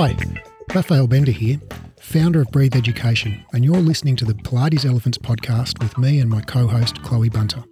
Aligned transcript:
Hi, 0.00 0.14
Raphael 0.72 1.08
Bender 1.08 1.32
here, 1.32 1.60
founder 1.98 2.40
of 2.40 2.52
Breathe 2.52 2.76
Education, 2.76 3.44
and 3.52 3.64
you're 3.64 3.78
listening 3.78 4.14
to 4.14 4.24
the 4.24 4.32
Pilates 4.32 4.86
Elephants 4.86 5.18
podcast 5.18 5.82
with 5.82 5.98
me 5.98 6.20
and 6.20 6.30
my 6.30 6.40
co 6.40 6.68
host, 6.68 7.02
Chloe 7.02 7.28
Bunter. 7.28 7.64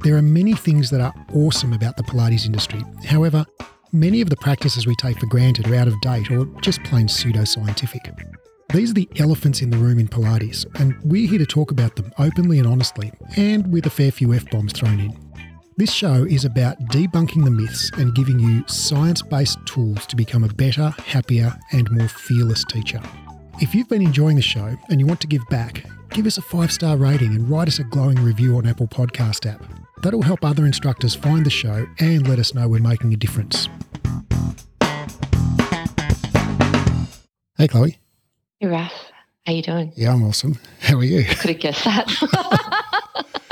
There 0.00 0.14
are 0.14 0.20
many 0.20 0.52
things 0.52 0.90
that 0.90 1.00
are 1.00 1.14
awesome 1.32 1.72
about 1.72 1.96
the 1.96 2.02
Pilates 2.02 2.44
industry. 2.44 2.82
However, 3.06 3.46
many 3.92 4.20
of 4.20 4.28
the 4.28 4.36
practices 4.36 4.86
we 4.86 4.94
take 4.96 5.18
for 5.18 5.24
granted 5.24 5.66
are 5.70 5.76
out 5.76 5.88
of 5.88 5.98
date 6.02 6.30
or 6.30 6.44
just 6.60 6.84
plain 6.84 7.06
pseudoscientific. 7.06 8.14
These 8.74 8.90
are 8.90 8.94
the 8.94 9.08
elephants 9.16 9.62
in 9.62 9.70
the 9.70 9.78
room 9.78 9.98
in 9.98 10.06
Pilates, 10.06 10.66
and 10.78 10.94
we're 11.02 11.26
here 11.26 11.38
to 11.38 11.46
talk 11.46 11.70
about 11.70 11.96
them 11.96 12.12
openly 12.18 12.58
and 12.58 12.68
honestly, 12.68 13.10
and 13.36 13.72
with 13.72 13.86
a 13.86 13.90
fair 13.90 14.12
few 14.12 14.34
F 14.34 14.50
bombs 14.50 14.74
thrown 14.74 15.00
in. 15.00 15.23
This 15.76 15.92
show 15.92 16.22
is 16.22 16.44
about 16.44 16.78
debunking 16.92 17.44
the 17.44 17.50
myths 17.50 17.90
and 17.96 18.14
giving 18.14 18.38
you 18.38 18.62
science 18.68 19.22
based 19.22 19.58
tools 19.66 20.06
to 20.06 20.14
become 20.14 20.44
a 20.44 20.48
better, 20.48 20.94
happier, 21.04 21.52
and 21.72 21.90
more 21.90 22.06
fearless 22.06 22.64
teacher. 22.64 23.00
If 23.60 23.74
you've 23.74 23.88
been 23.88 24.00
enjoying 24.00 24.36
the 24.36 24.42
show 24.42 24.76
and 24.88 25.00
you 25.00 25.06
want 25.06 25.20
to 25.22 25.26
give 25.26 25.44
back, 25.48 25.84
give 26.10 26.26
us 26.26 26.38
a 26.38 26.42
five 26.42 26.70
star 26.70 26.96
rating 26.96 27.34
and 27.34 27.50
write 27.50 27.66
us 27.66 27.80
a 27.80 27.84
glowing 27.84 28.22
review 28.22 28.56
on 28.56 28.68
Apple 28.68 28.86
Podcast 28.86 29.52
app. 29.52 29.64
That'll 30.00 30.22
help 30.22 30.44
other 30.44 30.64
instructors 30.64 31.16
find 31.16 31.44
the 31.44 31.50
show 31.50 31.88
and 31.98 32.28
let 32.28 32.38
us 32.38 32.54
know 32.54 32.68
we're 32.68 32.80
making 32.80 33.12
a 33.12 33.16
difference. 33.16 33.68
Hey, 37.58 37.66
Chloe. 37.66 37.98
Hey, 38.60 38.68
Raph. 38.68 38.92
How 39.44 39.52
you 39.52 39.62
doing? 39.62 39.92
Yeah, 39.96 40.12
I'm 40.12 40.22
awesome. 40.22 40.56
How 40.78 40.98
are 40.98 41.04
you? 41.04 41.24
Could 41.24 41.50
have 41.50 41.58
guessed 41.58 41.84
that. 41.84 43.30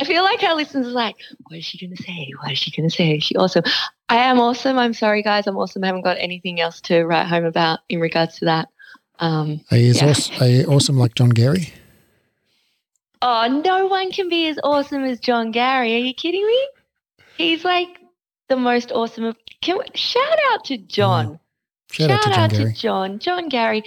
I 0.00 0.04
feel 0.04 0.22
like 0.22 0.42
our 0.44 0.54
listeners 0.54 0.86
are 0.86 0.90
like, 0.90 1.16
what 1.48 1.58
is 1.58 1.64
she 1.64 1.78
going 1.78 1.96
to 1.96 2.02
say? 2.02 2.32
What 2.40 2.52
is 2.52 2.58
she 2.58 2.70
going 2.70 2.88
to 2.88 2.94
say? 2.94 3.16
Is 3.16 3.24
she 3.24 3.34
awesome? 3.34 3.64
I 4.08 4.16
am 4.16 4.38
awesome. 4.38 4.78
I'm 4.78 4.94
sorry, 4.94 5.22
guys. 5.22 5.46
I'm 5.46 5.56
awesome. 5.56 5.82
I 5.82 5.88
haven't 5.88 6.02
got 6.02 6.16
anything 6.18 6.60
else 6.60 6.80
to 6.82 7.04
write 7.04 7.26
home 7.26 7.44
about 7.44 7.80
in 7.88 8.00
regards 8.00 8.38
to 8.38 8.44
that. 8.46 8.68
Um, 9.18 9.60
Are 9.70 9.76
you, 9.76 9.92
yeah. 9.92 10.10
awesome, 10.10 10.36
are 10.40 10.48
you 10.48 10.64
awesome 10.66 10.96
like 10.96 11.14
John 11.14 11.32
Garey? 11.32 11.72
Oh, 13.20 13.62
no 13.64 13.86
one 13.88 14.12
can 14.12 14.28
be 14.28 14.46
as 14.46 14.60
awesome 14.62 15.02
as 15.02 15.18
John 15.18 15.52
Garey. 15.52 15.94
Are 15.94 16.04
you 16.06 16.14
kidding 16.14 16.46
me? 16.46 16.68
He's 17.36 17.64
like 17.64 17.88
the 18.48 18.56
most 18.56 18.92
awesome 18.92 19.24
of. 19.24 19.36
Can 19.60 19.78
we, 19.78 19.84
shout 19.94 20.38
out 20.52 20.64
to 20.66 20.78
John. 20.78 21.40
Shout, 21.90 22.10
out 22.10 22.22
to 22.22 22.30
John 22.30 22.50
Garey. 22.50 22.76
John. 22.76 23.18
John 23.18 23.50
Garey, 23.50 23.82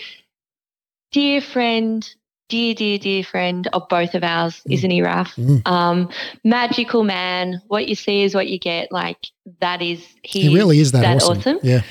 dear 1.11 1.39
friend, 1.39 2.13
dear, 2.51 2.73
dear, 2.75 2.97
dear 2.99 3.23
friend 3.23 3.67
of 3.73 3.87
both 3.89 4.13
of 4.13 4.23
ours, 4.23 4.61
Mm. 4.67 4.73
isn't 4.73 4.91
he, 4.91 5.01
Raf? 5.01 5.35
Mm. 5.37 5.65
Um, 5.65 6.09
magical 6.43 7.03
man. 7.03 7.61
What 7.67 7.87
you 7.87 7.95
see 7.95 8.23
is 8.23 8.35
what 8.35 8.47
you 8.49 8.59
get. 8.59 8.91
Like 8.91 9.27
that 9.61 9.81
is 9.81 10.05
he. 10.23 10.41
He 10.49 10.55
really 10.55 10.79
is 10.79 10.91
that, 10.91 11.01
that 11.01 11.23
awesome. 11.23 11.37
awesome. 11.37 11.59
Yeah. 11.63 11.81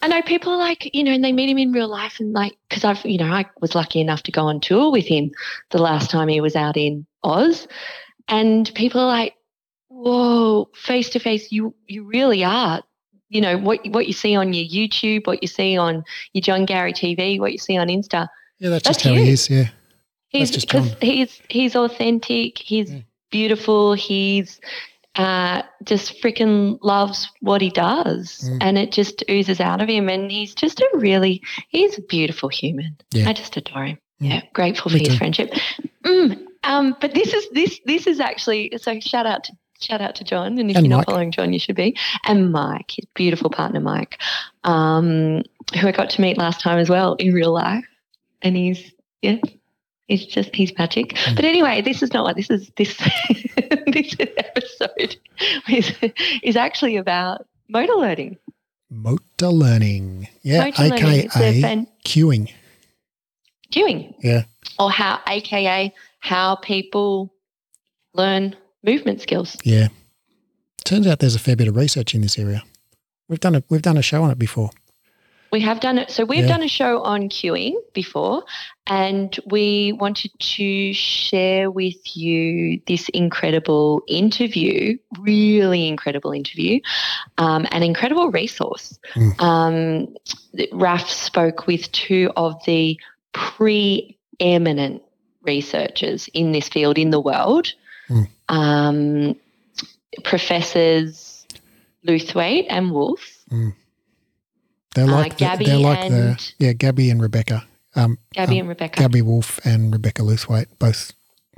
I 0.00 0.06
know 0.08 0.22
people 0.22 0.52
are 0.52 0.58
like, 0.58 0.94
you 0.94 1.02
know, 1.04 1.10
and 1.12 1.22
they 1.24 1.32
meet 1.32 1.50
him 1.50 1.58
in 1.58 1.72
real 1.72 1.88
life 1.88 2.20
and 2.20 2.32
like, 2.32 2.56
because 2.68 2.84
I've, 2.84 3.04
you 3.04 3.18
know, 3.18 3.30
I 3.32 3.44
was 3.60 3.74
lucky 3.74 4.00
enough 4.00 4.22
to 4.22 4.32
go 4.32 4.42
on 4.46 4.60
tour 4.60 4.90
with 4.92 5.06
him 5.06 5.30
the 5.70 5.82
last 5.82 6.10
time 6.10 6.28
he 6.28 6.40
was 6.40 6.54
out 6.56 6.76
in 6.76 7.04
Oz. 7.24 7.66
And 8.28 8.72
people 8.74 9.00
are 9.00 9.06
like, 9.08 9.34
whoa, 9.88 10.68
face 10.74 11.10
to 11.10 11.18
face, 11.18 11.50
you 11.52 11.74
you 11.88 12.04
really 12.04 12.44
are. 12.44 12.82
You 13.30 13.40
know, 13.40 13.58
what 13.58 13.84
what 13.88 14.06
you 14.06 14.12
see 14.12 14.36
on 14.36 14.52
your 14.52 14.64
YouTube, 14.64 15.26
what 15.26 15.42
you 15.42 15.48
see 15.48 15.76
on 15.76 16.04
your 16.32 16.42
John 16.42 16.66
Garey 16.66 16.92
TV, 16.92 17.40
what 17.40 17.50
you 17.52 17.58
see 17.58 17.76
on 17.76 17.88
Insta. 17.88 18.28
Yeah, 18.60 18.70
that's, 18.70 18.84
That's 18.84 18.98
just 19.02 19.06
how 19.06 19.12
you. 19.12 19.24
he 19.24 19.30
is. 19.30 19.50
Yeah. 19.50 19.68
He's 20.38 20.50
just 20.50 20.68
cause 20.68 20.94
he's 21.00 21.40
he's 21.48 21.76
authentic, 21.76 22.58
he's 22.58 22.92
Yeah. 22.92 23.00
beautiful, 23.30 23.94
he's 23.94 24.60
uh, 25.16 25.62
just 25.84 26.20
freaking 26.20 26.76
loves 26.82 27.30
what 27.40 27.60
he 27.62 27.70
does, 27.70 28.40
Mm. 28.50 28.58
and 28.60 28.78
it 28.78 28.90
just 28.90 29.22
oozes 29.30 29.60
out 29.60 29.80
of 29.80 29.88
him. 29.88 30.08
And 30.08 30.30
he's 30.30 30.54
just 30.54 30.80
a 30.80 30.88
really 30.94 31.40
he's 31.68 31.96
a 31.98 32.02
beautiful 32.02 32.48
human. 32.48 32.96
Yeah. 33.12 33.28
I 33.28 33.32
just 33.32 33.56
adore 33.56 33.84
him. 33.84 33.98
Mm. 34.20 34.28
Yeah, 34.28 34.42
grateful 34.52 34.90
Me 34.90 34.98
for 34.98 35.04
his 35.04 35.08
too. 35.14 35.18
friendship. 35.18 35.52
Mm, 36.04 36.44
um, 36.64 36.96
but 37.00 37.14
this 37.14 37.32
is 37.32 37.48
this 37.52 37.80
this 37.84 38.06
is 38.08 38.18
actually 38.20 38.72
so 38.78 38.98
shout 38.98 39.26
out 39.26 39.44
to 39.44 39.52
shout 39.80 40.00
out 40.00 40.16
to 40.16 40.24
John, 40.24 40.58
and 40.58 40.68
if 40.70 40.76
And 40.76 40.86
you're 40.86 40.96
Mike. 40.96 41.06
not 41.06 41.12
following 41.12 41.30
John, 41.30 41.52
you 41.52 41.58
should 41.60 41.76
be, 41.76 41.96
and 42.24 42.50
Mike, 42.50 42.90
his 42.96 43.06
beautiful 43.14 43.50
partner 43.50 43.80
Mike, 43.80 44.18
um, 44.64 45.42
who 45.78 45.86
I 45.88 45.92
got 45.92 46.10
to 46.10 46.20
meet 46.20 46.38
last 46.38 46.60
time 46.60 46.78
as 46.78 46.88
well 46.90 47.14
in 47.14 47.32
real 47.34 47.52
life, 47.52 47.84
and 48.42 48.56
he's 48.56 48.90
yeah. 49.22 49.36
He's 50.08 50.26
just 50.26 50.54
he's 50.54 50.76
magic. 50.78 51.14
Mm. 51.14 51.36
But 51.36 51.44
anyway, 51.44 51.80
this 51.80 52.02
is 52.02 52.12
not 52.12 52.24
what 52.24 52.36
this 52.36 52.50
is 52.50 52.70
this 52.76 52.96
this 53.86 54.16
episode 54.18 55.16
is, 55.68 55.92
is 56.42 56.56
actually 56.56 56.96
about 56.96 57.46
motor 57.68 57.94
learning. 57.94 58.36
Motor 58.90 59.48
learning. 59.48 60.28
Yeah. 60.42 60.64
Motor 60.64 60.82
learning. 60.82 61.18
It's 61.24 61.36
AKA 61.36 61.60
fan- 61.62 61.86
cueing. 62.04 62.52
doing. 63.70 64.14
Yeah. 64.20 64.44
Or 64.78 64.90
how 64.90 65.20
AKA 65.26 65.92
how 66.20 66.56
people 66.56 67.32
learn 68.12 68.56
movement 68.82 69.20
skills. 69.22 69.56
Yeah. 69.64 69.88
Turns 70.84 71.06
out 71.06 71.18
there's 71.18 71.34
a 71.34 71.38
fair 71.38 71.56
bit 71.56 71.68
of 71.68 71.76
research 71.76 72.14
in 72.14 72.20
this 72.20 72.38
area. 72.38 72.62
We've 73.28 73.40
done 73.40 73.54
a 73.54 73.62
we've 73.70 73.82
done 73.82 73.96
a 73.96 74.02
show 74.02 74.22
on 74.22 74.30
it 74.30 74.38
before. 74.38 74.70
We 75.54 75.60
have 75.60 75.78
done 75.78 75.98
it. 75.98 76.10
So 76.10 76.24
we've 76.24 76.40
Yeah. 76.40 76.54
done 76.54 76.64
a 76.64 76.68
show 76.68 77.00
on 77.02 77.28
cueing 77.28 77.76
before, 77.92 78.42
and 78.88 79.38
we 79.46 79.92
wanted 79.92 80.32
to 80.56 80.92
share 80.92 81.70
with 81.70 82.16
you 82.16 82.80
this 82.88 83.08
incredible 83.10 84.02
interview, 84.08 84.98
really 85.20 85.86
incredible 85.86 86.32
interview, 86.32 86.80
um, 87.38 87.68
an 87.70 87.84
incredible 87.84 88.32
resource. 88.32 88.98
Mm. 89.14 89.40
Um, 89.40 90.16
Raf 90.72 91.08
spoke 91.08 91.68
with 91.68 91.92
two 91.92 92.32
of 92.36 92.56
the 92.66 92.98
preeminent 93.32 95.02
researchers 95.42 96.28
in 96.34 96.50
this 96.50 96.68
field 96.68 96.98
in 96.98 97.10
the 97.10 97.20
world, 97.20 97.72
Mm. 98.08 98.26
um, 98.48 99.36
professors 100.24 101.46
Lewthwaite 102.04 102.66
and 102.68 102.90
Wulf. 102.90 103.22
They're 104.94 105.04
Uh, 105.06 105.12
like 105.12 105.38
the, 105.38 105.56
they're 105.64 105.76
like 105.78 106.08
the 106.10 106.52
yeah 106.58 106.72
Gabby 106.72 107.10
and 107.10 107.20
Rebecca. 107.20 107.64
Um, 107.96 108.18
Gabby 108.32 108.54
um, 108.54 108.60
and 108.60 108.68
Rebecca. 108.70 109.00
Gabby 109.00 109.22
Wulf 109.22 109.60
and 109.64 109.92
Rebecca 109.92 110.22
Lewthwaite, 110.22 110.66
both 110.78 111.12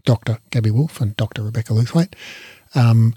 Doctor 0.05 0.39
Gabby 0.51 0.71
Wulf 0.71 1.01
and 1.01 1.17
Doctor 1.17 1.43
Rebecca 1.43 1.73
Lewthwaite. 1.73 2.15
Um, 2.75 3.15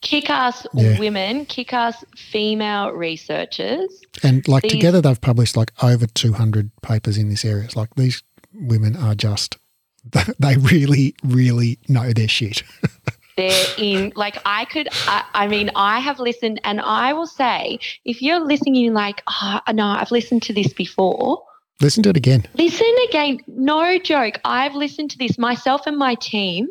kick 0.00 0.30
ass 0.30 0.66
Yeah. 0.74 0.98
women, 0.98 1.44
kick 1.46 1.72
ass 1.72 2.04
female 2.16 2.90
researchers. 2.92 3.88
and 4.22 4.46
like 4.48 4.62
These- 4.64 4.72
together 4.72 5.00
they've 5.00 5.20
published 5.20 5.56
like 5.56 5.72
over 5.82 6.06
200 6.06 6.70
papers 6.82 7.16
in 7.18 7.28
this 7.30 7.44
area. 7.44 7.64
It's 7.64 7.76
like 7.76 7.94
these 7.96 8.22
women 8.54 8.96
are 8.96 9.14
just 9.14 9.56
they 10.38 10.56
really 10.56 11.14
really 11.24 11.78
know 11.88 12.12
their 12.12 12.28
shit. 12.28 12.62
They're 13.36 13.66
in, 13.78 14.12
like, 14.14 14.36
I 14.44 14.66
could, 14.66 14.88
I, 15.06 15.24
I 15.32 15.46
mean, 15.48 15.70
I 15.74 16.00
have 16.00 16.18
listened, 16.20 16.60
and 16.64 16.80
I 16.80 17.12
will 17.12 17.26
say, 17.26 17.78
if 18.04 18.20
you're 18.20 18.40
listening, 18.40 18.74
you're 18.74 18.92
like, 18.92 19.22
oh, 19.26 19.60
no, 19.72 19.86
I've 19.86 20.10
listened 20.10 20.42
to 20.44 20.52
this 20.52 20.72
before. 20.72 21.42
Listen 21.80 22.02
to 22.02 22.10
it 22.10 22.16
again. 22.16 22.46
Listen 22.54 22.94
again. 23.08 23.38
No 23.48 23.98
joke. 23.98 24.38
I've 24.44 24.74
listened 24.74 25.10
to 25.12 25.18
this 25.18 25.38
myself 25.38 25.86
and 25.86 25.96
my 25.96 26.14
team. 26.14 26.68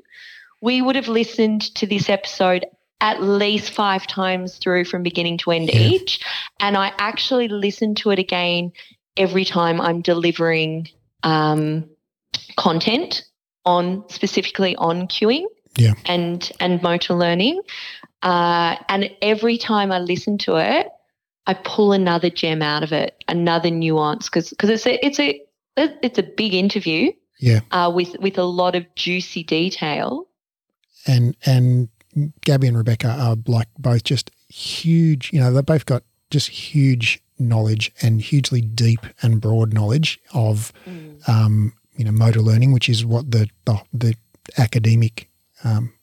We 0.62 0.82
would 0.82 0.96
have 0.96 1.08
listened 1.08 1.74
to 1.76 1.88
this 1.88 2.10
episode 2.10 2.66
at 3.02 3.22
least 3.22 3.72
five 3.74 4.06
times 4.06 4.58
through 4.58 4.86
from 4.86 5.02
beginning 5.04 5.40
to 5.40 5.52
end 5.52 5.70
Yeah. 5.74 5.80
each. 5.80 6.24
And 6.60 6.78
I 6.78 6.94
actually 7.00 7.48
listen 7.48 7.96
to 7.96 8.12
it 8.12 8.20
again 8.20 8.72
every 9.18 9.44
time 9.44 9.82
I'm 9.82 10.02
delivering 10.02 10.88
um, 11.24 11.90
content 12.56 13.26
on 13.66 14.08
specifically 14.08 14.76
on 14.76 15.08
cueing 15.08 15.46
Yeah. 15.76 15.94
and 16.06 16.52
and 16.60 16.82
motor 16.82 17.14
learning. 17.14 17.62
Uh, 18.22 18.76
and 18.88 19.10
every 19.22 19.58
time 19.58 19.92
I 19.92 20.00
listen 20.00 20.38
to 20.40 20.58
it, 20.58 20.88
I 21.48 21.56
pull 21.56 21.92
another 21.92 22.30
gem 22.30 22.62
out 22.62 22.84
of 22.84 22.92
it, 22.92 23.24
another 23.28 23.72
nuance, 23.72 24.30
because 24.30 24.50
because 24.50 24.70
it's 24.70 24.86
a 24.86 25.06
it's 25.06 25.20
a 25.20 25.42
it's 25.76 26.20
a 26.20 26.24
big 26.24 26.54
interview. 26.54 27.12
Yeah. 27.40 27.62
Uh, 27.72 27.92
with 27.94 28.16
with 28.20 28.38
a 28.38 28.44
lot 28.44 28.76
of 28.76 28.86
juicy 28.96 29.44
detail. 29.44 30.28
and 31.08 31.36
and 31.46 31.90
Gabby 32.42 32.68
and 32.68 32.78
Rebecca 32.78 33.08
are 33.08 33.38
like 33.48 33.68
both 33.80 34.04
just 34.04 34.30
huge. 34.50 35.32
You 35.34 35.40
know, 35.40 35.52
they've 35.52 35.66
both 35.66 35.86
got 35.86 36.04
just 36.30 36.50
huge 36.50 37.22
knowledge 37.40 37.92
and 38.02 38.22
hugely 38.22 38.62
deep 38.62 39.00
and 39.24 39.42
broad 39.42 39.74
knowledge 39.74 40.20
of 40.34 40.72
um, 41.28 41.74
you 41.96 42.06
know 42.06 42.12
motor 42.12 42.42
learning, 42.42 42.72
which 42.72 42.88
is 42.88 43.06
what 43.06 43.32
the 43.32 43.50
the, 43.66 43.82
the 43.94 44.16
academic 44.58 45.31
um, 45.64 45.94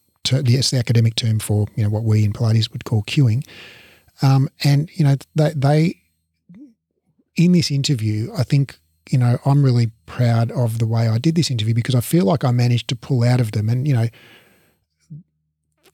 yes, 0.45 0.71
the 0.71 0.79
academic 0.79 1.15
term 1.15 1.39
for 1.39 1.67
you 1.77 1.83
know 1.83 1.91
what 1.91 2.05
we 2.05 2.25
in 2.25 2.33
Pilates 2.33 2.71
would 2.73 2.85
call 2.85 3.03
cueing. 3.03 3.47
Um, 4.23 4.49
and 4.65 4.91
you 4.95 5.05
know 5.05 5.17
they 5.35 5.53
they 5.55 6.01
in 7.37 7.53
this 7.53 7.71
interview, 7.71 8.31
I 8.37 8.43
think 8.43 8.79
you 9.11 9.19
know 9.19 9.39
I'm 9.45 9.65
really 9.65 9.91
proud 10.07 10.51
of 10.53 10.79
the 10.79 10.87
way 10.87 11.09
I 11.09 11.19
did 11.19 11.35
this 11.35 11.51
interview 11.51 11.75
because 11.75 11.95
I 11.95 12.01
feel 12.01 12.25
like 12.25 12.45
I 12.45 12.51
managed 12.51 12.89
to 12.89 12.97
pull 12.97 13.25
out 13.25 13.41
of 13.41 13.53
them, 13.53 13.69
and 13.69 13.87
you 13.87 13.95
know, 13.95 14.09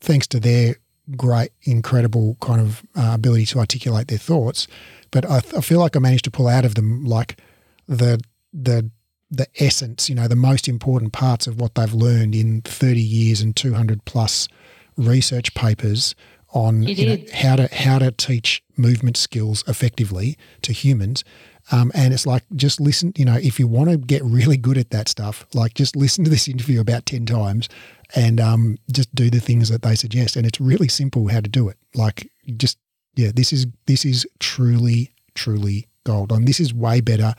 thanks 0.00 0.26
to 0.28 0.40
their 0.40 0.76
great, 1.16 1.50
incredible 1.62 2.36
kind 2.40 2.60
of 2.60 2.82
uh, 2.96 3.12
ability 3.14 3.46
to 3.46 3.58
articulate 3.58 4.08
their 4.08 4.18
thoughts. 4.18 4.66
But 5.10 5.28
I, 5.28 5.36
I 5.36 5.60
feel 5.60 5.78
like 5.78 5.96
I 5.96 5.98
managed 5.98 6.24
to 6.24 6.30
pull 6.30 6.48
out 6.48 6.64
of 6.64 6.74
them 6.74 7.04
like 7.04 7.38
the 7.86 8.20
the 8.52 8.90
the 9.36 9.46
essence, 9.58 10.08
you 10.08 10.14
know, 10.14 10.28
the 10.28 10.36
most 10.36 10.68
important 10.68 11.12
parts 11.12 11.46
of 11.46 11.60
what 11.60 11.74
they've 11.74 11.92
learned 11.92 12.34
in 12.34 12.62
30 12.62 13.00
years 13.00 13.40
and 13.40 13.54
200 13.54 14.04
plus 14.04 14.48
research 14.96 15.54
papers 15.54 16.14
on 16.50 16.84
you 16.84 17.06
know, 17.06 17.24
how 17.34 17.56
to 17.56 17.74
how 17.74 17.98
to 17.98 18.12
teach 18.12 18.62
movement 18.76 19.16
skills 19.16 19.64
effectively 19.66 20.38
to 20.62 20.72
humans. 20.72 21.24
Um, 21.72 21.90
and 21.94 22.14
it's 22.14 22.26
like 22.26 22.44
just 22.54 22.80
listen, 22.80 23.12
you 23.16 23.24
know, 23.24 23.36
if 23.36 23.58
you 23.58 23.66
want 23.66 23.90
to 23.90 23.96
get 23.96 24.22
really 24.22 24.56
good 24.56 24.78
at 24.78 24.90
that 24.90 25.08
stuff, 25.08 25.46
like 25.54 25.74
just 25.74 25.96
listen 25.96 26.22
to 26.24 26.30
this 26.30 26.46
interview 26.46 26.80
about 26.80 27.06
10 27.06 27.26
times 27.26 27.68
and 28.14 28.38
um, 28.40 28.76
just 28.92 29.12
do 29.14 29.30
the 29.30 29.40
things 29.40 29.68
that 29.70 29.82
they 29.82 29.94
suggest. 29.94 30.36
And 30.36 30.46
it's 30.46 30.60
really 30.60 30.88
simple 30.88 31.28
how 31.28 31.40
to 31.40 31.48
do 31.48 31.68
it. 31.68 31.76
Like 31.94 32.30
just 32.56 32.78
yeah, 33.16 33.30
this 33.34 33.52
is 33.52 33.66
this 33.86 34.04
is 34.04 34.26
truly, 34.38 35.12
truly 35.34 35.88
gold. 36.04 36.32
And 36.32 36.46
this 36.46 36.60
is 36.60 36.74
way 36.74 37.00
better 37.00 37.34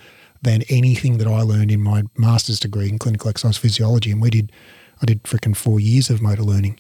than 0.46 0.64
anything 0.70 1.18
that 1.18 1.28
I 1.28 1.42
learned 1.42 1.72
in 1.72 1.82
my 1.82 2.04
master's 2.18 2.60
degree 2.60 2.88
in 2.88 2.98
clinical 2.98 3.30
exercise 3.30 3.58
physiology. 3.58 4.12
And 4.12 4.22
we 4.22 4.30
did, 4.30 4.52
I 5.02 5.06
did 5.06 5.24
freaking 5.24 5.56
four 5.56 5.80
years 5.80 6.10
of 6.10 6.22
motor 6.22 6.44
learning 6.44 6.80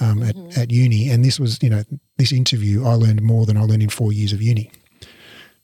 um, 0.00 0.20
mm-hmm. 0.20 0.50
at, 0.50 0.58
at 0.58 0.70
uni. 0.70 1.10
And 1.10 1.24
this 1.24 1.40
was, 1.40 1.62
you 1.62 1.70
know, 1.70 1.82
this 2.18 2.32
interview, 2.32 2.84
I 2.84 2.94
learned 2.94 3.22
more 3.22 3.46
than 3.46 3.56
I 3.56 3.62
learned 3.62 3.82
in 3.82 3.88
four 3.88 4.12
years 4.12 4.32
of 4.32 4.40
uni. 4.40 4.70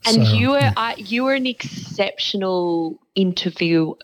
And 0.07 0.27
so, 0.27 0.33
you 0.33 0.51
were 0.51 0.61
yeah. 0.61 0.73
uh, 0.77 0.95
you 0.97 1.25
were 1.25 1.35
an 1.35 1.47
exceptional 1.47 3.01
interviewer 3.17 3.97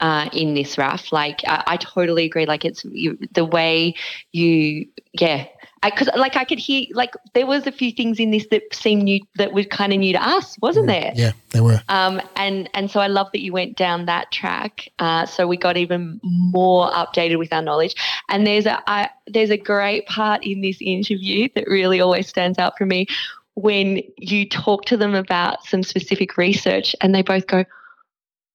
uh, 0.00 0.28
in 0.32 0.54
this, 0.54 0.76
Raf. 0.76 1.12
Like 1.12 1.40
I, 1.46 1.64
I, 1.66 1.76
totally 1.78 2.24
agree. 2.24 2.46
Like 2.46 2.64
it's 2.64 2.84
you, 2.84 3.18
the 3.32 3.44
way 3.44 3.94
you, 4.32 4.86
yeah, 5.14 5.46
because 5.82 6.08
like 6.16 6.36
I 6.36 6.44
could 6.44 6.58
hear 6.58 6.86
like 6.92 7.14
there 7.34 7.46
was 7.46 7.66
a 7.66 7.72
few 7.72 7.92
things 7.92 8.18
in 8.18 8.30
this 8.30 8.46
that 8.50 8.62
seemed 8.74 9.04
new 9.04 9.20
that 9.36 9.52
were 9.52 9.64
kind 9.64 9.92
of 9.92 9.98
new 9.98 10.12
to 10.12 10.22
us, 10.22 10.58
wasn't 10.60 10.86
there? 10.86 11.12
Yeah, 11.14 11.32
there 11.50 11.62
were. 11.62 11.80
Um, 11.88 12.20
and 12.36 12.68
and 12.74 12.90
so 12.90 13.00
I 13.00 13.06
love 13.06 13.28
that 13.32 13.42
you 13.42 13.52
went 13.52 13.76
down 13.76 14.06
that 14.06 14.32
track. 14.32 14.88
Uh, 14.98 15.26
so 15.26 15.46
we 15.46 15.56
got 15.56 15.76
even 15.76 16.20
more 16.22 16.90
updated 16.90 17.38
with 17.38 17.52
our 17.52 17.62
knowledge. 17.62 17.94
And 18.28 18.46
there's 18.46 18.66
a 18.66 18.82
I, 18.90 19.10
there's 19.26 19.50
a 19.50 19.56
great 19.56 20.06
part 20.06 20.44
in 20.44 20.60
this 20.60 20.78
interview 20.80 21.48
that 21.54 21.66
really 21.68 22.00
always 22.00 22.28
stands 22.28 22.58
out 22.58 22.76
for 22.76 22.86
me 22.86 23.06
when 23.54 24.00
you 24.16 24.48
talk 24.48 24.84
to 24.84 24.96
them 24.96 25.14
about 25.14 25.64
some 25.64 25.82
specific 25.82 26.36
research, 26.36 26.94
and 27.00 27.14
they 27.14 27.22
both 27.22 27.46
go, 27.46 27.64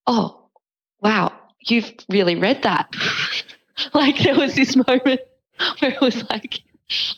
"Oh, 0.07 0.39
wow, 1.01 1.33
you've 1.61 1.93
really 2.09 2.35
read 2.35 2.63
that." 2.63 2.93
like 3.93 4.17
there 4.19 4.35
was 4.35 4.55
this 4.55 4.75
moment 4.87 5.21
where 5.79 5.91
it 5.91 6.01
was 6.01 6.27
like 6.29 6.61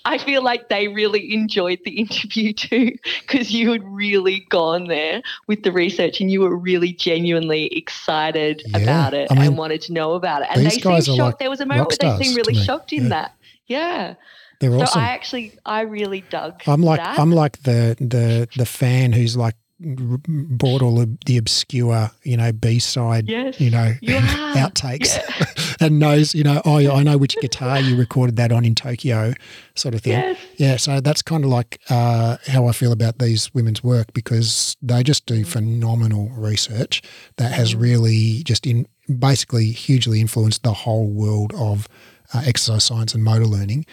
I 0.05 0.17
feel 0.17 0.43
like 0.43 0.69
they 0.69 0.87
really 0.87 1.33
enjoyed 1.33 1.79
the 1.85 1.91
interview 1.91 2.53
too 2.53 2.93
because 3.21 3.51
you 3.51 3.71
had 3.71 3.83
really 3.83 4.45
gone 4.49 4.87
there 4.87 5.21
with 5.47 5.63
the 5.63 5.71
research 5.71 6.21
and 6.21 6.31
you 6.31 6.41
were 6.41 6.55
really 6.55 6.93
genuinely 6.93 7.67
excited 7.75 8.61
yeah. 8.65 8.77
about 8.79 9.13
it 9.13 9.31
I 9.31 9.35
mean, 9.35 9.43
and 9.45 9.57
wanted 9.57 9.81
to 9.83 9.93
know 9.93 10.13
about 10.13 10.43
it. 10.43 10.49
And 10.51 10.65
they 10.65 10.69
seemed 10.69 11.03
shocked. 11.03 11.19
Like 11.19 11.39
there 11.39 11.49
was 11.49 11.61
a 11.61 11.65
moment 11.65 11.89
where 11.89 12.17
they 12.17 12.23
seemed 12.23 12.37
really 12.37 12.55
shocked 12.55 12.93
in 12.93 13.03
yeah. 13.03 13.09
that. 13.09 13.35
Yeah. 13.67 14.15
They're 14.59 14.71
so 14.71 14.81
awesome. 14.81 15.01
I 15.01 15.09
actually, 15.09 15.57
I 15.65 15.81
really 15.81 16.21
dug. 16.29 16.61
I'm 16.65 16.81
like, 16.81 16.99
that. 16.99 17.19
I'm 17.19 17.31
like 17.31 17.63
the 17.63 17.97
the 17.99 18.47
the 18.55 18.65
fan 18.65 19.11
who's 19.11 19.35
like 19.35 19.55
bought 19.79 20.81
all 20.81 21.01
of 21.01 21.09
the 21.25 21.37
obscure, 21.37 22.09
you 22.23 22.37
know, 22.37 22.51
B 22.53 22.79
side, 22.79 23.27
yes, 23.27 23.59
you 23.59 23.69
know, 23.69 23.93
you 24.01 24.13
outtakes, 24.55 25.17
yeah. 25.17 25.75
and 25.85 25.99
knows, 25.99 26.33
you 26.33 26.43
know, 26.43 26.61
oh, 26.63 26.77
I 26.77 27.03
know 27.03 27.17
which 27.17 27.35
guitar 27.41 27.81
you 27.81 27.97
recorded 27.97 28.37
that 28.37 28.53
on 28.53 28.63
in 28.63 28.73
Tokyo, 28.73 29.33
sort 29.75 29.93
of 29.93 30.01
thing. 30.01 30.13
Yes. 30.13 30.39
Yeah, 30.55 30.77
so 30.77 31.01
that's 31.01 31.21
kind 31.21 31.43
of 31.43 31.49
like 31.49 31.81
uh, 31.89 32.37
how 32.47 32.67
I 32.67 32.71
feel 32.71 32.93
about 32.93 33.19
these 33.19 33.53
women's 33.53 33.83
work 33.83 34.13
because 34.13 34.77
they 34.81 35.03
just 35.03 35.25
do 35.25 35.43
mm. 35.43 35.47
phenomenal 35.47 36.29
research 36.29 37.01
that 37.35 37.51
has 37.51 37.75
mm. 37.75 37.81
really 37.81 38.43
just 38.43 38.65
in 38.65 38.87
basically 39.19 39.71
hugely 39.71 40.21
influenced 40.21 40.63
the 40.63 40.73
whole 40.73 41.07
world 41.07 41.53
of 41.53 41.87
uh, 42.33 42.43
exercise 42.45 42.85
science 42.85 43.13
and 43.13 43.25
motor 43.25 43.45
learning, 43.45 43.85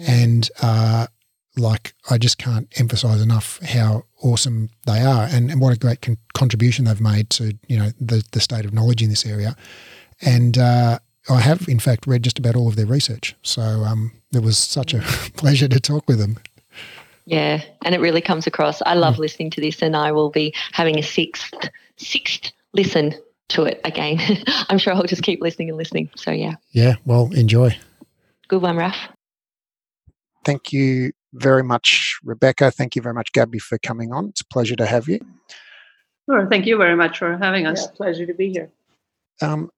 mm. 0.00 0.08
and 0.08 0.48
uh, 0.62 1.08
like 1.58 1.94
I 2.08 2.16
just 2.16 2.38
can't 2.38 2.68
emphasize 2.80 3.20
enough 3.20 3.60
how 3.62 4.04
awesome 4.22 4.70
they 4.86 5.00
are 5.00 5.24
and, 5.30 5.50
and 5.50 5.60
what 5.60 5.74
a 5.74 5.78
great 5.78 6.00
con- 6.00 6.16
contribution 6.34 6.84
they've 6.86 7.00
made 7.00 7.28
to 7.30 7.56
you 7.68 7.76
know 7.76 7.90
the 8.00 8.24
the 8.32 8.40
state 8.40 8.64
of 8.64 8.72
knowledge 8.72 9.02
in 9.02 9.10
this 9.10 9.26
area. 9.26 9.56
And 10.22 10.56
uh, 10.56 10.98
I 11.28 11.40
have 11.40 11.68
in 11.68 11.78
fact 11.78 12.06
read 12.06 12.22
just 12.22 12.38
about 12.38 12.56
all 12.56 12.68
of 12.68 12.76
their 12.76 12.86
research, 12.86 13.34
so 13.42 13.62
um, 13.62 14.12
it 14.32 14.42
was 14.42 14.58
such 14.58 14.94
a 14.94 15.00
pleasure 15.36 15.68
to 15.68 15.80
talk 15.80 16.08
with 16.08 16.18
them. 16.18 16.38
Yeah, 17.26 17.62
and 17.84 17.94
it 17.94 18.00
really 18.00 18.20
comes 18.20 18.46
across. 18.46 18.80
I 18.86 18.94
love 18.94 19.16
mm. 19.16 19.20
listening 19.20 19.50
to 19.50 19.60
this, 19.60 19.82
and 19.82 19.96
I 19.96 20.12
will 20.12 20.30
be 20.30 20.54
having 20.72 20.98
a 20.98 21.02
sixth 21.02 21.52
sixth 21.96 22.52
listen 22.72 23.14
to 23.48 23.64
it 23.64 23.80
again. 23.84 24.18
I'm 24.68 24.78
sure 24.78 24.94
I'll 24.94 25.02
just 25.02 25.22
keep 25.22 25.40
listening 25.40 25.68
and 25.68 25.78
listening. 25.78 26.10
So 26.16 26.30
yeah. 26.30 26.54
Yeah. 26.70 26.94
Well, 27.04 27.30
enjoy. 27.32 27.76
Good 28.48 28.62
one, 28.62 28.76
Raf. 28.76 28.96
Thank 30.44 30.72
you 30.72 31.12
very 31.36 31.62
much, 31.62 32.18
Rebecca. 32.24 32.70
Thank 32.70 32.96
you 32.96 33.02
very 33.02 33.14
much, 33.14 33.32
Gabby, 33.32 33.58
for 33.58 33.78
coming 33.78 34.12
on. 34.12 34.28
It's 34.28 34.40
a 34.40 34.46
pleasure 34.46 34.76
to 34.76 34.86
have 34.86 35.08
you. 35.08 35.20
Sure. 36.28 36.48
Thank 36.50 36.66
you 36.66 36.76
very 36.76 36.96
much 36.96 37.18
for 37.18 37.36
having 37.36 37.66
us. 37.66 37.86
Yeah, 37.86 37.96
pleasure 37.96 38.26
to 38.26 38.34
be 38.34 38.50
here. 38.50 38.70
Um, 39.40 39.70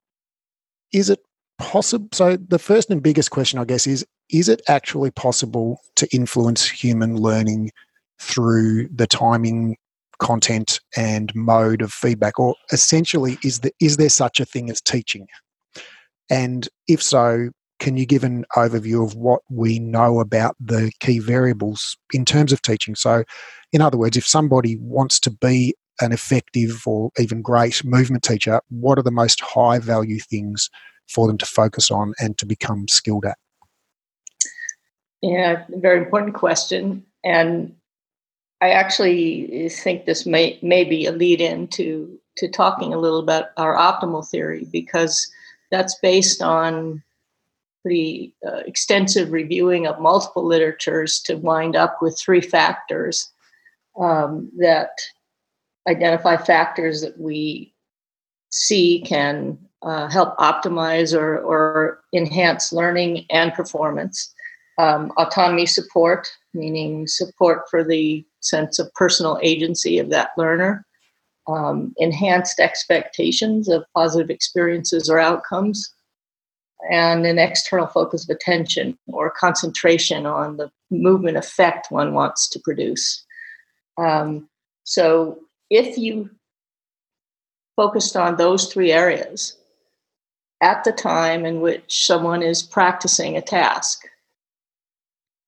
is 0.92 1.10
it 1.10 1.20
possible? 1.58 2.08
So, 2.12 2.36
the 2.36 2.58
first 2.58 2.90
and 2.90 3.02
biggest 3.02 3.30
question, 3.30 3.58
I 3.58 3.64
guess, 3.64 3.86
is 3.86 4.06
is 4.30 4.48
it 4.48 4.62
actually 4.68 5.10
possible 5.10 5.80
to 5.96 6.08
influence 6.14 6.68
human 6.68 7.16
learning 7.16 7.70
through 8.20 8.88
the 8.88 9.06
timing, 9.06 9.76
content, 10.18 10.80
and 10.96 11.34
mode 11.34 11.82
of 11.82 11.92
feedback? 11.92 12.38
Or 12.38 12.54
essentially, 12.72 13.38
is, 13.42 13.60
the, 13.60 13.72
is 13.80 13.96
there 13.96 14.08
such 14.08 14.40
a 14.40 14.44
thing 14.44 14.70
as 14.70 14.80
teaching? 14.80 15.26
And 16.30 16.68
if 16.88 17.02
so, 17.02 17.50
can 17.78 17.96
you 17.96 18.06
give 18.06 18.24
an 18.24 18.44
overview 18.56 19.04
of 19.04 19.14
what 19.14 19.42
we 19.50 19.78
know 19.78 20.20
about 20.20 20.56
the 20.60 20.90
key 21.00 21.18
variables 21.18 21.96
in 22.12 22.24
terms 22.24 22.52
of 22.52 22.62
teaching? 22.62 22.94
So, 22.94 23.24
in 23.72 23.80
other 23.80 23.98
words, 23.98 24.16
if 24.16 24.26
somebody 24.26 24.76
wants 24.80 25.20
to 25.20 25.30
be 25.30 25.74
an 26.00 26.12
effective 26.12 26.82
or 26.86 27.10
even 27.18 27.42
great 27.42 27.84
movement 27.84 28.22
teacher, 28.22 28.60
what 28.68 28.98
are 28.98 29.02
the 29.02 29.10
most 29.10 29.40
high 29.40 29.78
value 29.78 30.18
things 30.18 30.70
for 31.08 31.26
them 31.26 31.38
to 31.38 31.46
focus 31.46 31.90
on 31.90 32.14
and 32.20 32.36
to 32.38 32.46
become 32.46 32.86
skilled 32.88 33.24
at? 33.24 33.38
Yeah, 35.22 35.64
very 35.70 35.98
important 35.98 36.34
question. 36.34 37.04
And 37.24 37.74
I 38.60 38.70
actually 38.70 39.68
think 39.68 40.04
this 40.04 40.26
may, 40.26 40.58
may 40.62 40.84
be 40.84 41.06
a 41.06 41.12
lead 41.12 41.40
in 41.40 41.68
to, 41.68 42.18
to 42.36 42.48
talking 42.48 42.92
a 42.92 42.98
little 42.98 43.18
about 43.18 43.46
our 43.56 43.74
optimal 43.74 44.28
theory 44.28 44.66
because 44.70 45.28
that's 45.70 45.96
based 46.00 46.42
on 46.42 47.02
pretty 47.82 48.34
uh, 48.46 48.58
extensive 48.66 49.32
reviewing 49.32 49.86
of 49.86 50.00
multiple 50.00 50.44
literatures 50.44 51.20
to 51.20 51.36
wind 51.36 51.76
up 51.76 51.98
with 52.02 52.18
three 52.18 52.40
factors 52.40 53.30
um, 54.00 54.50
that 54.58 54.90
identify 55.88 56.36
factors 56.36 57.00
that 57.00 57.18
we 57.18 57.72
see 58.50 59.02
can 59.06 59.58
uh, 59.82 60.08
help 60.08 60.36
optimize 60.38 61.18
or, 61.18 61.38
or 61.38 62.00
enhance 62.14 62.72
learning 62.72 63.24
and 63.30 63.52
performance. 63.54 64.32
Um, 64.78 65.12
autonomy 65.16 65.66
support, 65.66 66.28
meaning 66.54 67.06
support 67.06 67.62
for 67.70 67.82
the 67.82 68.24
sense 68.40 68.78
of 68.78 68.92
personal 68.94 69.38
agency 69.42 69.98
of 69.98 70.10
that 70.10 70.30
learner. 70.36 70.84
Um, 71.48 71.94
enhanced 71.96 72.60
expectations 72.60 73.68
of 73.68 73.84
positive 73.94 74.30
experiences 74.30 75.08
or 75.08 75.18
outcomes, 75.18 75.92
and 76.90 77.26
an 77.26 77.38
external 77.38 77.86
focus 77.86 78.24
of 78.24 78.34
attention 78.34 78.96
or 79.08 79.30
concentration 79.30 80.26
on 80.26 80.56
the 80.56 80.70
movement 80.90 81.36
effect 81.36 81.90
one 81.90 82.14
wants 82.14 82.48
to 82.48 82.60
produce. 82.60 83.24
Um, 83.98 84.48
so 84.84 85.40
if 85.70 85.98
you 85.98 86.30
focused 87.76 88.16
on 88.16 88.36
those 88.36 88.72
three 88.72 88.92
areas 88.92 89.56
at 90.62 90.82
the 90.84 90.92
time 90.92 91.44
in 91.44 91.60
which 91.60 92.06
someone 92.06 92.42
is 92.42 92.62
practicing 92.62 93.36
a 93.36 93.42
task, 93.42 94.02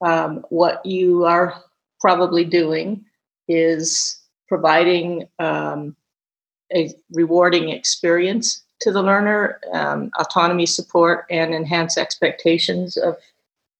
um, 0.04 0.44
what 0.50 0.84
you 0.84 1.24
are 1.24 1.62
probably 2.00 2.44
doing 2.44 3.04
is 3.48 4.20
providing 4.48 5.28
um, 5.38 5.94
a 6.74 6.92
rewarding 7.12 7.68
experience 7.68 8.62
to 8.80 8.92
the 8.92 9.02
learner, 9.02 9.60
um, 9.72 10.10
autonomy 10.18 10.66
support, 10.66 11.26
and 11.30 11.54
enhance 11.54 11.98
expectations 11.98 12.96
of 12.96 13.16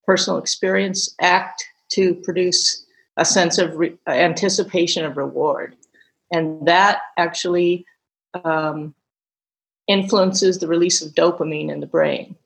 personal 0.04 0.38
experience 0.38 1.14
act 1.20 1.64
to 1.90 2.14
produce 2.16 2.84
a 3.16 3.24
sense 3.24 3.58
of 3.58 3.76
re- 3.76 3.96
anticipation 4.06 5.04
of 5.04 5.16
reward. 5.16 5.76
And 6.30 6.66
that 6.66 7.00
actually 7.16 7.84
um, 8.44 8.94
influences 9.88 10.58
the 10.58 10.68
release 10.68 11.02
of 11.02 11.14
dopamine 11.14 11.70
in 11.70 11.80
the 11.80 11.86
brain. 11.86 12.36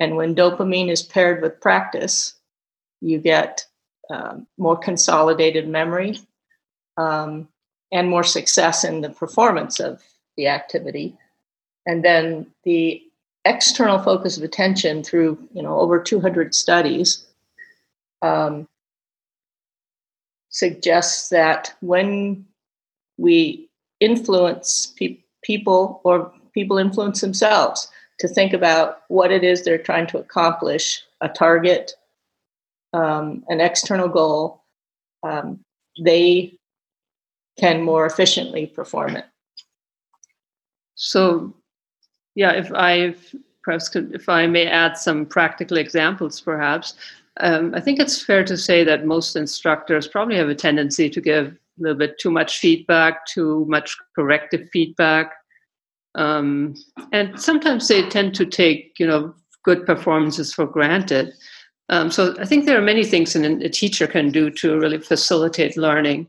And 0.00 0.16
when 0.16 0.34
dopamine 0.34 0.90
is 0.90 1.02
paired 1.02 1.42
with 1.42 1.60
practice, 1.60 2.34
you 3.00 3.18
get 3.18 3.66
um, 4.10 4.46
more 4.58 4.76
consolidated 4.76 5.68
memory, 5.68 6.18
um, 6.96 7.48
and 7.92 8.08
more 8.08 8.24
success 8.24 8.84
in 8.84 9.00
the 9.00 9.10
performance 9.10 9.80
of 9.80 10.02
the 10.36 10.48
activity. 10.48 11.16
And 11.86 12.04
then 12.04 12.46
the 12.64 13.02
external 13.44 13.98
focus 13.98 14.36
of 14.36 14.42
attention 14.42 15.02
through 15.02 15.38
you 15.54 15.62
know 15.62 15.78
over 15.78 15.98
200 15.98 16.54
studies 16.54 17.26
um, 18.22 18.68
suggests 20.50 21.30
that 21.30 21.74
when 21.80 22.44
we 23.16 23.68
influence 24.00 24.92
pe- 24.98 25.18
people 25.42 26.02
or 26.04 26.30
people 26.52 26.76
influence 26.76 27.22
themselves 27.22 27.88
to 28.18 28.28
think 28.28 28.52
about 28.52 29.02
what 29.08 29.32
it 29.32 29.42
is 29.42 29.64
they're 29.64 29.78
trying 29.78 30.06
to 30.06 30.18
accomplish 30.18 31.02
a 31.22 31.28
target 31.28 31.92
um, 32.92 33.42
an 33.48 33.60
external 33.60 34.08
goal 34.08 34.62
um, 35.22 35.60
they 36.04 36.52
can 37.58 37.82
more 37.82 38.06
efficiently 38.06 38.66
perform 38.66 39.16
it. 39.16 39.26
So 40.94 41.54
yeah 42.40 42.52
if 42.62 42.68
i 42.74 43.14
perhaps 43.62 43.88
could, 43.88 44.06
if 44.14 44.28
i 44.28 44.46
may 44.46 44.66
add 44.66 44.96
some 44.96 45.26
practical 45.36 45.76
examples 45.76 46.40
perhaps 46.40 46.94
um, 47.40 47.74
I 47.74 47.80
think 47.80 47.98
it's 47.98 48.22
fair 48.22 48.44
to 48.44 48.56
say 48.56 48.84
that 48.84 49.06
most 49.06 49.36
instructors 49.36 50.06
probably 50.06 50.36
have 50.36 50.48
a 50.48 50.54
tendency 50.54 51.08
to 51.10 51.20
give 51.20 51.46
a 51.46 51.82
little 51.82 51.98
bit 51.98 52.18
too 52.18 52.30
much 52.30 52.58
feedback, 52.58 53.26
too 53.26 53.64
much 53.68 53.96
corrective 54.14 54.68
feedback. 54.72 55.32
Um, 56.14 56.74
and 57.12 57.40
sometimes 57.40 57.88
they 57.88 58.06
tend 58.08 58.34
to 58.34 58.44
take, 58.46 58.94
you 58.98 59.06
know, 59.06 59.34
good 59.64 59.86
performances 59.86 60.52
for 60.52 60.66
granted. 60.66 61.32
Um, 61.88 62.10
so 62.10 62.36
I 62.38 62.44
think 62.44 62.66
there 62.66 62.78
are 62.78 62.82
many 62.82 63.04
things 63.04 63.34
a 63.34 63.68
teacher 63.68 64.06
can 64.06 64.30
do 64.30 64.50
to 64.50 64.78
really 64.78 64.98
facilitate 64.98 65.76
learning. 65.76 66.28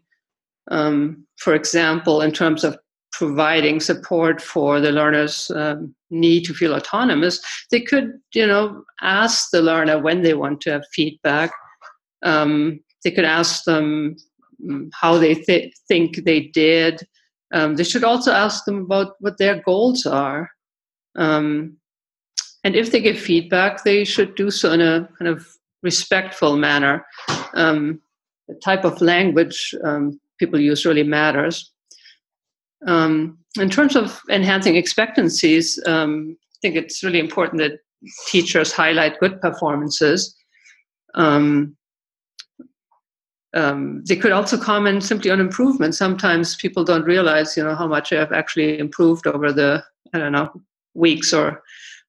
Um, 0.69 1.25
for 1.37 1.53
example, 1.55 2.21
in 2.21 2.31
terms 2.31 2.63
of 2.63 2.77
providing 3.11 3.79
support 3.79 4.41
for 4.41 4.79
the 4.79 4.91
learner's 4.91 5.51
um, 5.51 5.93
need 6.09 6.45
to 6.45 6.53
feel 6.53 6.73
autonomous, 6.73 7.39
they 7.69 7.81
could, 7.81 8.19
you 8.33 8.45
know, 8.45 8.83
ask 9.01 9.49
the 9.51 9.61
learner 9.61 9.99
when 9.99 10.21
they 10.21 10.33
want 10.33 10.61
to 10.61 10.71
have 10.71 10.83
feedback. 10.93 11.51
Um, 12.23 12.79
they 13.03 13.11
could 13.11 13.25
ask 13.25 13.63
them 13.65 14.15
mm, 14.63 14.89
how 14.93 15.17
they 15.17 15.35
th- 15.35 15.73
think 15.87 16.23
they 16.23 16.41
did. 16.41 17.05
Um, 17.53 17.75
they 17.75 17.83
should 17.83 18.03
also 18.03 18.31
ask 18.31 18.65
them 18.65 18.83
about 18.83 19.15
what 19.19 19.37
their 19.37 19.61
goals 19.61 20.05
are. 20.05 20.49
Um, 21.15 21.77
and 22.63 22.75
if 22.75 22.91
they 22.91 23.01
give 23.01 23.19
feedback, 23.19 23.83
they 23.83 24.05
should 24.05 24.35
do 24.35 24.51
so 24.51 24.71
in 24.71 24.81
a 24.81 25.09
kind 25.17 25.29
of 25.29 25.47
respectful 25.83 26.57
manner. 26.57 27.05
Um, 27.55 28.01
the 28.47 28.55
type 28.55 28.85
of 28.85 29.01
language 29.01 29.73
um, 29.83 30.19
people 30.39 30.59
use 30.59 30.85
really 30.85 31.03
matters. 31.03 31.71
Um, 32.87 33.37
in 33.59 33.69
terms 33.69 33.95
of 33.95 34.21
enhancing 34.29 34.75
expectancies, 34.75 35.79
um, 35.85 36.37
I 36.39 36.57
think 36.61 36.75
it's 36.75 37.03
really 37.03 37.19
important 37.19 37.61
that 37.61 37.79
teachers 38.27 38.71
highlight 38.71 39.19
good 39.19 39.41
performances. 39.41 40.35
Um, 41.13 41.75
um, 43.53 44.03
they 44.05 44.15
could 44.15 44.31
also 44.31 44.57
comment 44.57 45.03
simply 45.03 45.29
on 45.29 45.41
improvement. 45.41 45.93
Sometimes 45.93 46.55
people 46.55 46.83
don't 46.83 47.03
realize, 47.03 47.57
you 47.57 47.63
know, 47.63 47.75
how 47.75 47.87
much 47.87 48.09
they 48.09 48.15
have 48.15 48.31
actually 48.31 48.79
improved 48.79 49.27
over 49.27 49.51
the, 49.51 49.83
I 50.13 50.19
don't 50.19 50.31
know, 50.31 50.49
weeks 50.93 51.33
or 51.33 51.61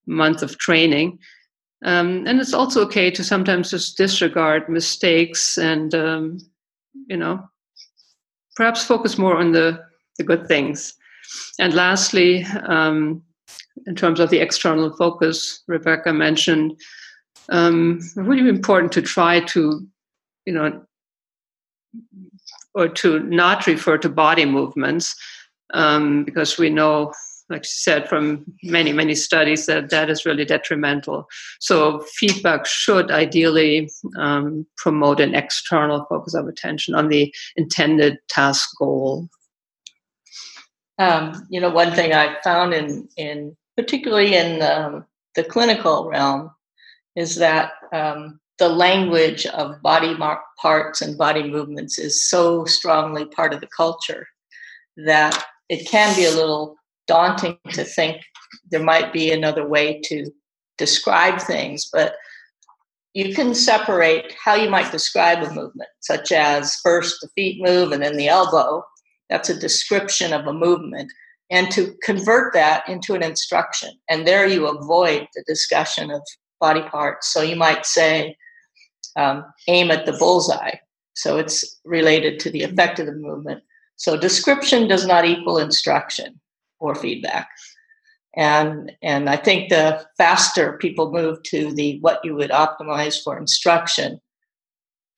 month 0.07 0.43
of 0.43 0.59
training. 0.59 1.19
Um, 1.85 2.25
and 2.29 2.41
it's 2.41 2.55
also 2.55 2.83
okay 2.83 3.11
to 3.11 3.25
sometimes 3.25 3.71
just 3.71 3.97
disregard 3.97 4.69
mistakes 4.69 5.59
and, 5.59 5.93
um, 5.95 6.39
you 7.09 7.17
know, 7.17 7.43
perhaps 8.55 8.85
focus 8.85 9.19
more 9.19 9.37
on 9.37 9.51
the 9.51 9.85
the 10.19 10.25
good 10.25 10.47
things. 10.47 10.95
And 11.59 11.75
lastly, 11.75 12.45
um, 12.67 13.23
in 13.87 13.95
terms 13.95 14.21
of 14.21 14.31
the 14.31 14.41
external 14.41 14.95
focus, 14.97 15.63
Rebecca 15.67 16.13
mentioned, 16.13 16.79
um, 17.49 18.01
really 18.17 18.49
important 18.49 18.93
to 18.93 19.03
try 19.03 19.41
to, 19.41 19.87
you 20.47 20.53
know, 20.53 20.85
or 22.75 22.89
to 22.89 23.21
not 23.21 23.67
refer 23.67 23.99
to 23.99 24.09
body 24.09 24.45
movements, 24.45 25.15
um, 25.75 26.25
because 26.25 26.59
we 26.59 26.71
know, 26.71 27.13
like 27.51 27.65
she 27.65 27.73
said, 27.73 28.09
from 28.09 28.45
many, 28.63 28.93
many 28.93 29.15
studies 29.15 29.67
that 29.67 29.91
that 29.91 30.09
is 30.09 30.25
really 30.25 30.45
detrimental. 30.45 31.27
So 31.61 32.01
feedback 32.15 32.65
should 32.65 33.11
ideally 33.11 33.91
um, 34.19 34.67
promote 34.77 35.21
an 35.21 35.35
external 35.35 36.07
focus 36.09 36.35
of 36.35 36.47
attention 36.47 36.95
on 36.95 37.09
the 37.09 37.35
intended 37.57 38.19
task 38.29 38.71
goal 38.79 39.29
um, 41.03 41.47
you 41.51 41.61
know, 41.61 41.71
one 41.71 41.93
thing 41.93 42.13
I 42.13 42.37
found 42.43 42.73
in 42.73 43.09
in 43.17 43.57
particularly 43.77 44.35
in 44.35 44.63
um, 44.63 45.05
the 45.35 45.45
clinical 45.45 46.09
realm 46.09 46.51
is 47.17 47.37
that 47.37 47.73
um, 47.93 48.41
the 48.59 48.69
language 48.69 49.47
of 49.47 49.81
body 49.83 50.17
parts 50.61 51.01
and 51.03 51.19
body 51.19 51.43
movements 51.51 51.99
is 51.99 52.29
so 52.29 52.65
strongly 52.65 53.25
part 53.27 53.53
of 53.53 53.61
the 53.61 53.69
culture 53.77 54.27
that 54.97 55.45
it 55.69 55.89
can 55.89 56.15
be 56.15 56.25
a 56.25 56.31
little 56.31 56.77
daunting 57.09 57.59
to 57.71 57.83
think 57.83 58.23
there 58.71 58.83
might 58.83 59.13
be 59.13 59.33
another 59.33 59.67
way 59.67 60.01
to 60.05 60.31
describe 60.79 61.41
things, 61.41 61.89
but 61.93 62.15
you 63.15 63.35
can 63.35 63.55
separate 63.55 64.35
how 64.43 64.55
you 64.55 64.71
might 64.71 64.93
describe 64.93 65.43
a 65.43 65.53
movement, 65.53 65.91
such 66.01 66.33
as 66.33 66.77
first 66.77 67.21
the 67.21 67.29
feet 67.35 67.63
move 67.63 67.93
and 67.93 68.03
then 68.03 68.17
the 68.17 68.29
elbow, 68.29 68.83
that's 69.33 69.49
a 69.49 69.59
description 69.59 70.35
of 70.35 70.47
a 70.47 70.53
movement. 70.53 71.11
And 71.51 71.71
to 71.71 71.95
convert 72.03 72.53
that 72.53 72.87
into 72.87 73.15
an 73.15 73.23
instruction. 73.23 73.91
And 74.11 74.27
there 74.27 74.47
you 74.47 74.67
avoid 74.67 75.27
the 75.35 75.43
discussion 75.47 76.11
of 76.11 76.21
body 76.61 76.83
parts. 76.83 77.33
So 77.33 77.41
you 77.41 77.57
might 77.57 77.87
say, 77.87 78.37
um, 79.17 79.47
aim 79.69 79.91
at 79.91 80.05
the 80.05 80.13
bullseye. 80.13 80.77
So 81.15 81.39
it's 81.39 81.81
related 81.85 82.41
to 82.41 82.51
the 82.51 82.63
effect 82.63 82.99
of 82.99 83.07
the 83.07 83.13
movement. 83.13 83.63
So 83.97 84.19
description 84.19 84.87
does 84.87 85.07
not 85.07 85.25
equal 85.25 85.57
instruction 85.59 86.39
or 86.79 86.95
feedback. 86.95 87.49
And, 88.37 88.93
and 89.03 89.31
I 89.31 89.37
think 89.37 89.71
the 89.71 90.05
faster 90.19 90.75
people 90.75 91.11
move 91.11 91.43
to 91.45 91.73
the 91.73 91.99
what 92.01 92.21
you 92.23 92.35
would 92.35 92.51
optimize 92.51 93.23
for 93.23 93.39
instruction, 93.39 94.21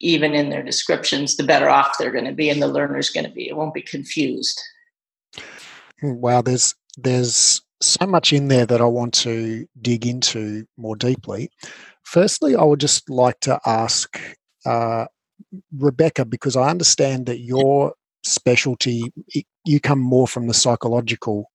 even 0.05 0.35
in 0.35 0.51
their 0.51 0.63
descriptions, 0.63 1.37
the 1.37 1.43
better 1.43 1.69
off 1.69 1.97
they're 1.99 2.13
going 2.13 2.27
to 2.27 2.33
be 2.33 2.51
and 2.51 2.63
the 2.63 2.69
learner's 2.69 3.11
going 3.11 3.25
to 3.25 3.33
be. 3.33 3.49
It 3.49 3.57
won't 3.57 3.75
be 3.75 3.83
confused. 3.83 4.61
Wow, 6.03 6.43
there's 6.43 6.75
there's 6.99 7.63
so 7.81 8.07
much 8.07 8.33
in 8.33 8.49
there 8.49 8.67
that 8.67 8.81
I 8.81 8.85
want 8.85 9.15
to 9.15 9.67
dig 9.81 10.07
into 10.07 10.67
more 10.77 10.97
deeply. 10.97 11.51
Firstly, 12.03 12.55
I 12.55 12.63
would 12.63 12.81
just 12.81 13.09
like 13.09 13.41
to 13.41 13.59
ask 13.67 14.21
uh, 14.67 15.07
Rebecca 15.77 16.25
because 16.25 16.57
I 16.57 16.69
understand 16.69 17.27
that 17.27 17.41
your 17.41 17.95
specialty 18.23 19.13
you 19.65 19.81
come 19.81 20.01
more 20.01 20.29
from 20.29 20.47
the 20.47 20.55
psychological 20.55 21.51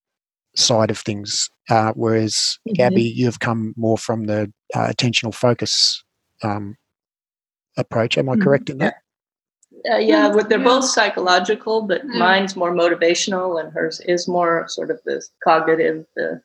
side 0.55 0.89
of 0.89 0.97
things, 0.97 1.49
uh, 1.69 1.93
whereas 1.93 2.57
mm-hmm. 2.67 2.73
Gabby, 2.73 3.03
you've 3.03 3.39
come 3.39 3.73
more 3.77 3.97
from 3.97 4.25
the 4.25 4.51
uh, 4.73 4.87
attentional 4.87 5.33
focus 5.33 6.03
um, 6.43 6.75
approach. 7.79 8.17
Am 8.17 8.29
I 8.29 8.33
mm-hmm. 8.33 8.43
correct 8.43 8.69
in 8.69 8.77
that? 8.79 8.95
Uh, 9.89 9.97
yeah, 9.97 10.29
but 10.29 10.49
they're 10.49 10.59
both 10.59 10.83
psychological, 10.83 11.83
but 11.83 12.05
mm. 12.05 12.19
mine's 12.19 12.55
more 12.55 12.73
motivational, 12.73 13.61
and 13.63 13.71
hers 13.71 14.01
is 14.01 14.27
more 14.27 14.67
sort 14.67 14.91
of 14.91 14.99
the 15.05 15.25
cognitive 15.43 16.05
the 16.15 16.41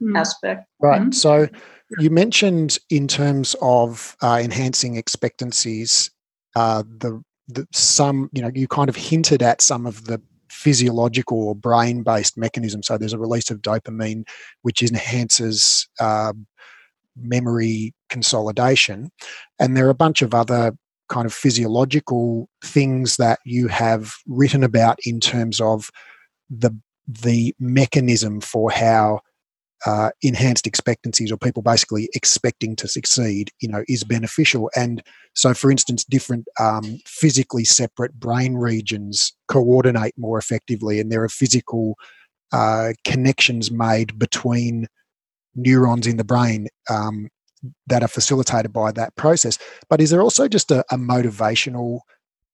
mm. 0.00 0.16
aspect. 0.16 0.68
Right. 0.80 1.00
Mm-hmm. 1.00 1.12
So 1.12 1.48
you 1.98 2.10
mentioned 2.10 2.78
in 2.90 3.08
terms 3.08 3.56
of 3.60 4.16
uh, 4.22 4.40
enhancing 4.42 4.96
expectancies, 4.96 6.10
uh, 6.54 6.82
the 6.82 7.22
the 7.48 7.66
some 7.72 8.30
you 8.32 8.42
know 8.42 8.50
you 8.54 8.68
kind 8.68 8.88
of 8.88 8.96
hinted 8.96 9.42
at 9.42 9.60
some 9.60 9.86
of 9.86 10.04
the 10.04 10.20
physiological 10.48 11.42
or 11.42 11.54
brain 11.54 12.02
based 12.02 12.38
mechanisms. 12.38 12.86
So 12.86 12.98
there's 12.98 13.12
a 13.12 13.18
release 13.18 13.50
of 13.50 13.62
dopamine, 13.62 14.26
which 14.62 14.82
enhances 14.82 15.88
uh, 16.00 16.32
memory 17.16 17.94
consolidation. 18.08 19.10
And 19.58 19.76
there 19.76 19.86
are 19.86 19.90
a 19.90 19.94
bunch 19.94 20.22
of 20.22 20.34
other 20.34 20.72
kind 21.08 21.26
of 21.26 21.32
physiological 21.32 22.48
things 22.64 23.16
that 23.16 23.38
you 23.44 23.68
have 23.68 24.14
written 24.26 24.64
about 24.64 24.98
in 25.04 25.20
terms 25.20 25.60
of 25.60 25.90
the 26.50 26.70
the 27.08 27.54
mechanism 27.60 28.40
for 28.40 28.70
how 28.70 29.20
uh, 29.84 30.10
enhanced 30.22 30.66
expectancies 30.66 31.30
or 31.30 31.36
people 31.36 31.62
basically 31.62 32.08
expecting 32.14 32.74
to 32.74 32.88
succeed 32.88 33.50
you 33.60 33.68
know 33.68 33.84
is 33.88 34.02
beneficial 34.02 34.70
and 34.74 35.02
so 35.34 35.54
for 35.54 35.70
instance 35.70 36.04
different 36.04 36.46
um, 36.58 36.98
physically 37.06 37.64
separate 37.64 38.14
brain 38.14 38.54
regions 38.54 39.32
coordinate 39.48 40.14
more 40.16 40.38
effectively 40.38 40.98
and 40.98 41.12
there 41.12 41.22
are 41.22 41.28
physical 41.28 41.94
uh, 42.52 42.92
connections 43.04 43.70
made 43.70 44.18
between 44.18 44.86
neurons 45.54 46.06
in 46.06 46.16
the 46.16 46.24
brain 46.24 46.66
um, 46.90 47.28
that 47.86 48.02
are 48.02 48.08
facilitated 48.08 48.72
by 48.72 48.92
that 48.92 49.14
process. 49.16 49.58
But 49.88 50.00
is 50.00 50.10
there 50.10 50.22
also 50.22 50.48
just 50.48 50.70
a, 50.70 50.84
a 50.90 50.96
motivational 50.96 52.00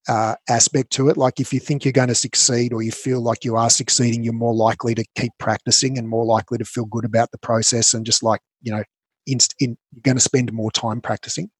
uh, 0.08 0.34
aspect 0.48 0.90
to 0.92 1.08
it? 1.08 1.16
Like 1.16 1.40
if 1.40 1.52
you 1.52 1.60
think 1.60 1.84
you're 1.84 1.92
going 1.92 2.08
to 2.08 2.14
succeed 2.14 2.72
or 2.72 2.82
you 2.82 2.92
feel 2.92 3.20
like 3.20 3.44
you 3.44 3.56
are 3.56 3.70
succeeding, 3.70 4.22
you're 4.22 4.32
more 4.32 4.54
likely 4.54 4.94
to 4.94 5.04
keep 5.16 5.32
practicing 5.38 5.98
and 5.98 6.08
more 6.08 6.24
likely 6.24 6.58
to 6.58 6.64
feel 6.64 6.86
good 6.86 7.04
about 7.04 7.30
the 7.30 7.38
process 7.38 7.94
and 7.94 8.06
just 8.06 8.22
like, 8.22 8.40
you 8.62 8.72
know, 8.72 8.82
in, 9.26 9.38
in, 9.60 9.76
you're 9.92 10.02
going 10.02 10.16
to 10.16 10.22
spend 10.22 10.52
more 10.52 10.70
time 10.70 11.00
practicing? 11.00 11.50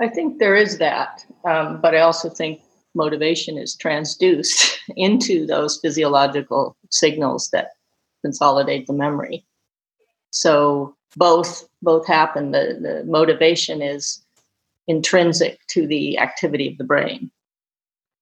I 0.00 0.08
think 0.08 0.38
there 0.38 0.56
is 0.56 0.78
that. 0.78 1.24
Um, 1.44 1.80
but 1.80 1.94
I 1.94 2.00
also 2.00 2.28
think 2.28 2.60
motivation 2.94 3.58
is 3.58 3.76
transduced 3.76 4.76
into 4.96 5.46
those 5.46 5.78
physiological 5.80 6.76
signals 6.90 7.50
that 7.50 7.70
consolidate 8.24 8.86
the 8.86 8.92
memory. 8.92 9.44
So 10.30 10.96
both 11.16 11.68
both 11.82 12.06
happen. 12.06 12.52
The, 12.52 12.78
the 12.80 13.04
motivation 13.04 13.82
is 13.82 14.22
intrinsic 14.86 15.58
to 15.68 15.86
the 15.86 16.18
activity 16.18 16.68
of 16.68 16.78
the 16.78 16.84
brain, 16.84 17.30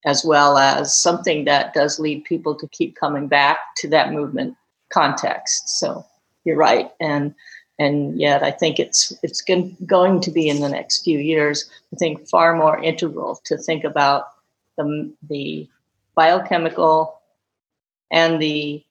as 0.04 0.24
well 0.24 0.58
as 0.58 0.94
something 0.94 1.44
that 1.44 1.74
does 1.74 1.98
lead 1.98 2.24
people 2.24 2.54
to 2.54 2.68
keep 2.68 2.96
coming 2.96 3.28
back 3.28 3.58
to 3.78 3.88
that 3.88 4.12
movement 4.12 4.56
context. 4.92 5.78
So 5.78 6.04
you're 6.44 6.56
right, 6.56 6.90
and 7.00 7.34
and 7.78 8.20
yet 8.20 8.42
I 8.42 8.50
think 8.50 8.78
it's 8.78 9.12
it's 9.22 9.40
going 9.40 10.20
to 10.20 10.30
be 10.30 10.48
in 10.48 10.60
the 10.60 10.68
next 10.68 11.02
few 11.02 11.18
years. 11.18 11.70
I 11.92 11.96
think 11.96 12.28
far 12.28 12.54
more 12.54 12.82
integral 12.82 13.40
to 13.44 13.56
think 13.56 13.84
about 13.84 14.24
the 14.76 15.12
the 15.28 15.68
biochemical 16.14 17.20
and 18.10 18.42
the 18.42 18.84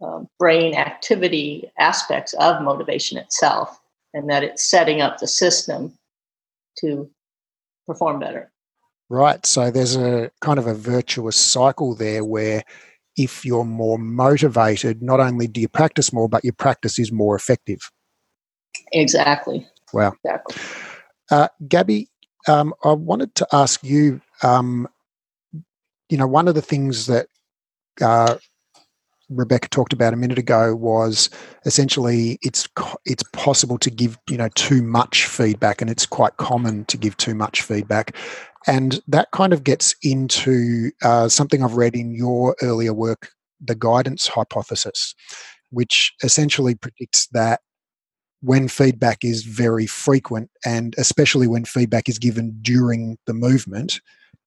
uh, 0.00 0.20
brain 0.38 0.74
activity 0.74 1.70
aspects 1.78 2.34
of 2.34 2.62
motivation 2.62 3.18
itself, 3.18 3.80
and 4.12 4.28
that 4.30 4.42
it's 4.42 4.64
setting 4.64 5.00
up 5.00 5.18
the 5.18 5.26
system 5.26 5.96
to 6.78 7.10
perform 7.86 8.18
better. 8.18 8.50
Right. 9.10 9.44
So 9.44 9.70
there's 9.70 9.96
a 9.96 10.30
kind 10.40 10.58
of 10.58 10.66
a 10.66 10.74
virtuous 10.74 11.36
cycle 11.36 11.94
there 11.94 12.24
where 12.24 12.64
if 13.16 13.44
you're 13.44 13.64
more 13.64 13.98
motivated, 13.98 15.02
not 15.02 15.20
only 15.20 15.46
do 15.46 15.60
you 15.60 15.68
practice 15.68 16.12
more, 16.12 16.28
but 16.28 16.42
your 16.42 16.54
practice 16.54 16.98
is 16.98 17.12
more 17.12 17.36
effective. 17.36 17.78
Exactly. 18.92 19.66
Wow. 19.92 20.14
Exactly. 20.24 20.56
Uh, 21.30 21.48
Gabby, 21.68 22.08
um, 22.48 22.74
I 22.84 22.92
wanted 22.92 23.34
to 23.36 23.46
ask 23.52 23.82
you. 23.84 24.20
Um, 24.42 24.88
you 26.10 26.18
know, 26.18 26.26
one 26.26 26.48
of 26.48 26.54
the 26.54 26.62
things 26.62 27.06
that 27.06 27.28
uh, 28.00 28.36
Rebecca 29.30 29.68
talked 29.68 29.92
about 29.92 30.12
a 30.12 30.16
minute 30.16 30.38
ago 30.38 30.74
was 30.74 31.30
essentially 31.64 32.38
it's 32.42 32.68
it's 33.04 33.22
possible 33.32 33.78
to 33.78 33.90
give 33.90 34.18
you 34.28 34.36
know 34.36 34.48
too 34.54 34.82
much 34.82 35.26
feedback, 35.26 35.80
and 35.80 35.90
it's 35.90 36.06
quite 36.06 36.36
common 36.36 36.84
to 36.86 36.96
give 36.96 37.16
too 37.16 37.34
much 37.34 37.62
feedback, 37.62 38.16
and 38.66 39.00
that 39.08 39.30
kind 39.32 39.52
of 39.52 39.64
gets 39.64 39.94
into 40.02 40.90
uh, 41.02 41.28
something 41.28 41.62
I've 41.62 41.76
read 41.76 41.94
in 41.94 42.14
your 42.14 42.56
earlier 42.62 42.92
work, 42.92 43.30
the 43.60 43.74
guidance 43.74 44.26
hypothesis, 44.26 45.14
which 45.70 46.12
essentially 46.22 46.74
predicts 46.74 47.26
that 47.32 47.60
when 48.40 48.68
feedback 48.68 49.24
is 49.24 49.42
very 49.42 49.86
frequent, 49.86 50.50
and 50.66 50.94
especially 50.98 51.46
when 51.46 51.64
feedback 51.64 52.08
is 52.08 52.18
given 52.18 52.58
during 52.60 53.16
the 53.26 53.32
movement, 53.32 54.00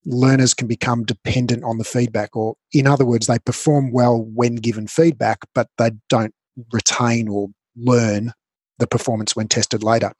learners 0.07 0.53
can 0.53 0.67
become 0.67 1.03
dependent 1.03 1.63
on 1.63 1.77
the 1.77 1.83
feedback, 1.83 2.35
or 2.35 2.55
in 2.71 2.87
other 2.87 3.05
words, 3.05 3.27
they 3.27 3.39
perform 3.39 3.91
well 3.91 4.23
when 4.33 4.55
given 4.55 4.87
feedback, 4.87 5.39
but 5.53 5.67
they 5.77 5.91
don't 6.09 6.33
retain 6.71 7.27
or 7.27 7.49
learn 7.75 8.31
the 8.79 8.87
performance 8.87 9.35
when 9.35 9.47
tested 9.47 9.83
later. 9.83 10.11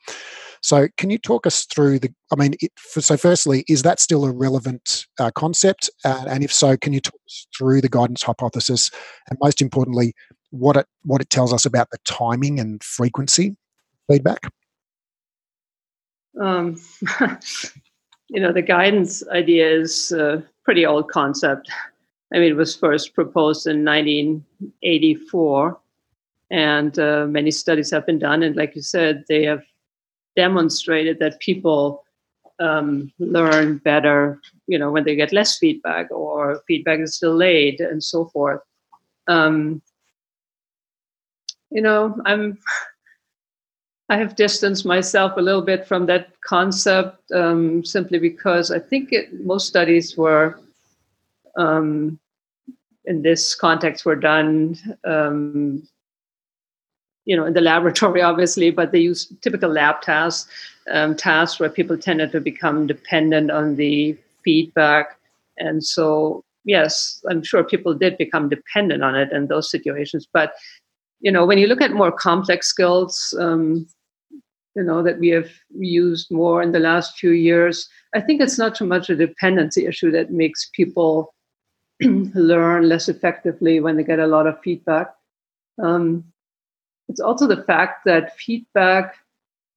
So, 0.61 0.87
can 0.97 1.09
you 1.09 1.17
talk 1.17 1.47
us 1.47 1.65
through 1.65 1.99
the? 1.99 2.09
I 2.31 2.35
mean, 2.35 2.55
it, 2.59 2.71
so 2.77 3.15
firstly, 3.15 3.63
is 3.67 3.83
that 3.83 3.99
still 3.99 4.25
a 4.25 4.31
relevant 4.31 5.05
uh, 5.19 5.31
concept? 5.31 5.89
Uh, 6.03 6.25
and 6.27 6.43
if 6.43 6.51
so, 6.51 6.75
can 6.75 6.93
you 6.93 6.99
talk 6.99 7.19
us 7.27 7.47
through 7.57 7.81
the 7.81 7.89
guidance 7.89 8.23
hypothesis? 8.23 8.91
And 9.29 9.37
most 9.41 9.61
importantly, 9.61 10.13
what 10.49 10.75
it 10.75 10.87
what 11.03 11.21
it 11.21 11.29
tells 11.29 11.53
us 11.53 11.65
about 11.65 11.89
the 11.91 11.99
timing 12.05 12.59
and 12.59 12.83
frequency 12.83 13.55
feedback? 14.09 14.49
Um, 16.41 16.79
you 18.29 18.41
know, 18.41 18.51
the 18.51 18.61
guidance 18.61 19.27
idea 19.29 19.69
is 19.69 20.11
a 20.11 20.43
pretty 20.63 20.85
old 20.85 21.09
concept. 21.09 21.69
I 22.33 22.39
mean, 22.39 22.51
it 22.51 22.57
was 22.57 22.75
first 22.75 23.13
proposed 23.13 23.67
in 23.67 23.85
1984, 23.85 25.79
and 26.51 26.99
uh, 26.99 27.25
many 27.27 27.51
studies 27.51 27.91
have 27.91 28.05
been 28.05 28.19
done. 28.19 28.43
And 28.43 28.55
like 28.55 28.75
you 28.75 28.81
said, 28.81 29.23
they 29.29 29.43
have 29.43 29.63
demonstrated 30.35 31.19
that 31.19 31.39
people 31.39 32.03
um, 32.59 33.11
learn 33.19 33.77
better, 33.77 34.41
you 34.67 34.77
know, 34.77 34.91
when 34.91 35.05
they 35.05 35.15
get 35.15 35.31
less 35.31 35.57
feedback 35.57 36.11
or 36.11 36.61
feedback 36.67 36.99
is 36.99 37.17
delayed 37.17 37.79
and 37.79 38.03
so 38.03 38.25
forth. 38.25 38.61
Um, 39.27 39.81
you 41.69 41.81
know, 41.81 42.19
I'm 42.25 42.57
I 44.09 44.17
have 44.17 44.35
distanced 44.35 44.85
myself 44.85 45.33
a 45.35 45.41
little 45.41 45.61
bit 45.61 45.85
from 45.85 46.05
that 46.05 46.29
concept 46.41 47.29
um, 47.33 47.83
simply 47.83 48.19
because 48.19 48.71
I 48.71 48.79
think 48.79 49.11
it, 49.11 49.43
most 49.43 49.67
studies 49.67 50.15
were 50.15 50.59
um, 51.57 52.17
in 53.05 53.21
this 53.21 53.53
context 53.53 54.05
were 54.05 54.15
done, 54.15 54.77
um, 55.03 55.85
you 57.25 57.35
know, 57.35 57.45
in 57.45 57.53
the 57.53 57.61
laboratory, 57.71 58.21
obviously, 58.21 58.71
but 58.71 58.91
they 58.91 58.99
use 58.99 59.33
typical 59.41 59.69
lab 59.69 60.01
tasks, 60.01 60.49
um, 60.89 61.15
tasks 61.15 61.59
where 61.59 61.69
people 61.69 61.97
tended 61.97 62.31
to 62.31 62.39
become 62.39 62.87
dependent 62.87 63.51
on 63.51 63.75
the 63.75 64.17
feedback, 64.43 65.17
and 65.57 65.83
so 65.83 66.43
yes, 66.63 67.23
I'm 67.29 67.43
sure 67.43 67.63
people 67.63 67.93
did 67.93 68.17
become 68.17 68.47
dependent 68.47 69.03
on 69.03 69.15
it 69.15 69.31
in 69.33 69.47
those 69.47 69.69
situations, 69.69 70.27
but 70.31 70.53
you 71.19 71.31
know, 71.31 71.45
when 71.45 71.57
you 71.57 71.67
look 71.67 71.81
at 71.81 71.93
more 71.93 72.11
complex 72.11 72.67
skills, 72.67 73.35
um, 73.39 73.87
you 74.77 74.83
know 74.83 75.01
that 75.01 75.17
we 75.19 75.29
have 75.29 75.49
used 75.75 76.29
more 76.31 76.61
in 76.61 76.71
the 76.71 76.79
last 76.79 77.17
few 77.17 77.31
years. 77.31 77.89
I 78.13 78.21
think 78.21 78.39
it's 78.39 78.59
not 78.59 78.77
so 78.77 78.85
much 78.85 79.09
a 79.09 79.15
dependency 79.15 79.87
issue 79.87 80.11
that 80.11 80.31
makes 80.31 80.69
people 80.71 81.33
learn 82.01 82.87
less 82.87 83.09
effectively 83.09 83.79
when 83.79 83.97
they 83.97 84.03
get 84.03 84.19
a 84.19 84.27
lot 84.27 84.45
of 84.45 84.61
feedback. 84.61 85.07
Um, 85.81 86.23
it's 87.09 87.19
also 87.19 87.47
the 87.47 87.63
fact 87.63 88.05
that 88.05 88.37
feedback 88.37 89.15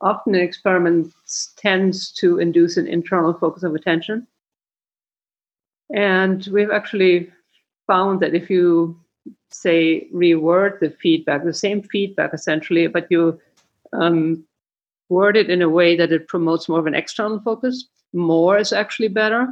often 0.02 0.34
in 0.34 0.42
experiments 0.42 1.54
tends 1.56 2.12
to 2.12 2.38
induce 2.38 2.76
an 2.76 2.86
internal 2.86 3.32
focus 3.32 3.62
of 3.62 3.74
attention. 3.74 4.26
And 5.94 6.46
we've 6.52 6.70
actually 6.70 7.30
found 7.86 8.20
that 8.20 8.34
if 8.34 8.50
you 8.50 9.00
say 9.50 10.08
reword 10.14 10.78
the 10.80 10.90
feedback 10.90 11.44
the 11.44 11.52
same 11.52 11.82
feedback 11.82 12.32
essentially 12.32 12.86
but 12.86 13.06
you 13.10 13.38
um, 13.92 14.44
word 15.10 15.36
it 15.36 15.50
in 15.50 15.60
a 15.60 15.68
way 15.68 15.96
that 15.96 16.12
it 16.12 16.28
promotes 16.28 16.68
more 16.68 16.78
of 16.78 16.86
an 16.86 16.94
external 16.94 17.40
focus, 17.40 17.86
more 18.12 18.56
is 18.56 18.72
actually 18.72 19.08
better. 19.08 19.48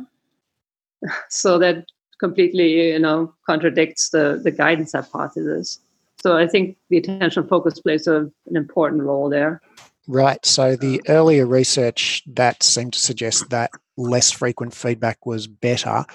so 1.29 1.59
that 1.59 1.85
completely, 2.19 2.93
you 2.93 2.99
know, 2.99 3.35
contradicts 3.47 4.11
the, 4.11 4.41
the 4.43 4.51
guidance 4.51 4.93
hypothesis. 4.93 5.79
So 6.23 6.37
I 6.37 6.47
think 6.47 6.77
the 6.91 6.97
attention 6.97 7.47
focus 7.47 7.81
plays 7.81 8.07
a, 8.07 8.31
an 8.47 8.57
important 8.57 9.03
role 9.03 9.29
there. 9.29 9.61
Right. 10.09 10.45
So 10.45 10.75
the 10.75 11.03
earlier 11.09 11.47
research 11.47 12.23
that 12.27 12.63
seemed 12.63 12.95
to 12.95 12.99
suggest 12.99 13.51
that 13.51 13.71
less 13.97 14.31
frequent 14.31 14.75
feedback 14.75 15.27
was 15.27 15.47
better 15.47 16.07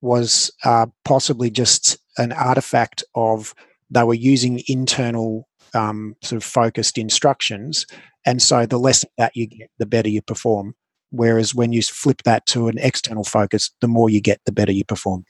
was 0.00 0.50
uh, 0.64 0.86
possibly 1.04 1.50
just 1.50 1.98
an 2.18 2.32
artifact 2.32 3.04
of 3.14 3.54
they 3.90 4.02
were 4.02 4.14
using 4.14 4.60
internal 4.66 5.48
um, 5.74 6.16
sort 6.22 6.36
of 6.36 6.44
focused 6.44 6.98
instructions 6.98 7.86
and 8.26 8.42
so 8.42 8.66
the 8.66 8.78
less 8.78 9.02
of 9.02 9.10
that 9.18 9.36
you 9.36 9.46
get, 9.46 9.70
the 9.78 9.86
better 9.86 10.08
you 10.08 10.22
perform. 10.22 10.74
Whereas 11.10 11.54
when 11.54 11.72
you 11.72 11.82
flip 11.82 12.22
that 12.24 12.44
to 12.46 12.68
an 12.68 12.78
external 12.78 13.24
focus, 13.24 13.70
the 13.80 13.88
more 13.88 14.10
you 14.10 14.20
get, 14.20 14.40
the 14.44 14.52
better 14.52 14.72
you 14.72 14.84
perform. 14.84 15.24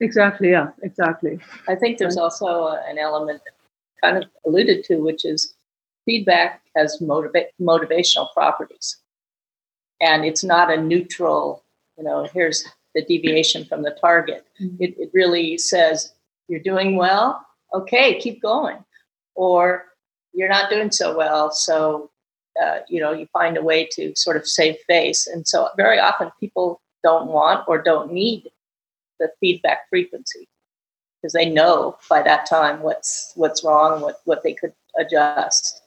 Exactly. 0.00 0.50
Yeah, 0.50 0.68
exactly. 0.82 1.38
I 1.68 1.74
think 1.74 1.98
there's 1.98 2.16
also 2.16 2.68
an 2.88 2.98
element 2.98 3.40
kind 4.02 4.18
of 4.18 4.24
alluded 4.46 4.84
to, 4.84 4.96
which 4.96 5.24
is 5.24 5.54
feedback 6.04 6.62
has 6.76 6.98
motiva- 7.00 7.46
motivational 7.60 8.32
properties. 8.34 8.96
And 10.00 10.24
it's 10.24 10.44
not 10.44 10.72
a 10.72 10.80
neutral, 10.80 11.64
you 11.96 12.04
know, 12.04 12.26
here's 12.32 12.64
the 12.94 13.04
deviation 13.04 13.64
from 13.64 13.82
the 13.82 13.96
target. 14.00 14.46
Mm-hmm. 14.60 14.82
It, 14.82 14.94
it 14.98 15.10
really 15.12 15.58
says, 15.58 16.12
you're 16.48 16.60
doing 16.60 16.96
well, 16.96 17.46
okay, 17.74 18.18
keep 18.18 18.42
going. 18.42 18.84
Or 19.34 19.84
you're 20.32 20.48
not 20.48 20.70
doing 20.70 20.90
so 20.90 21.16
well. 21.16 21.50
So, 21.50 22.10
uh, 22.60 22.80
you 22.88 23.00
know, 23.00 23.12
you 23.12 23.26
find 23.32 23.56
a 23.56 23.62
way 23.62 23.88
to 23.92 24.12
sort 24.16 24.36
of 24.36 24.46
save 24.46 24.76
face. 24.86 25.26
And 25.26 25.46
so, 25.46 25.68
very 25.76 25.98
often, 25.98 26.30
people 26.40 26.80
don't 27.02 27.28
want 27.28 27.64
or 27.68 27.82
don't 27.82 28.12
need 28.12 28.48
the 29.18 29.30
feedback 29.40 29.88
frequency 29.88 30.48
because 31.20 31.32
they 31.32 31.48
know 31.48 31.96
by 32.08 32.22
that 32.22 32.46
time 32.46 32.80
what's 32.82 33.32
what's 33.36 33.64
wrong, 33.64 34.00
what 34.00 34.20
what 34.24 34.42
they 34.42 34.54
could 34.54 34.72
adjust. 34.98 35.82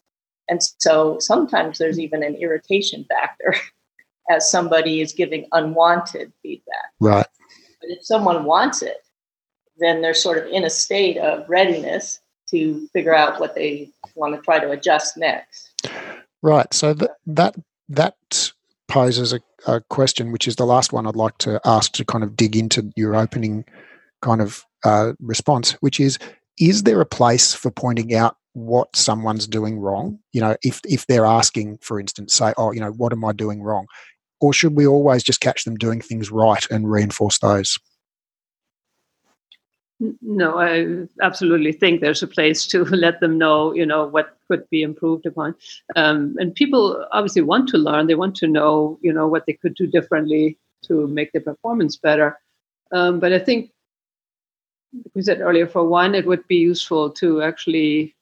And 0.49 0.59
so 0.79 1.17
sometimes 1.19 1.77
there's 1.77 1.99
even 1.99 2.21
an 2.21 2.35
irritation 2.35 3.05
factor 3.05 3.55
as 4.29 4.49
somebody 4.49 5.01
is 5.01 5.13
giving 5.13 5.47
unwanted 5.51 6.31
feedback. 6.41 6.91
Right. 6.99 7.25
But 7.81 7.89
if 7.89 8.05
someone 8.05 8.45
wants 8.45 8.81
it, 8.81 8.97
then 9.77 10.01
they're 10.01 10.13
sort 10.13 10.37
of 10.37 10.51
in 10.51 10.63
a 10.63 10.69
state 10.69 11.17
of 11.17 11.49
readiness 11.49 12.19
to 12.53 12.87
figure 12.93 13.15
out 13.15 13.39
what 13.39 13.55
they 13.55 13.89
want 14.15 14.35
to 14.35 14.41
try 14.41 14.59
to 14.59 14.69
adjust 14.69 15.17
next. 15.17 15.71
Right. 16.43 16.71
So 16.73 16.93
that 16.93 17.11
that 17.25 17.55
that 17.89 18.51
poses 18.87 19.33
a, 19.33 19.39
a 19.65 19.81
question, 19.81 20.31
which 20.31 20.47
is 20.47 20.55
the 20.55 20.65
last 20.65 20.93
one 20.93 21.07
I'd 21.07 21.15
like 21.15 21.37
to 21.39 21.59
ask 21.65 21.93
to 21.93 22.05
kind 22.05 22.23
of 22.23 22.37
dig 22.37 22.55
into 22.55 22.91
your 22.95 23.15
opening 23.15 23.65
kind 24.21 24.41
of 24.41 24.63
uh, 24.83 25.13
response, 25.19 25.71
which 25.81 25.99
is: 25.99 26.19
Is 26.59 26.83
there 26.83 27.01
a 27.01 27.05
place 27.05 27.53
for 27.53 27.71
pointing 27.71 28.13
out 28.13 28.37
what 28.53 28.95
someone's 28.95 29.47
doing 29.47 29.79
wrong? 29.79 30.19
You 30.31 30.41
know, 30.41 30.55
if 30.61 30.79
if 30.85 31.07
they're 31.07 31.25
asking, 31.25 31.79
for 31.79 31.99
instance, 31.99 32.35
say, 32.35 32.53
"Oh, 32.57 32.71
you 32.71 32.81
know, 32.81 32.91
what 32.91 33.13
am 33.13 33.25
I 33.25 33.31
doing 33.31 33.63
wrong?" 33.63 33.87
Or 34.39 34.53
should 34.53 34.75
we 34.75 34.85
always 34.85 35.23
just 35.23 35.39
catch 35.39 35.63
them 35.63 35.75
doing 35.75 36.01
things 36.01 36.29
right 36.29 36.65
and 36.69 36.91
reinforce 36.91 37.39
those? 37.39 37.79
No, 40.21 40.59
I 40.59 41.07
absolutely 41.21 41.71
think 41.71 42.01
there's 42.01 42.23
a 42.23 42.27
place 42.27 42.67
to 42.67 42.83
let 43.05 43.19
them 43.21 43.37
know, 43.37 43.73
you 43.73 43.85
know, 43.85 44.05
what 44.05 44.37
could 44.49 44.69
be 44.69 44.81
improved 44.81 45.25
upon. 45.25 45.55
Um, 45.95 46.35
and 46.39 46.53
people 46.53 47.05
obviously 47.11 47.41
want 47.41 47.69
to 47.69 47.77
learn. 47.77 48.07
They 48.07 48.15
want 48.15 48.35
to 48.37 48.47
know, 48.47 48.99
you 49.01 49.13
know, 49.13 49.27
what 49.27 49.45
they 49.45 49.53
could 49.53 49.75
do 49.75 49.87
differently 49.87 50.57
to 50.83 51.07
make 51.07 51.31
their 51.31 51.41
performance 51.41 51.95
better. 51.95 52.37
Um, 52.91 53.19
but 53.19 53.31
I 53.31 53.39
think, 53.39 53.71
like 54.93 55.15
we 55.15 55.21
said 55.21 55.39
earlier, 55.39 55.67
for 55.67 55.87
one, 55.87 56.15
it 56.15 56.25
would 56.25 56.45
be 56.47 56.57
useful 56.57 57.09
to 57.11 57.41
actually 57.41 58.13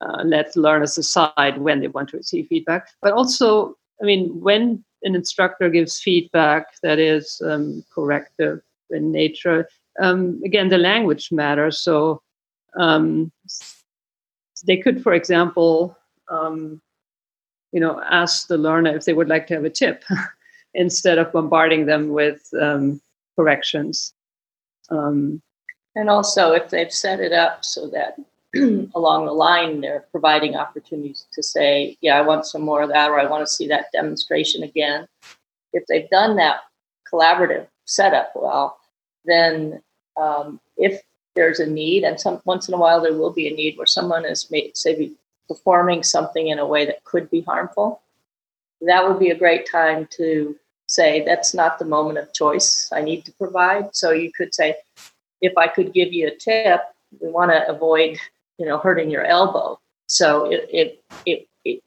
uh, 0.00 0.22
let 0.24 0.56
learners 0.56 0.94
decide 0.94 1.58
when 1.58 1.80
they 1.80 1.88
want 1.88 2.08
to 2.10 2.16
receive 2.16 2.46
feedback. 2.48 2.88
But 3.02 3.12
also, 3.12 3.76
I 4.00 4.04
mean, 4.04 4.40
when 4.40 4.82
an 5.02 5.14
instructor 5.14 5.68
gives 5.68 6.00
feedback 6.00 6.80
that 6.82 6.98
is 6.98 7.42
um, 7.44 7.84
corrective 7.94 8.62
in 8.90 9.12
nature, 9.12 9.68
um, 10.00 10.40
again, 10.44 10.68
the 10.68 10.78
language 10.78 11.30
matters. 11.32 11.80
So 11.80 12.22
um, 12.78 13.32
they 14.66 14.76
could, 14.76 15.02
for 15.02 15.14
example, 15.14 15.96
um, 16.28 16.80
you 17.72 17.80
know, 17.80 18.02
ask 18.10 18.48
the 18.48 18.58
learner 18.58 18.96
if 18.96 19.04
they 19.04 19.12
would 19.12 19.28
like 19.28 19.46
to 19.48 19.54
have 19.54 19.64
a 19.64 19.70
tip 19.70 20.04
instead 20.74 21.18
of 21.18 21.32
bombarding 21.32 21.86
them 21.86 22.10
with 22.10 22.48
um, 22.60 23.00
corrections. 23.36 24.14
Um, 24.90 25.42
and 25.94 26.10
also, 26.10 26.52
if 26.52 26.70
they've 26.70 26.92
set 26.92 27.20
it 27.20 27.32
up 27.32 27.64
so 27.64 27.88
that 27.88 28.16
along 28.94 29.26
the 29.26 29.32
line 29.32 29.80
they're 29.80 30.04
providing 30.10 30.56
opportunities 30.56 31.26
to 31.32 31.42
say, 31.42 31.96
"Yeah, 32.00 32.18
I 32.18 32.22
want 32.22 32.46
some 32.46 32.62
more 32.62 32.82
of 32.82 32.90
that," 32.90 33.10
or 33.10 33.18
"I 33.18 33.26
want 33.26 33.46
to 33.46 33.52
see 33.52 33.66
that 33.68 33.86
demonstration 33.92 34.62
again." 34.62 35.08
If 35.72 35.84
they've 35.86 36.08
done 36.10 36.36
that 36.36 36.60
collaborative 37.12 37.66
setup 37.86 38.32
well, 38.34 38.78
then 39.24 39.82
um, 40.16 40.60
if 40.76 41.02
there's 41.34 41.60
a 41.60 41.66
need, 41.66 42.04
and 42.04 42.18
some 42.18 42.40
once 42.44 42.68
in 42.68 42.74
a 42.74 42.78
while 42.78 43.00
there 43.00 43.14
will 43.14 43.32
be 43.32 43.48
a 43.48 43.54
need 43.54 43.76
where 43.76 43.86
someone 43.86 44.24
is, 44.24 44.50
made, 44.50 44.76
say, 44.76 45.12
performing 45.48 46.02
something 46.02 46.48
in 46.48 46.58
a 46.58 46.66
way 46.66 46.86
that 46.86 47.04
could 47.04 47.30
be 47.30 47.42
harmful, 47.42 48.00
that 48.80 49.06
would 49.06 49.18
be 49.18 49.30
a 49.30 49.38
great 49.38 49.70
time 49.70 50.08
to 50.12 50.56
say 50.88 51.24
that's 51.24 51.54
not 51.54 51.78
the 51.78 51.84
moment 51.84 52.18
of 52.18 52.32
choice 52.32 52.90
I 52.92 53.02
need 53.02 53.24
to 53.24 53.32
provide. 53.32 53.94
So 53.94 54.12
you 54.12 54.30
could 54.32 54.54
say, 54.54 54.76
if 55.40 55.56
I 55.56 55.68
could 55.68 55.92
give 55.92 56.12
you 56.12 56.28
a 56.28 56.36
tip, 56.36 56.80
we 57.20 57.28
want 57.28 57.50
to 57.50 57.68
avoid, 57.68 58.18
you 58.58 58.66
know, 58.66 58.78
hurting 58.78 59.10
your 59.10 59.24
elbow. 59.24 59.78
So 60.06 60.50
it, 60.50 60.68
it, 60.72 61.04
it, 61.26 61.48
it 61.64 61.82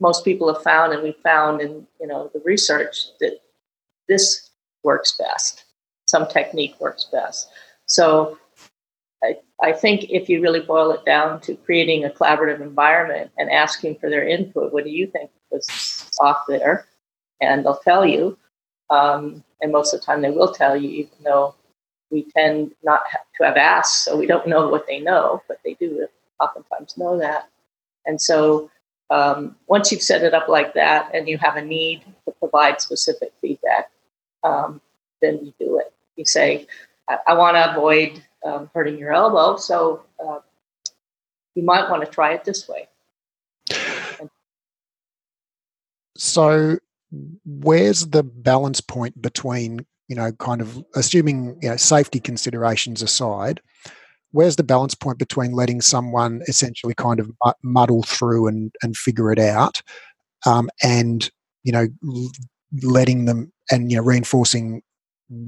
most 0.00 0.24
people 0.24 0.52
have 0.52 0.62
found, 0.62 0.92
and 0.92 1.02
we 1.02 1.12
found 1.22 1.60
in 1.60 1.86
you 2.00 2.06
know 2.06 2.30
the 2.32 2.40
research 2.44 3.08
that 3.20 3.40
this 4.08 4.50
works 4.82 5.16
best. 5.18 5.64
Some 6.06 6.28
technique 6.28 6.76
works 6.80 7.08
best. 7.10 7.48
So 7.86 8.38
I, 9.22 9.36
I 9.62 9.72
think 9.72 10.10
if 10.10 10.28
you 10.28 10.40
really 10.40 10.60
boil 10.60 10.90
it 10.92 11.04
down 11.04 11.40
to 11.42 11.54
creating 11.54 12.04
a 12.04 12.10
collaborative 12.10 12.60
environment 12.60 13.30
and 13.38 13.50
asking 13.50 13.96
for 13.96 14.10
their 14.10 14.26
input, 14.26 14.72
what 14.72 14.84
do 14.84 14.90
you 14.90 15.06
think 15.06 15.30
was 15.50 16.10
off 16.20 16.42
there? 16.48 16.86
And 17.40 17.64
they'll 17.64 17.76
tell 17.76 18.04
you. 18.04 18.38
Um, 18.90 19.42
and 19.60 19.72
most 19.72 19.94
of 19.94 20.00
the 20.00 20.06
time 20.06 20.20
they 20.20 20.30
will 20.30 20.52
tell 20.52 20.76
you, 20.76 20.90
even 20.90 21.12
though 21.24 21.54
we 22.10 22.24
tend 22.36 22.72
not 22.82 23.02
to 23.38 23.44
have 23.44 23.56
asked, 23.56 24.04
so 24.04 24.16
we 24.16 24.26
don't 24.26 24.46
know 24.46 24.68
what 24.68 24.86
they 24.86 25.00
know, 25.00 25.42
but 25.48 25.58
they 25.64 25.74
do 25.74 26.06
oftentimes 26.40 26.96
know 26.98 27.18
that. 27.18 27.48
And 28.06 28.20
so 28.20 28.70
um, 29.10 29.56
once 29.66 29.90
you've 29.90 30.02
set 30.02 30.22
it 30.22 30.34
up 30.34 30.48
like 30.48 30.74
that 30.74 31.10
and 31.14 31.28
you 31.28 31.38
have 31.38 31.56
a 31.56 31.64
need 31.64 32.02
to 32.26 32.34
provide 32.38 32.80
specific 32.80 33.32
feedback, 33.40 33.90
um, 34.42 34.80
then 35.22 35.40
you 35.44 35.54
do 35.58 35.78
it. 35.78 35.92
You 36.16 36.24
say, 36.24 36.66
I, 37.08 37.18
I 37.28 37.34
want 37.34 37.56
to 37.56 37.70
avoid 37.70 38.22
um, 38.44 38.70
hurting 38.74 38.98
your 38.98 39.12
elbow, 39.12 39.56
so 39.56 40.04
uh, 40.24 40.38
you 41.54 41.62
might 41.62 41.88
want 41.90 42.04
to 42.04 42.10
try 42.10 42.32
it 42.32 42.44
this 42.44 42.68
way. 42.68 42.88
So, 46.16 46.78
where's 47.44 48.06
the 48.08 48.22
balance 48.22 48.80
point 48.80 49.20
between, 49.20 49.84
you 50.08 50.16
know, 50.16 50.32
kind 50.32 50.60
of 50.60 50.84
assuming, 50.94 51.58
you 51.60 51.70
know, 51.70 51.76
safety 51.76 52.20
considerations 52.20 53.02
aside, 53.02 53.60
where's 54.30 54.56
the 54.56 54.62
balance 54.62 54.94
point 54.94 55.18
between 55.18 55.52
letting 55.52 55.80
someone 55.80 56.42
essentially 56.46 56.94
kind 56.94 57.20
of 57.20 57.30
muddle 57.62 58.02
through 58.02 58.46
and, 58.46 58.72
and 58.82 58.96
figure 58.96 59.32
it 59.32 59.38
out 59.38 59.80
um, 60.46 60.70
and, 60.82 61.30
you 61.62 61.72
know, 61.72 61.86
letting 62.82 63.24
them 63.24 63.52
and, 63.70 63.90
you 63.90 63.96
know, 63.96 64.02
reinforcing 64.02 64.82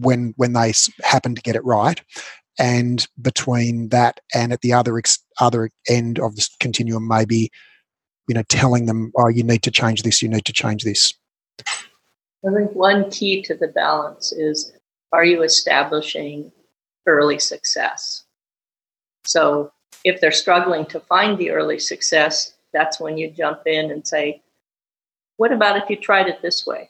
when 0.00 0.34
when 0.36 0.52
they 0.52 0.72
happen 1.02 1.34
to 1.34 1.42
get 1.42 1.56
it 1.56 1.64
right. 1.64 2.00
And 2.58 3.06
between 3.20 3.90
that 3.90 4.20
and 4.34 4.52
at 4.52 4.62
the 4.62 4.72
other 4.72 4.96
ex- 4.96 5.18
other 5.40 5.70
end 5.88 6.18
of 6.18 6.36
the 6.36 6.48
continuum 6.58 7.06
maybe 7.06 7.50
you 8.28 8.34
know 8.34 8.42
telling 8.48 8.86
them 8.86 9.12
oh 9.16 9.28
you 9.28 9.42
need 9.42 9.62
to 9.62 9.70
change 9.70 10.02
this 10.02 10.22
you 10.22 10.28
need 10.28 10.44
to 10.46 10.52
change 10.52 10.84
this. 10.84 11.14
I 11.60 12.54
think 12.54 12.72
one 12.72 13.10
key 13.10 13.42
to 13.42 13.54
the 13.54 13.68
balance 13.68 14.32
is 14.32 14.72
are 15.12 15.24
you 15.24 15.42
establishing 15.42 16.52
early 17.06 17.38
success? 17.38 18.24
So 19.24 19.72
if 20.04 20.20
they're 20.20 20.32
struggling 20.32 20.86
to 20.86 21.00
find 21.00 21.38
the 21.38 21.50
early 21.50 21.78
success 21.78 22.52
that's 22.72 23.00
when 23.00 23.16
you 23.16 23.30
jump 23.30 23.62
in 23.66 23.90
and 23.90 24.06
say 24.06 24.42
what 25.36 25.52
about 25.52 25.76
if 25.76 25.90
you 25.90 25.96
tried 25.96 26.28
it 26.28 26.42
this 26.42 26.66
way? 26.66 26.88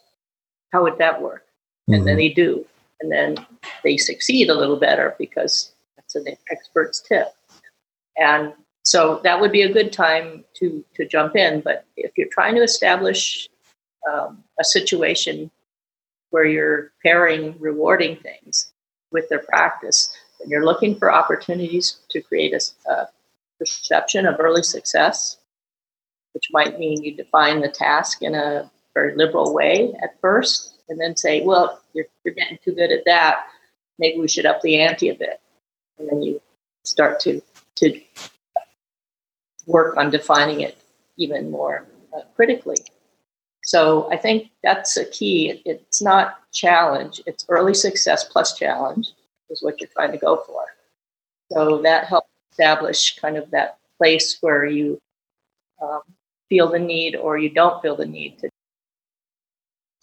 How 0.72 0.82
would 0.82 0.98
that 0.98 1.20
work? 1.20 1.44
And 1.88 1.96
mm-hmm. 1.96 2.04
then 2.04 2.16
they 2.16 2.28
do 2.28 2.64
and 3.00 3.10
then 3.10 3.36
they 3.82 3.96
succeed 3.96 4.48
a 4.48 4.54
little 4.54 4.76
better 4.76 5.14
because 5.18 5.72
that's 5.96 6.14
an 6.14 6.26
expert's 6.50 7.00
tip. 7.00 7.28
And 8.16 8.52
so 8.84 9.20
that 9.24 9.40
would 9.40 9.52
be 9.52 9.62
a 9.62 9.72
good 9.72 9.92
time 9.92 10.44
to 10.54 10.84
to 10.94 11.06
jump 11.06 11.36
in. 11.36 11.60
But 11.60 11.84
if 11.96 12.12
you're 12.16 12.28
trying 12.30 12.54
to 12.54 12.62
establish 12.62 13.48
um, 14.10 14.44
a 14.60 14.64
situation 14.64 15.50
where 16.30 16.44
you're 16.44 16.92
pairing 17.04 17.56
rewarding 17.58 18.16
things 18.16 18.72
with 19.10 19.28
their 19.28 19.40
practice, 19.40 20.14
and 20.40 20.50
you're 20.50 20.64
looking 20.64 20.96
for 20.96 21.12
opportunities 21.12 21.98
to 22.10 22.20
create 22.20 22.54
a, 22.54 22.90
a 22.90 23.08
perception 23.58 24.26
of 24.26 24.36
early 24.38 24.62
success, 24.62 25.38
which 26.32 26.48
might 26.52 26.78
mean 26.78 27.02
you 27.02 27.14
define 27.14 27.60
the 27.60 27.68
task 27.68 28.22
in 28.22 28.34
a 28.34 28.70
very 28.94 29.16
liberal 29.16 29.52
way 29.52 29.94
at 30.02 30.20
first, 30.20 30.75
and 30.88 31.00
then 31.00 31.16
say, 31.16 31.42
well, 31.42 31.80
you're, 31.92 32.06
you're 32.24 32.34
getting 32.34 32.58
too 32.64 32.72
good 32.72 32.92
at 32.92 33.04
that. 33.06 33.46
Maybe 33.98 34.20
we 34.20 34.28
should 34.28 34.46
up 34.46 34.60
the 34.60 34.80
ante 34.80 35.08
a 35.08 35.14
bit. 35.14 35.40
And 35.98 36.08
then 36.08 36.22
you 36.22 36.40
start 36.84 37.20
to, 37.20 37.40
to 37.76 38.00
work 39.66 39.96
on 39.96 40.10
defining 40.10 40.60
it 40.60 40.78
even 41.16 41.50
more 41.50 41.86
uh, 42.16 42.22
critically. 42.34 42.76
So 43.64 44.10
I 44.12 44.16
think 44.16 44.50
that's 44.62 44.96
a 44.96 45.04
key. 45.04 45.60
It's 45.64 46.00
not 46.00 46.38
challenge, 46.52 47.20
it's 47.26 47.44
early 47.48 47.74
success 47.74 48.24
plus 48.24 48.56
challenge 48.56 49.08
is 49.50 49.62
what 49.62 49.80
you're 49.80 49.90
trying 49.92 50.12
to 50.12 50.18
go 50.18 50.42
for. 50.46 50.64
So 51.52 51.82
that 51.82 52.06
helps 52.06 52.30
establish 52.50 53.18
kind 53.18 53.36
of 53.36 53.50
that 53.50 53.78
place 53.98 54.38
where 54.40 54.64
you 54.64 54.98
um, 55.82 56.00
feel 56.48 56.70
the 56.70 56.78
need 56.78 57.16
or 57.16 57.38
you 57.38 57.50
don't 57.50 57.82
feel 57.82 57.96
the 57.96 58.06
need 58.06 58.38
to. 58.38 58.50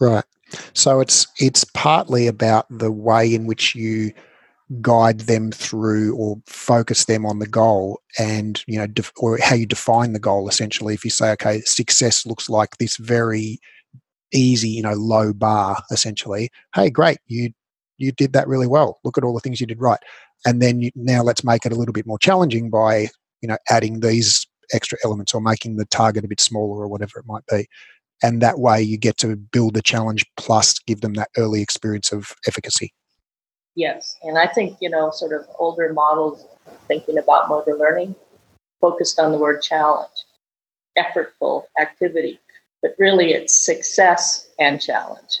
Right. 0.00 0.24
So 0.72 1.00
it's 1.00 1.26
it's 1.38 1.64
partly 1.74 2.26
about 2.26 2.66
the 2.70 2.92
way 2.92 3.34
in 3.34 3.46
which 3.46 3.74
you 3.74 4.12
guide 4.80 5.20
them 5.20 5.50
through 5.50 6.16
or 6.16 6.36
focus 6.46 7.04
them 7.04 7.26
on 7.26 7.38
the 7.38 7.46
goal 7.46 8.00
and 8.18 8.64
you 8.66 8.78
know 8.78 8.86
def- 8.86 9.12
or 9.18 9.38
how 9.42 9.54
you 9.54 9.66
define 9.66 10.12
the 10.12 10.18
goal 10.18 10.48
essentially. 10.48 10.94
If 10.94 11.04
you 11.04 11.10
say 11.10 11.30
okay 11.32 11.60
success 11.62 12.24
looks 12.26 12.48
like 12.48 12.78
this 12.78 12.96
very 12.96 13.58
easy 14.32 14.68
you 14.70 14.82
know 14.82 14.94
low 14.94 15.32
bar 15.32 15.80
essentially 15.92 16.50
hey 16.74 16.90
great 16.90 17.18
you 17.28 17.52
you 17.98 18.12
did 18.12 18.32
that 18.32 18.48
really 18.48 18.66
well. 18.66 18.98
Look 19.04 19.18
at 19.18 19.24
all 19.24 19.34
the 19.34 19.40
things 19.40 19.60
you 19.60 19.66
did 19.66 19.80
right. 19.80 20.00
And 20.44 20.60
then 20.60 20.82
you, 20.82 20.90
now 20.94 21.22
let's 21.22 21.44
make 21.44 21.64
it 21.64 21.72
a 21.72 21.76
little 21.76 21.92
bit 21.92 22.06
more 22.06 22.18
challenging 22.18 22.70
by 22.70 23.08
you 23.40 23.48
know 23.48 23.58
adding 23.70 24.00
these 24.00 24.46
extra 24.72 24.98
elements 25.04 25.34
or 25.34 25.40
making 25.40 25.76
the 25.76 25.84
target 25.86 26.24
a 26.24 26.28
bit 26.28 26.40
smaller 26.40 26.82
or 26.82 26.88
whatever 26.88 27.18
it 27.18 27.26
might 27.26 27.44
be. 27.50 27.66
And 28.22 28.40
that 28.40 28.58
way 28.58 28.80
you 28.80 28.96
get 28.96 29.16
to 29.18 29.36
build 29.36 29.74
the 29.74 29.82
challenge 29.82 30.24
plus 30.36 30.78
give 30.80 31.00
them 31.00 31.14
that 31.14 31.28
early 31.36 31.60
experience 31.60 32.12
of 32.12 32.32
efficacy. 32.46 32.92
Yes. 33.74 34.16
And 34.22 34.38
I 34.38 34.46
think, 34.46 34.76
you 34.80 34.88
know, 34.88 35.10
sort 35.10 35.32
of 35.32 35.46
older 35.58 35.92
models 35.92 36.46
thinking 36.86 37.18
about 37.18 37.48
motor 37.48 37.76
learning 37.76 38.14
focused 38.80 39.18
on 39.18 39.32
the 39.32 39.38
word 39.38 39.62
challenge, 39.62 40.12
effortful 40.98 41.64
activity. 41.80 42.40
But 42.82 42.94
really, 42.98 43.32
it's 43.32 43.56
success 43.56 44.48
and 44.58 44.80
challenge 44.80 45.40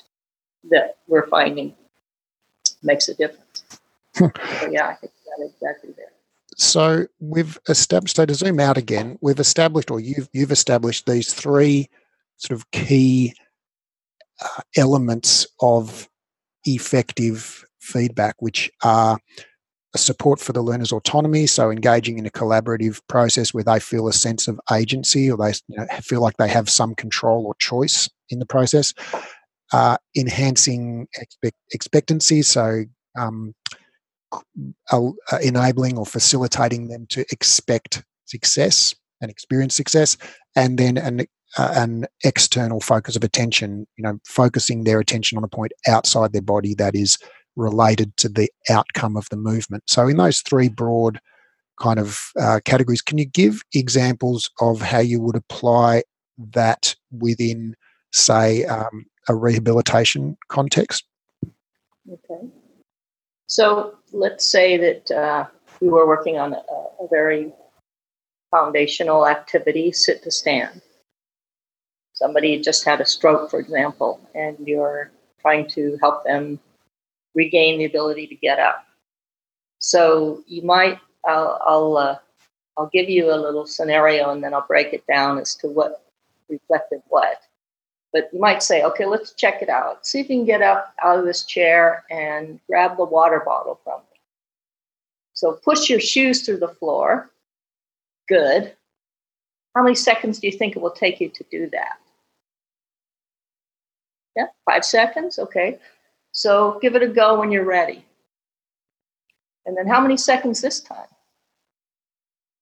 that 0.70 0.96
we're 1.06 1.26
finding 1.28 1.74
makes 2.82 3.08
a 3.08 3.14
difference. 3.14 3.64
Hmm. 4.16 4.26
so, 4.60 4.70
yeah, 4.70 4.88
I 4.88 4.94
think 4.94 5.12
that's 5.26 5.52
exactly 5.52 5.92
there. 5.96 6.12
So 6.56 7.06
we've 7.20 7.58
established. 7.68 8.16
So 8.16 8.26
to 8.26 8.34
zoom 8.34 8.60
out 8.60 8.78
again, 8.78 9.18
we've 9.20 9.40
established, 9.40 9.90
or 9.90 10.00
you've 10.00 10.28
you've 10.32 10.52
established 10.52 11.06
these 11.06 11.34
three 11.34 11.90
sort 12.36 12.58
of 12.58 12.70
key 12.70 13.34
uh, 14.42 14.62
elements 14.76 15.46
of 15.60 16.08
effective 16.64 17.64
feedback, 17.80 18.34
which 18.38 18.70
are 18.82 19.18
a 19.94 19.98
support 19.98 20.40
for 20.40 20.52
the 20.52 20.62
learner's 20.62 20.92
autonomy, 20.92 21.46
so 21.46 21.70
engaging 21.70 22.18
in 22.18 22.26
a 22.26 22.30
collaborative 22.30 23.00
process 23.08 23.54
where 23.54 23.62
they 23.62 23.78
feel 23.78 24.08
a 24.08 24.12
sense 24.12 24.48
of 24.48 24.58
agency 24.72 25.30
or 25.30 25.36
they 25.36 25.52
you 25.68 25.76
know, 25.76 25.86
feel 26.02 26.20
like 26.20 26.36
they 26.36 26.48
have 26.48 26.68
some 26.68 26.94
control 26.94 27.46
or 27.46 27.54
choice 27.60 28.10
in 28.28 28.40
the 28.40 28.46
process. 28.46 28.92
Uh, 29.72 29.96
enhancing 30.16 31.06
expect- 31.16 31.56
expectancy, 31.72 32.42
so 32.42 32.84
um, 33.18 33.54
uh, 34.90 35.10
enabling 35.42 35.96
or 35.96 36.06
facilitating 36.06 36.88
them 36.88 37.06
to 37.08 37.24
expect 37.30 38.04
success 38.24 38.94
and 39.20 39.30
experience 39.30 39.74
success, 39.74 40.16
and 40.56 40.78
then 40.78 40.98
an 40.98 41.24
uh, 41.56 41.72
an 41.76 42.06
external 42.24 42.80
focus 42.80 43.16
of 43.16 43.24
attention. 43.24 43.86
You 43.96 44.04
know, 44.04 44.18
focusing 44.26 44.84
their 44.84 45.00
attention 45.00 45.38
on 45.38 45.44
a 45.44 45.48
point 45.48 45.72
outside 45.86 46.32
their 46.32 46.42
body 46.42 46.74
that 46.74 46.94
is 46.94 47.18
related 47.56 48.16
to 48.18 48.28
the 48.28 48.50
outcome 48.70 49.16
of 49.16 49.28
the 49.30 49.36
movement. 49.36 49.84
So, 49.86 50.08
in 50.08 50.16
those 50.16 50.40
three 50.40 50.68
broad 50.68 51.20
kind 51.80 51.98
of 51.98 52.30
uh, 52.40 52.60
categories, 52.64 53.02
can 53.02 53.18
you 53.18 53.26
give 53.26 53.62
examples 53.74 54.50
of 54.60 54.80
how 54.80 55.00
you 55.00 55.20
would 55.20 55.36
apply 55.36 56.02
that 56.52 56.94
within, 57.10 57.74
say, 58.12 58.64
um, 58.64 59.06
a 59.28 59.34
rehabilitation 59.34 60.36
context? 60.48 61.04
Okay. 62.10 62.48
So, 63.46 63.94
let's 64.12 64.44
say 64.44 64.76
that 64.76 65.10
uh, 65.10 65.46
we 65.80 65.88
were 65.88 66.06
working 66.06 66.38
on 66.38 66.54
a, 66.54 66.56
a 66.56 67.08
very 67.10 67.52
foundational 68.50 69.26
activity 69.26 69.92
sit 69.92 70.22
to 70.22 70.30
stand. 70.30 70.80
Somebody 72.14 72.60
just 72.60 72.84
had 72.84 73.00
a 73.00 73.06
stroke, 73.06 73.50
for 73.50 73.58
example, 73.58 74.20
and 74.34 74.56
you're 74.60 75.10
trying 75.40 75.68
to 75.70 75.98
help 76.00 76.24
them 76.24 76.60
regain 77.34 77.78
the 77.78 77.84
ability 77.84 78.28
to 78.28 78.36
get 78.36 78.60
up. 78.60 78.86
So 79.80 80.42
you 80.46 80.62
might, 80.62 80.98
I'll, 81.26 81.60
I'll, 81.66 81.96
uh, 81.96 82.18
I'll 82.78 82.90
give 82.92 83.10
you 83.10 83.32
a 83.32 83.36
little 83.36 83.66
scenario 83.66 84.30
and 84.30 84.42
then 84.42 84.54
I'll 84.54 84.66
break 84.66 84.92
it 84.92 85.06
down 85.06 85.38
as 85.38 85.54
to 85.56 85.68
what 85.68 86.04
reflected 86.48 87.02
what. 87.08 87.40
But 88.12 88.30
you 88.32 88.38
might 88.38 88.62
say, 88.62 88.84
okay, 88.84 89.06
let's 89.06 89.32
check 89.32 89.60
it 89.60 89.68
out. 89.68 90.06
See 90.06 90.20
if 90.20 90.30
you 90.30 90.36
can 90.36 90.46
get 90.46 90.62
up 90.62 90.94
out 91.02 91.18
of 91.18 91.24
this 91.24 91.44
chair 91.44 92.04
and 92.10 92.60
grab 92.68 92.96
the 92.96 93.04
water 93.04 93.42
bottle 93.44 93.80
from 93.82 94.00
me. 94.00 94.20
So 95.32 95.58
push 95.64 95.90
your 95.90 96.00
shoes 96.00 96.46
through 96.46 96.58
the 96.58 96.68
floor. 96.68 97.32
Good. 98.28 98.72
How 99.74 99.82
many 99.82 99.96
seconds 99.96 100.38
do 100.38 100.46
you 100.46 100.52
think 100.56 100.76
it 100.76 100.82
will 100.82 100.92
take 100.92 101.20
you 101.20 101.28
to 101.28 101.44
do 101.50 101.68
that? 101.70 101.98
Yeah, 104.36 104.46
five 104.64 104.84
seconds. 104.84 105.38
Okay. 105.38 105.78
So 106.32 106.78
give 106.82 106.96
it 106.96 107.02
a 107.02 107.08
go 107.08 107.38
when 107.38 107.52
you're 107.52 107.64
ready. 107.64 108.04
And 109.66 109.76
then 109.76 109.86
how 109.86 110.00
many 110.00 110.16
seconds 110.16 110.60
this 110.60 110.80
time? 110.80 111.06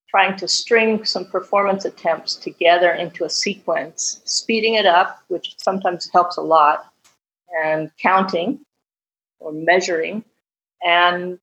Trying 0.09 0.37
to 0.37 0.47
string 0.47 1.05
some 1.05 1.25
performance 1.25 1.87
attempts 1.87 2.37
together 2.37 2.93
into 2.93 3.25
a 3.25 3.31
sequence, 3.31 4.21
speeding 4.25 4.75
it 4.75 4.85
up, 4.85 5.23
which 5.29 5.55
sometimes 5.59 6.11
helps 6.13 6.37
a 6.37 6.43
lot, 6.43 6.93
and 7.65 7.91
counting 7.97 8.61
or 9.41 9.53
measuring, 9.53 10.25
and 10.85 11.39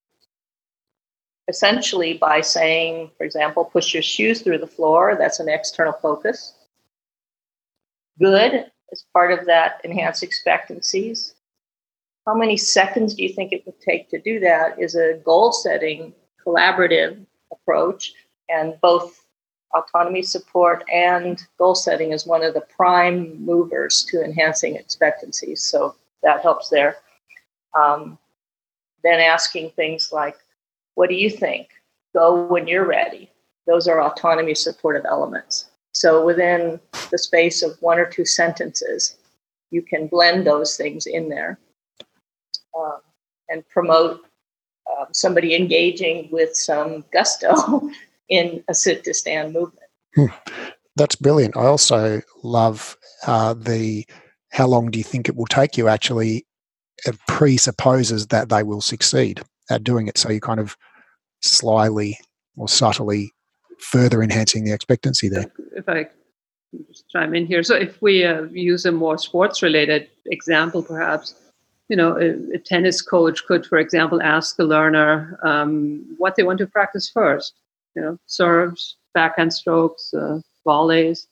essentially 1.47 2.13
by 2.13 2.41
saying, 2.41 3.09
for 3.17 3.23
example, 3.23 3.65
push 3.65 3.93
your 3.93 4.03
shoes 4.03 4.41
through 4.41 4.59
the 4.59 4.67
floor, 4.67 5.15
that's 5.17 5.39
an 5.39 5.49
external 5.49 5.93
focus. 5.93 6.53
Good 8.19 8.65
is 8.91 9.05
part 9.13 9.31
of 9.31 9.45
that 9.45 9.81
enhanced 9.83 10.23
expectancies. 10.23 11.35
How 12.25 12.35
many 12.35 12.57
seconds 12.57 13.15
do 13.15 13.23
you 13.23 13.29
think 13.29 13.51
it 13.51 13.65
would 13.65 13.79
take 13.81 14.09
to 14.09 14.19
do 14.19 14.39
that 14.39 14.79
is 14.79 14.95
a 14.95 15.19
goal 15.25 15.51
setting 15.51 16.13
collaborative 16.45 17.25
approach 17.51 18.13
and 18.49 18.79
both 18.81 19.25
autonomy 19.73 20.21
support 20.23 20.83
and 20.91 21.41
goal 21.57 21.75
setting 21.75 22.11
is 22.11 22.25
one 22.25 22.43
of 22.43 22.53
the 22.53 22.65
prime 22.75 23.43
movers 23.43 24.03
to 24.09 24.23
enhancing 24.23 24.75
expectancies 24.75 25.61
so 25.61 25.95
that 26.23 26.41
helps 26.41 26.69
there. 26.69 26.97
Um, 27.77 28.17
then 29.03 29.19
asking 29.19 29.71
things 29.71 30.09
like 30.11 30.35
what 30.95 31.09
do 31.09 31.15
you 31.15 31.29
think? 31.29 31.69
Go 32.13 32.45
when 32.47 32.67
you're 32.67 32.85
ready. 32.85 33.31
Those 33.67 33.87
are 33.87 34.01
autonomy 34.01 34.55
supportive 34.55 35.05
elements 35.05 35.68
so 35.93 36.25
within 36.25 36.79
the 37.11 37.17
space 37.17 37.61
of 37.61 37.77
one 37.81 37.99
or 37.99 38.05
two 38.05 38.25
sentences 38.25 39.17
you 39.71 39.81
can 39.81 40.07
blend 40.07 40.45
those 40.45 40.77
things 40.77 41.05
in 41.05 41.29
there 41.29 41.59
um, 42.77 42.99
and 43.49 43.67
promote 43.69 44.21
um, 44.97 45.07
somebody 45.13 45.55
engaging 45.55 46.29
with 46.31 46.55
some 46.55 47.03
gusto 47.11 47.89
in 48.29 48.63
a 48.67 48.73
sit 48.73 49.03
to 49.03 49.13
stand 49.13 49.53
movement. 49.53 49.87
Hmm. 50.15 50.25
That's 50.95 51.15
brilliant. 51.15 51.55
I 51.55 51.65
also 51.65 52.21
love 52.43 52.97
uh, 53.25 53.53
the 53.53 54.05
how 54.51 54.67
long 54.67 54.89
do 54.89 54.97
you 54.97 55.03
think 55.03 55.29
it 55.29 55.35
will 55.35 55.45
take 55.45 55.77
you 55.77 55.87
actually 55.87 56.45
it 57.05 57.17
presupposes 57.27 58.27
that 58.27 58.49
they 58.49 58.63
will 58.63 58.81
succeed 58.81 59.41
at 59.69 59.83
doing 59.83 60.07
it. 60.07 60.17
So 60.17 60.29
you 60.29 60.41
kind 60.41 60.59
of 60.59 60.75
slyly 61.41 62.17
or 62.57 62.67
subtly 62.67 63.31
further 63.79 64.21
enhancing 64.21 64.63
the 64.63 64.73
expectancy 64.73 65.29
there. 65.29 65.51
If 65.75 65.87
I 65.87 66.07
just 66.87 67.09
chime 67.09 67.33
in 67.33 67.45
here. 67.45 67.63
So 67.63 67.75
if 67.75 68.01
we 68.01 68.23
uh, 68.23 68.43
use 68.43 68.85
a 68.85 68.91
more 68.91 69.17
sports 69.17 69.61
related 69.61 70.09
example, 70.27 70.83
perhaps, 70.83 71.33
you 71.87 71.95
know, 71.95 72.17
a, 72.17 72.55
a, 72.55 72.59
tennis 72.59 73.01
coach 73.01 73.45
could, 73.45 73.65
for 73.65 73.79
example, 73.79 74.21
ask 74.21 74.59
a 74.59 74.63
learner 74.63 75.39
um, 75.43 76.05
what 76.17 76.35
they 76.35 76.43
want 76.43 76.59
to 76.59 76.67
practice 76.67 77.09
first. 77.09 77.53
You 77.95 78.03
know, 78.03 78.17
serves, 78.27 78.97
backhand 79.13 79.53
strokes, 79.53 80.13
uh, 80.13 80.39
volleys. 80.63 81.27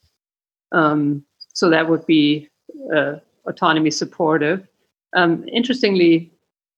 Um, 0.71 1.23
so 1.53 1.69
that 1.69 1.87
would 1.87 2.05
be 2.05 2.49
uh, 2.93 3.15
autonomy 3.45 3.91
supportive. 3.91 4.67
Um, 5.15 5.47
interestingly, 5.47 6.31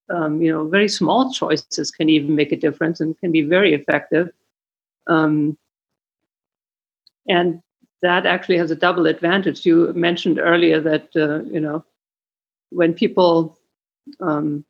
um, 0.09 0.41
you 0.41 0.51
know, 0.51 0.67
very 0.67 0.89
small 0.89 1.31
choices 1.31 1.91
can 1.91 2.09
even 2.09 2.35
make 2.35 2.51
a 2.51 2.57
difference 2.57 2.99
and 2.99 3.17
can 3.19 3.31
be 3.31 3.41
very 3.41 3.73
effective. 3.73 4.29
Um, 5.07 5.57
and 7.27 7.61
that 8.01 8.25
actually 8.25 8.57
has 8.57 8.71
a 8.71 8.75
double 8.75 9.07
advantage. 9.07 9.65
You 9.65 9.93
mentioned 9.93 10.39
earlier 10.39 10.79
that 10.81 11.09
uh, 11.15 11.43
you 11.51 11.59
know 11.59 11.83
when 12.69 12.93
people 12.93 13.57
um, 14.19 14.65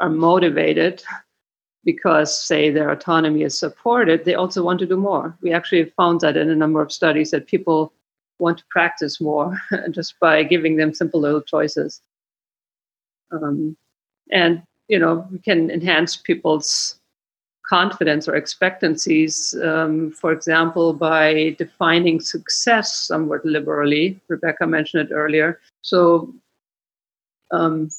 are 0.00 0.10
motivated 0.10 1.02
because, 1.84 2.46
say, 2.46 2.70
their 2.70 2.90
autonomy 2.90 3.42
is 3.42 3.58
supported, 3.58 4.24
they 4.24 4.34
also 4.34 4.62
want 4.62 4.78
to 4.80 4.86
do 4.86 4.96
more. 4.96 5.36
We 5.40 5.52
actually 5.52 5.84
found 5.96 6.20
that 6.20 6.36
in 6.36 6.50
a 6.50 6.56
number 6.56 6.82
of 6.82 6.92
studies 6.92 7.30
that 7.30 7.46
people 7.46 7.92
want 8.38 8.58
to 8.58 8.64
practice 8.70 9.20
more 9.20 9.56
just 9.90 10.14
by 10.20 10.42
giving 10.42 10.76
them 10.76 10.94
simple 10.94 11.20
little 11.20 11.42
choices. 11.42 12.02
Um, 13.30 13.76
and, 14.30 14.62
you 14.88 14.98
know, 14.98 15.26
we 15.30 15.38
can 15.38 15.70
enhance 15.70 16.16
people's 16.16 16.97
confidence 17.68 18.28
or 18.28 18.34
expectancies, 18.34 19.54
um, 19.62 20.10
for 20.12 20.32
example, 20.32 20.92
by 20.92 21.54
defining 21.58 22.20
success 22.20 22.96
somewhat 22.96 23.44
liberally. 23.44 24.18
Rebecca 24.28 24.66
mentioned 24.66 25.10
it 25.10 25.14
earlier. 25.14 25.60
So, 25.82 26.32
um, 27.50 27.90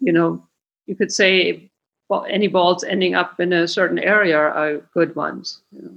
you 0.00 0.12
know, 0.12 0.44
you 0.86 0.96
could 0.96 1.12
say 1.12 1.70
well, 2.12 2.26
any 2.28 2.46
balls 2.46 2.84
ending 2.84 3.14
up 3.14 3.40
in 3.40 3.54
a 3.54 3.66
certain 3.66 3.98
area 3.98 4.36
are 4.36 4.82
good 4.92 5.16
ones. 5.16 5.62
You 5.74 5.80
know. 5.82 5.94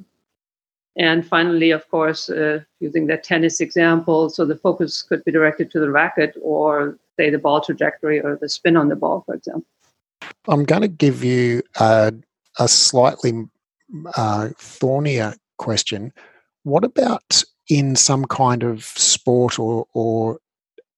And 0.98 1.28
finally, 1.28 1.72
of 1.72 1.86
course, 1.90 2.30
uh, 2.30 2.62
using 2.80 3.08
that 3.08 3.26
tennis 3.26 3.60
example, 3.60 4.30
so 4.30 4.46
the 4.46 4.56
focus 4.56 5.02
could 5.02 5.26
be 5.26 5.32
directed 5.34 5.70
to 5.72 5.80
the 5.82 5.92
racket 5.92 6.34
or, 6.42 6.98
say, 7.20 7.30
the 7.30 7.38
ball 7.38 7.60
trajectory 7.60 8.22
or 8.22 8.38
the 8.38 8.48
spin 8.48 8.78
on 8.78 8.88
the 8.88 8.96
ball, 8.96 9.24
for 9.26 9.36
example. 9.36 9.66
I'm 10.48 10.64
going 10.64 10.84
to 10.84 10.88
give 10.88 11.22
you 11.22 11.62
a, 11.82 12.14
a 12.60 12.68
slightly 12.68 13.46
uh, 14.16 14.50
thornier 14.58 15.36
question, 15.58 16.12
what 16.64 16.84
about 16.84 17.44
in 17.70 17.96
some 17.96 18.26
kind 18.26 18.64
of 18.64 18.84
sport 18.84 19.60
or, 19.60 19.86
or 19.94 20.40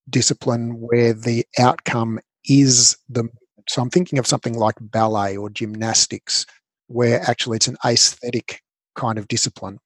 discipline 0.10 0.80
where 0.80 1.14
the 1.14 1.46
outcome 1.60 2.20
is 2.46 2.98
the 3.10 3.28
so 3.70 3.82
I'm 3.82 3.90
thinking 3.90 4.18
of 4.18 4.28
something 4.28 4.58
like 4.58 4.76
ballet 4.80 5.36
or 5.36 5.50
gymnastics, 5.50 6.46
where 6.88 7.22
actually 7.30 7.58
it's 7.58 7.68
an 7.68 7.78
aesthetic 7.86 8.62
kind 8.96 9.18
of 9.18 9.28
discipline, 9.28 9.80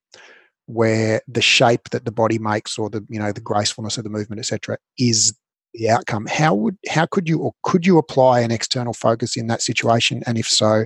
where 0.67 1.21
the 1.27 1.41
shape 1.41 1.89
that 1.89 2.05
the 2.05 2.11
body 2.11 2.37
makes 2.37 2.77
or 2.77 2.89
the 2.89 3.05
you 3.09 3.19
know 3.19 3.31
the 3.31 3.41
gracefulness 3.41 3.97
of 3.97 4.03
the 4.03 4.09
movement, 4.09 4.39
etc., 4.39 4.77
is 4.99 5.35
the 5.73 5.89
outcome. 5.89 6.27
How 6.27 6.53
would 6.53 6.77
how 6.89 7.07
could 7.07 7.27
you 7.27 7.39
or 7.39 7.53
could 7.63 7.85
you 7.85 7.97
apply 7.97 8.41
an 8.41 8.51
external 8.51 8.93
focus 8.93 9.35
in 9.35 9.47
that 9.47 9.61
situation, 9.61 10.21
and 10.27 10.37
if 10.37 10.47
so, 10.47 10.85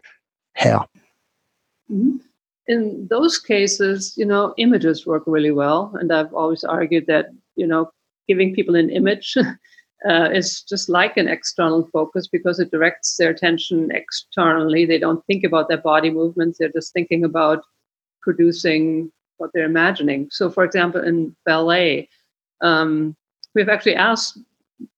how? 0.56 0.88
Mm-hmm. 1.92 2.18
In 2.68 3.08
those 3.10 3.38
cases, 3.38 4.16
you 4.18 4.26
know, 4.26 4.54
images 4.58 5.06
work 5.06 5.24
really 5.28 5.52
well, 5.52 5.96
and 6.00 6.12
I've 6.12 6.34
always 6.34 6.64
argued 6.64 7.06
that 7.08 7.28
you 7.56 7.68
know 7.68 7.92
giving 8.28 8.56
people 8.56 8.76
an 8.76 8.90
image 8.90 9.38
uh, 10.10 10.30
is 10.32 10.62
just 10.64 10.90
like 10.90 11.16
an 11.18 11.28
external 11.28 11.88
focus 11.94 12.28
because 12.28 12.60
it 12.60 12.72
directs 12.72 13.18
their 13.18 13.30
attention 13.30 13.92
externally. 13.92 14.86
They 14.86 14.98
don't 14.98 15.24
think 15.26 15.44
about 15.44 15.70
their 15.70 15.82
body 15.82 16.10
movements, 16.10 16.58
they're 16.58 16.70
just 16.70 16.94
thinking 16.94 17.24
about 17.24 17.64
producing 18.22 19.12
what 19.38 19.52
they're 19.54 19.66
imagining. 19.66 20.28
So, 20.32 20.50
for 20.50 20.64
example, 20.64 21.04
in 21.04 21.36
ballet, 21.46 22.10
um, 22.62 23.16
we've 23.54 23.70
actually 23.70 23.96
asked 23.96 24.40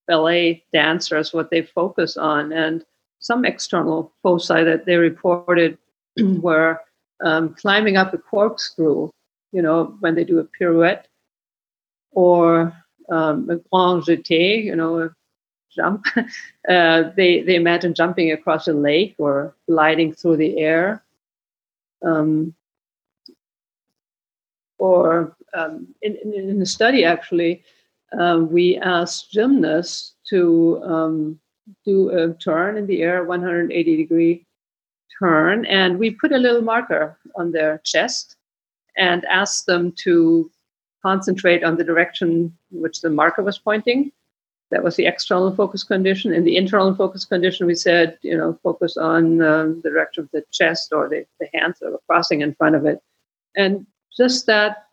ballet 0.07 0.63
dancers 0.71 1.33
what 1.33 1.49
they 1.49 1.63
focus 1.63 2.15
on, 2.15 2.53
and 2.53 2.85
some 3.27 3.43
external 3.43 4.13
foci 4.23 4.63
that 4.63 4.85
they 4.85 4.95
reported 4.95 5.77
were 6.17 6.79
um, 7.21 7.53
climbing 7.55 7.97
up 7.97 8.13
a 8.13 8.17
corkscrew, 8.17 9.09
you 9.51 9.61
know, 9.61 9.97
when 9.99 10.15
they 10.15 10.23
do 10.23 10.39
a 10.39 10.45
pirouette, 10.45 11.07
or 12.11 12.73
um, 13.09 13.49
a 13.49 13.57
grand 13.69 14.03
jeté, 14.03 14.63
you 14.63 14.75
know, 14.75 15.01
a 15.01 15.09
jump. 15.75 16.05
Uh, 16.67 17.13
they 17.15 17.41
they 17.43 17.55
imagine 17.55 17.93
jumping 17.93 18.29
across 18.33 18.67
a 18.67 18.73
lake 18.73 19.15
or 19.19 19.55
gliding 19.69 20.11
through 20.11 20.35
the 20.35 20.57
air. 20.59 21.01
Um, 22.03 22.53
or 24.79 25.33
um, 25.53 25.87
in, 26.01 26.17
in, 26.17 26.33
in, 26.33 26.59
the 26.59 26.65
study, 26.65 27.05
actually, 27.05 27.63
um, 28.19 28.51
we 28.51 28.75
asked 28.79 29.31
gymnasts 29.31 30.15
to 30.29 30.81
um, 30.83 31.39
do 31.85 32.09
a 32.09 32.33
turn 32.33 32.77
in 32.77 32.87
the 32.87 33.01
air, 33.01 33.23
180 33.23 33.97
degree 33.97 34.45
turn, 35.19 35.65
and 35.65 35.97
we 35.97 36.11
put 36.11 36.31
a 36.31 36.37
little 36.37 36.61
marker 36.61 37.17
on 37.35 37.51
their 37.51 37.81
chest 37.83 38.35
and 38.97 39.25
asked 39.25 39.65
them 39.65 39.91
to 40.03 40.51
concentrate 41.03 41.63
on 41.63 41.77
the 41.77 41.83
direction 41.83 42.55
which 42.71 43.01
the 43.01 43.09
marker 43.09 43.43
was 43.43 43.57
pointing. 43.57 44.11
That 44.71 44.83
was 44.83 44.97
the 44.97 45.05
external 45.05 45.55
focus 45.55 45.83
condition. 45.83 46.33
In 46.33 46.43
the 46.43 46.57
internal 46.57 46.93
focus 46.93 47.23
condition, 47.23 47.67
we 47.67 47.75
said, 47.75 48.17
you 48.21 48.35
know, 48.35 48.59
focus 48.63 48.97
on 48.97 49.41
um, 49.41 49.81
the 49.81 49.89
direction 49.89 50.23
of 50.25 50.31
the 50.31 50.43
chest 50.51 50.91
or 50.91 51.07
the, 51.07 51.25
the 51.39 51.47
hands 51.53 51.79
that 51.79 51.91
were 51.91 52.01
crossing 52.09 52.41
in 52.41 52.53
front 52.55 52.75
of 52.75 52.85
it. 52.85 53.01
And 53.55 53.87
just 54.15 54.45
that, 54.47 54.87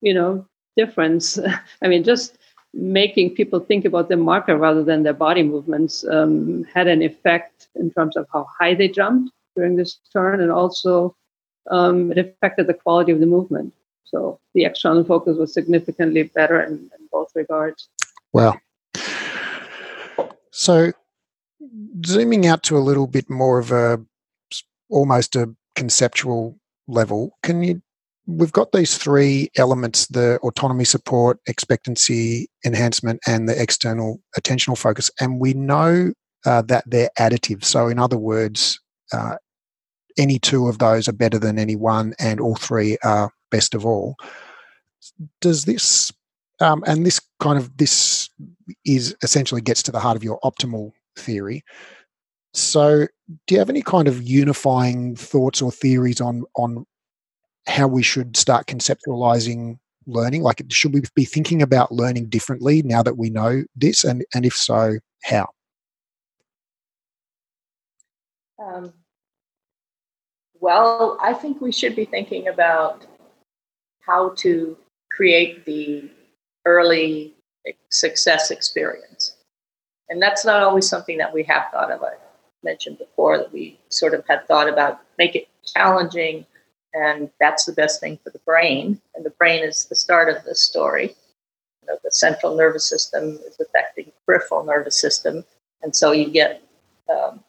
you 0.00 0.14
know, 0.14 0.46
difference, 0.76 1.38
I 1.82 1.88
mean, 1.88 2.04
just 2.04 2.38
making 2.74 3.34
people 3.34 3.60
think 3.60 3.84
about 3.84 4.08
the 4.08 4.16
marker 4.16 4.56
rather 4.56 4.82
than 4.82 5.02
their 5.02 5.12
body 5.12 5.42
movements 5.42 6.04
um, 6.08 6.64
had 6.64 6.86
an 6.86 7.02
effect 7.02 7.68
in 7.74 7.90
terms 7.90 8.16
of 8.16 8.26
how 8.32 8.46
high 8.58 8.74
they 8.74 8.88
jumped 8.88 9.32
during 9.54 9.76
this 9.76 9.98
turn 10.12 10.40
and 10.40 10.50
also 10.50 11.14
um, 11.70 12.10
it 12.10 12.18
affected 12.18 12.66
the 12.66 12.74
quality 12.74 13.12
of 13.12 13.20
the 13.20 13.26
movement. 13.26 13.72
So 14.04 14.38
the 14.54 14.64
external 14.64 15.04
focus 15.04 15.36
was 15.38 15.52
significantly 15.52 16.24
better 16.24 16.60
in, 16.62 16.72
in 16.72 17.08
both 17.10 17.30
regards. 17.34 17.88
Wow. 18.32 18.58
So 20.50 20.92
zooming 22.04 22.46
out 22.46 22.62
to 22.64 22.76
a 22.76 22.80
little 22.80 23.06
bit 23.06 23.30
more 23.30 23.58
of 23.58 23.72
a 23.72 24.00
almost 24.90 25.36
a 25.36 25.54
conceptual 25.74 26.58
level, 26.86 27.38
can 27.42 27.62
you 27.62 27.82
we've 28.26 28.52
got 28.52 28.72
these 28.72 28.96
three 28.96 29.50
elements 29.56 30.06
the 30.06 30.38
autonomy 30.42 30.84
support 30.84 31.38
expectancy 31.46 32.48
enhancement 32.64 33.20
and 33.26 33.48
the 33.48 33.60
external 33.60 34.20
attentional 34.38 34.78
focus 34.78 35.10
and 35.20 35.40
we 35.40 35.54
know 35.54 36.12
uh, 36.46 36.62
that 36.62 36.84
they're 36.86 37.10
additive 37.18 37.64
so 37.64 37.88
in 37.88 37.98
other 37.98 38.18
words 38.18 38.80
uh, 39.12 39.36
any 40.18 40.38
two 40.38 40.68
of 40.68 40.78
those 40.78 41.08
are 41.08 41.12
better 41.12 41.38
than 41.38 41.58
any 41.58 41.76
one 41.76 42.14
and 42.18 42.40
all 42.40 42.56
three 42.56 42.96
are 43.02 43.30
best 43.50 43.74
of 43.74 43.86
all. 43.86 44.16
Does 45.40 45.64
this 45.64 46.12
um, 46.60 46.84
and 46.86 47.04
this 47.04 47.20
kind 47.40 47.58
of 47.58 47.76
this 47.76 48.28
is 48.84 49.16
essentially 49.22 49.60
gets 49.60 49.82
to 49.84 49.92
the 49.92 50.00
heart 50.00 50.16
of 50.16 50.22
your 50.22 50.38
optimal 50.44 50.92
theory. 51.16 51.64
So, 52.54 53.08
do 53.46 53.54
you 53.54 53.58
have 53.58 53.70
any 53.70 53.82
kind 53.82 54.06
of 54.06 54.22
unifying 54.22 55.16
thoughts 55.16 55.60
or 55.60 55.72
theories 55.72 56.20
on 56.20 56.44
on 56.56 56.84
how 57.66 57.86
we 57.86 58.02
should 58.02 58.36
start 58.36 58.66
conceptualizing 58.66 59.78
learning? 60.06 60.42
Like, 60.42 60.62
should 60.70 60.94
we 60.94 61.02
be 61.14 61.24
thinking 61.24 61.62
about 61.62 61.92
learning 61.92 62.28
differently 62.28 62.82
now 62.82 63.02
that 63.02 63.16
we 63.16 63.30
know 63.30 63.64
this, 63.76 64.04
and 64.04 64.24
and 64.34 64.44
if 64.44 64.54
so, 64.54 64.98
how? 65.22 65.48
Um, 68.58 68.92
well, 70.60 71.18
I 71.20 71.32
think 71.32 71.60
we 71.60 71.72
should 71.72 71.96
be 71.96 72.04
thinking 72.04 72.48
about 72.48 73.06
how 74.00 74.30
to 74.38 74.76
create 75.10 75.64
the 75.64 76.08
early 76.64 77.34
success 77.90 78.50
experience. 78.50 79.36
And 80.08 80.20
that's 80.20 80.44
not 80.44 80.62
always 80.62 80.88
something 80.88 81.18
that 81.18 81.32
we 81.32 81.42
have 81.44 81.70
thought 81.72 81.90
of. 81.90 82.02
I 82.02 82.14
mentioned 82.62 82.98
before 82.98 83.38
that 83.38 83.52
we 83.52 83.78
sort 83.88 84.14
of 84.14 84.24
had 84.28 84.46
thought 84.46 84.68
about 84.68 85.00
make 85.18 85.34
it 85.34 85.48
challenging, 85.64 86.46
and 86.94 87.30
that's 87.40 87.64
the 87.64 87.72
best 87.72 88.00
thing 88.00 88.18
for 88.22 88.30
the 88.30 88.38
brain. 88.40 89.00
And 89.14 89.24
the 89.24 89.30
brain 89.30 89.64
is 89.64 89.86
the 89.86 89.96
start 89.96 90.34
of 90.34 90.44
the 90.44 90.54
story. 90.54 91.14
You 91.82 91.88
know, 91.88 91.98
the 92.04 92.10
central 92.10 92.56
nervous 92.56 92.88
system 92.88 93.38
is 93.46 93.58
affecting 93.60 94.06
the 94.06 94.12
peripheral 94.26 94.64
nervous 94.64 95.00
system, 95.00 95.44
and 95.82 95.94
so 95.94 96.12
you 96.12 96.30
get 96.30 96.62
um, 97.10 97.42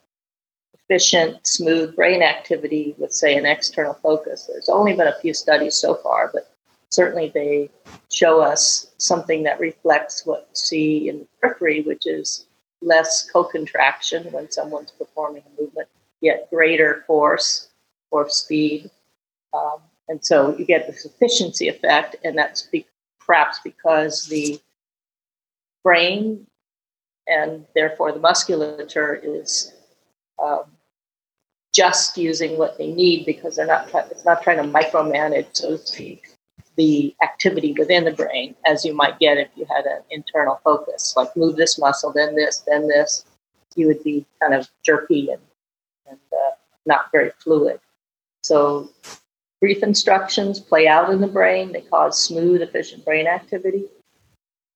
efficient, 0.73 1.45
smooth 1.45 1.95
brain 1.95 2.21
activity 2.21 2.95
with, 2.97 3.13
say, 3.13 3.35
an 3.37 3.45
external 3.45 3.93
focus. 3.95 4.49
There's 4.51 4.69
only 4.69 4.93
been 4.93 5.07
a 5.07 5.19
few 5.21 5.33
studies 5.33 5.75
so 5.75 5.95
far, 5.95 6.29
but 6.33 6.49
certainly 6.89 7.31
they 7.33 7.69
show 8.11 8.41
us 8.41 8.91
something 8.97 9.43
that 9.43 9.59
reflects 9.59 10.25
what 10.25 10.47
you 10.49 10.55
see 10.55 11.09
in 11.09 11.19
the 11.19 11.27
periphery, 11.41 11.81
which 11.81 12.05
is 12.05 12.45
less 12.81 13.29
co-contraction 13.31 14.31
when 14.31 14.51
someone's 14.51 14.91
performing 14.91 15.43
a 15.45 15.61
movement, 15.61 15.87
yet 16.21 16.49
greater 16.49 17.03
force 17.07 17.69
or 18.11 18.29
speed. 18.29 18.89
Um, 19.53 19.79
and 20.09 20.23
so 20.23 20.55
you 20.57 20.65
get 20.65 20.87
this 20.87 21.05
efficiency 21.05 21.67
effect, 21.67 22.15
and 22.23 22.37
that's 22.37 22.63
be- 22.63 22.85
perhaps 23.19 23.59
because 23.63 24.25
the 24.25 24.59
brain 25.83 26.45
and 27.27 27.65
therefore 27.75 28.11
the 28.11 28.19
musculature 28.19 29.19
is 29.23 29.73
um, 30.43 30.63
just 31.73 32.17
using 32.17 32.57
what 32.57 32.77
they 32.77 32.91
need 32.91 33.25
because 33.25 33.55
they're 33.55 33.65
not 33.65 33.89
try- 33.89 34.05
it's 34.11 34.25
not 34.25 34.43
trying 34.43 34.57
to 34.57 34.63
micromanage 34.63 35.47
so 35.53 35.77
speak 35.77 36.27
the 36.75 37.15
activity 37.23 37.73
within 37.77 38.03
the 38.03 38.11
brain 38.11 38.55
as 38.65 38.83
you 38.83 38.93
might 38.93 39.19
get 39.19 39.37
if 39.37 39.49
you 39.55 39.65
had 39.73 39.85
an 39.85 40.01
internal 40.09 40.59
focus 40.63 41.13
like 41.15 41.35
move 41.37 41.55
this 41.55 41.77
muscle 41.79 42.11
then 42.13 42.35
this 42.35 42.63
then 42.67 42.87
this. 42.87 43.25
You 43.75 43.87
would 43.87 44.03
be 44.03 44.25
kind 44.39 44.53
of 44.53 44.69
jerky 44.85 45.31
and, 45.31 45.41
and 46.07 46.19
uh, 46.31 46.51
not 46.85 47.11
very 47.11 47.31
fluid. 47.39 47.79
So 48.43 48.91
brief 49.63 49.81
instructions 49.81 50.59
play 50.59 50.87
out 50.87 51.09
in 51.09 51.21
the 51.21 51.33
brain 51.39 51.71
they 51.71 51.81
cause 51.81 52.21
smooth 52.21 52.61
efficient 52.61 53.03
brain 53.05 53.27
activity 53.27 53.85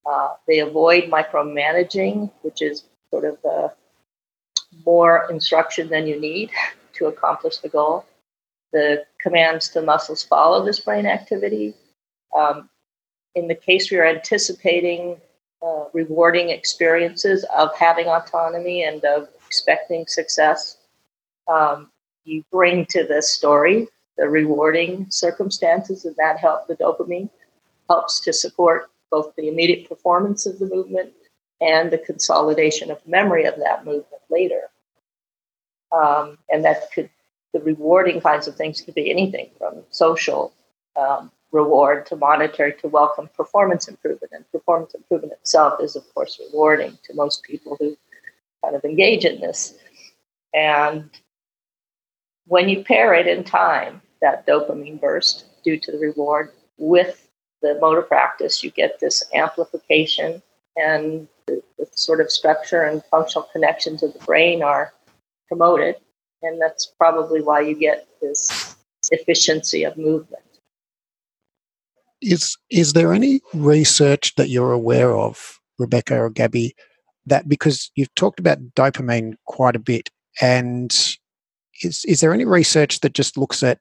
uh, 0.10 0.30
they 0.48 0.60
avoid 0.60 1.12
micromanaging 1.18 2.32
which 2.44 2.62
is 2.62 2.86
sort 3.12 3.26
of 3.26 3.38
the 3.44 3.72
more 4.86 5.28
instruction 5.30 5.90
than 5.90 6.08
you 6.08 6.20
need 6.20 6.52
to 6.94 7.08
accomplish 7.08 7.58
the 7.58 7.70
goal. 7.70 8.06
The 8.74 9.06
commands 9.20 9.70
to 9.70 9.82
muscles 9.82 10.24
follow 10.24 10.66
this 10.66 10.80
brain 10.80 11.06
activity. 11.06 11.74
Um, 12.38 12.70
in 13.36 13.48
the 13.48 13.56
case 13.56 13.92
we 13.92 13.98
are 13.98 14.06
anticipating 14.06 15.18
uh, 15.66 15.86
rewarding 15.94 16.50
experiences 16.50 17.46
of 17.56 17.76
having 17.76 18.08
autonomy 18.08 18.84
and 18.84 19.04
of 19.06 19.30
expecting 19.48 20.06
success, 20.08 20.78
um, 21.48 21.90
you 22.26 22.44
bring 22.52 22.86
to 22.88 23.06
this 23.08 23.34
story 23.34 23.88
the 24.18 24.28
rewarding 24.28 25.06
circumstances, 25.10 26.06
and 26.06 26.16
that 26.16 26.38
helps 26.38 26.68
the 26.68 26.76
dopamine 26.76 27.30
helps 27.90 28.20
to 28.22 28.34
support 28.34 28.90
both 29.12 29.34
the 29.36 29.48
immediate 29.48 29.88
performance 29.88 30.46
of 30.46 30.60
the 30.60 30.66
movement 30.66 31.14
and 31.62 31.92
the 31.92 31.98
consolidation 31.98 32.92
of 32.92 33.06
memory 33.08 33.46
of 33.46 33.56
that 33.58 33.86
movement 33.86 34.22
later. 34.30 34.70
Um, 35.92 36.38
and 36.50 36.66
that 36.66 36.92
could, 36.92 37.10
the 37.54 37.62
rewarding 37.62 38.20
kinds 38.20 38.48
of 38.48 38.56
things 38.56 38.82
could 38.82 38.96
be 38.96 39.10
anything 39.10 39.50
from 39.58 39.84
social 39.90 40.54
um, 40.98 41.32
reward 41.52 42.06
to 42.08 42.16
monitor 42.16 42.72
to 42.72 42.88
welcome 42.88 43.30
performance 43.36 43.88
improvement. 43.88 44.34
And 44.34 44.52
performance 44.52 44.94
improvement 44.94 45.34
itself 45.34 45.82
is, 45.82 45.96
of 45.96 46.04
course, 46.14 46.40
rewarding 46.52 46.98
to 47.04 47.14
most 47.14 47.44
people 47.44 47.78
who 47.80 47.98
kind 48.64 48.76
of 48.76 48.84
engage 48.84 49.24
in 49.24 49.40
this. 49.40 49.76
And 50.54 51.10
when 52.48 52.68
you 52.68 52.84
pair 52.84 53.14
it 53.14 53.28
in 53.28 53.44
time, 53.44 54.02
that 54.22 54.46
dopamine 54.48 55.00
burst 55.00 55.46
due 55.64 55.80
to 55.80 55.92
the 55.92 55.98
reward 55.98 56.52
with 56.78 57.28
the 57.62 57.78
motor 57.82 58.02
practice, 58.02 58.64
you 58.64 58.72
get 58.72 59.00
this 59.00 59.24
amplification 59.34 60.42
and 60.76 61.28
the, 61.48 61.62
the 61.78 61.88
sort 61.94 62.22
of 62.22 62.32
structure 62.32 62.84
and 62.84 63.04
functional 63.10 63.48
connections 63.52 64.04
of 64.04 64.14
the 64.14 64.20
brain 64.20 64.62
are 64.62 64.94
promoted. 65.48 65.96
And 66.44 66.62
that's 66.62 66.86
probably 66.86 67.42
why 67.42 67.62
you 67.62 67.76
get 67.76 68.08
this 68.22 68.76
efficiency 69.12 69.84
of 69.84 69.98
movement. 69.98 70.44
Is 72.22 72.58
is 72.70 72.94
there 72.94 73.14
any 73.14 73.42
research 73.54 74.34
that 74.36 74.50
you're 74.50 74.72
aware 74.72 75.16
of, 75.16 75.60
Rebecca 75.78 76.18
or 76.20 76.30
Gabby, 76.30 76.76
that 77.26 77.48
because 77.48 77.92
you've 77.96 78.14
talked 78.16 78.40
about 78.40 78.60
dopamine 78.76 79.36
quite 79.46 79.76
a 79.76 79.80
bit, 79.80 80.10
and 80.42 80.92
is 81.84 82.04
is 82.06 82.22
there 82.22 82.34
any 82.34 82.46
research 82.46 83.02
that 83.02 83.14
just 83.14 83.38
looks 83.38 83.62
at 83.62 83.80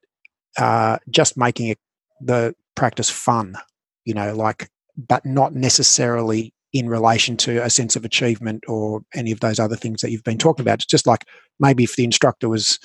uh, 0.59 0.99
just 1.11 1.37
making 1.37 1.69
it, 1.69 1.79
the 2.21 2.55
practice 2.75 3.11
fun, 3.11 3.57
you 4.05 4.15
know, 4.15 4.35
like, 4.35 4.71
but 4.97 5.25
not 5.25 5.55
necessarily 5.55 6.55
in 6.73 6.89
relation 6.89 7.37
to 7.37 7.63
a 7.63 7.71
sense 7.71 7.97
of 7.97 8.05
achievement 8.05 8.65
or 8.69 9.01
any 9.15 9.33
of 9.33 9.41
those 9.41 9.59
other 9.59 9.77
things 9.77 10.01
that 10.01 10.11
you've 10.11 10.25
been 10.25 10.39
talking 10.39 10.63
about. 10.63 10.75
It's 10.75 10.87
just 10.87 11.07
like 11.07 11.25
maybe 11.61 11.85
if 11.85 11.97
the 11.97 12.05
instructor 12.05 12.49
was, 12.49 12.79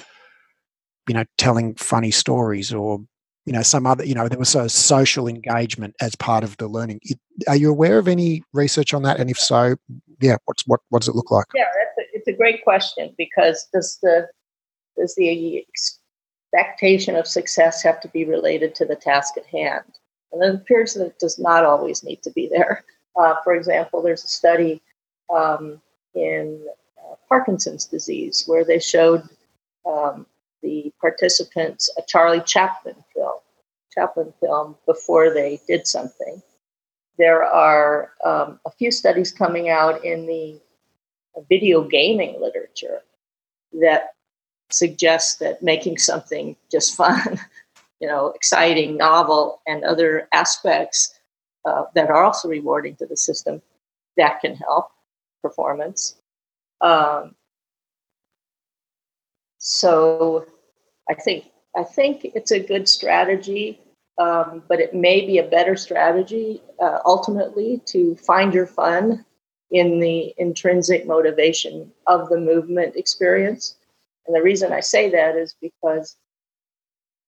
you 1.08 1.14
know, 1.14 1.26
telling 1.38 1.76
funny 1.76 2.12
stories 2.12 2.74
or 2.74 3.00
you 3.46 3.54
know 3.54 3.64
some 3.64 3.88
other 3.88 4.06
you 4.06 4.14
know 4.14 4.28
there 4.28 4.38
was 4.38 4.54
a 4.54 4.70
social 4.70 5.28
engagement 5.28 5.96
as 6.00 6.16
part 6.16 6.44
of 6.44 6.56
the 6.58 6.68
learning. 6.68 7.00
Are 7.48 7.56
you 7.56 7.72
aware 7.72 7.98
of 7.98 8.08
any 8.08 8.44
research 8.54 8.94
on 8.94 9.02
that? 9.02 9.20
And 9.20 9.32
if 9.32 9.40
so 9.40 9.76
yeah 10.22 10.38
what's 10.46 10.62
what 10.68 10.80
what 10.90 11.02
does 11.02 11.10
it 11.10 11.16
look 11.16 11.32
like? 11.32 11.48
Yeah 11.56 11.66
a, 12.02 12.04
it's 12.14 12.28
a 12.28 12.34
great 12.34 12.64
question 12.64 13.14
because 13.18 13.68
does 13.74 13.98
the 14.02 14.28
does 14.98 15.16
the 15.16 15.64
expectation 16.54 17.16
of 17.16 17.28
success 17.28 17.82
have 17.84 18.00
to 18.02 18.08
be 18.10 18.26
related 18.26 18.76
to 18.76 18.86
the 18.86 18.96
task 18.96 19.36
at 19.38 19.46
hand 19.46 19.86
and 20.32 20.44
it 20.44 20.56
appears 20.56 20.94
that 20.94 21.06
it 21.06 21.20
does 21.20 21.40
not 21.40 21.64
always 21.64 22.04
need 22.04 22.22
to 22.22 22.32
be 22.32 22.48
there 22.48 22.84
uh, 23.20 23.36
for 23.44 23.54
example 23.54 24.02
there's 24.02 24.24
a 24.24 24.28
study 24.28 24.82
um, 25.34 25.82
in 26.14 26.62
uh, 27.00 27.16
parkinson's 27.30 27.86
disease 27.86 28.44
where 28.48 28.66
they 28.66 28.80
showed 28.80 29.24
um, 29.86 30.26
the 30.62 30.92
participants 31.00 31.90
a 31.98 32.02
Charlie 32.08 32.42
Chaplin 32.42 32.96
film, 33.14 33.40
Chaplin 33.94 34.34
film 34.40 34.76
before 34.86 35.34
they 35.34 35.60
did 35.68 35.88
something. 35.88 36.42
There 37.18 37.44
are 37.44 38.12
um, 38.24 38.60
a 38.66 38.72
few 38.72 38.92
studies 38.92 39.32
coming 39.32 39.70
out 39.70 40.04
in 40.06 40.26
the 40.26 40.60
video 41.50 41.84
gaming 41.84 42.40
literature 42.40 43.02
that 43.80 44.14
suggest 44.74 45.40
that 45.40 45.62
making 45.62 45.98
something 45.98 46.56
just 46.72 46.96
fun, 46.96 47.40
you 48.00 48.08
know, 48.08 48.28
exciting, 48.30 48.98
novel, 48.98 49.62
and 49.68 49.84
other 49.84 50.28
aspects 50.34 51.20
uh, 51.66 51.84
that 51.96 52.10
are 52.10 52.24
also 52.24 52.48
rewarding 52.50 52.96
to 52.96 53.06
the 53.06 53.18
system 53.18 53.62
that 54.18 54.42
can 54.42 54.56
help 54.56 54.92
performance. 55.42 56.16
Um, 56.82 57.36
so 59.58 60.46
I 61.10 61.14
think 61.14 61.46
I 61.76 61.84
think 61.84 62.26
it's 62.26 62.52
a 62.52 62.60
good 62.60 62.90
strategy, 62.90 63.80
um, 64.18 64.64
but 64.68 64.80
it 64.80 64.94
may 64.94 65.26
be 65.26 65.38
a 65.38 65.44
better 65.44 65.76
strategy 65.76 66.62
uh, 66.82 67.00
ultimately 67.06 67.82
to 67.86 68.16
find 68.16 68.54
your 68.54 68.68
fun 68.68 69.24
in 69.70 70.00
the 70.00 70.34
intrinsic 70.38 71.08
motivation 71.08 71.92
of 72.08 72.28
the 72.30 72.38
movement 72.38 72.96
experience. 72.96 73.78
And 74.26 74.36
the 74.36 74.42
reason 74.42 74.72
I 74.72 74.80
say 74.80 75.10
that 75.10 75.36
is 75.36 75.56
because 75.62 76.16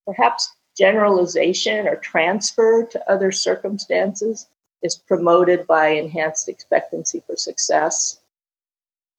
perhaps 0.06 0.50
generalization 0.76 1.86
or 1.86 1.96
transfer 1.96 2.84
to 2.84 3.10
other 3.10 3.30
circumstances 3.32 4.48
is 4.82 4.96
promoted 4.96 5.66
by 5.66 5.88
enhanced 5.88 6.48
expectancy 6.48 7.22
for 7.26 7.36
success 7.36 8.20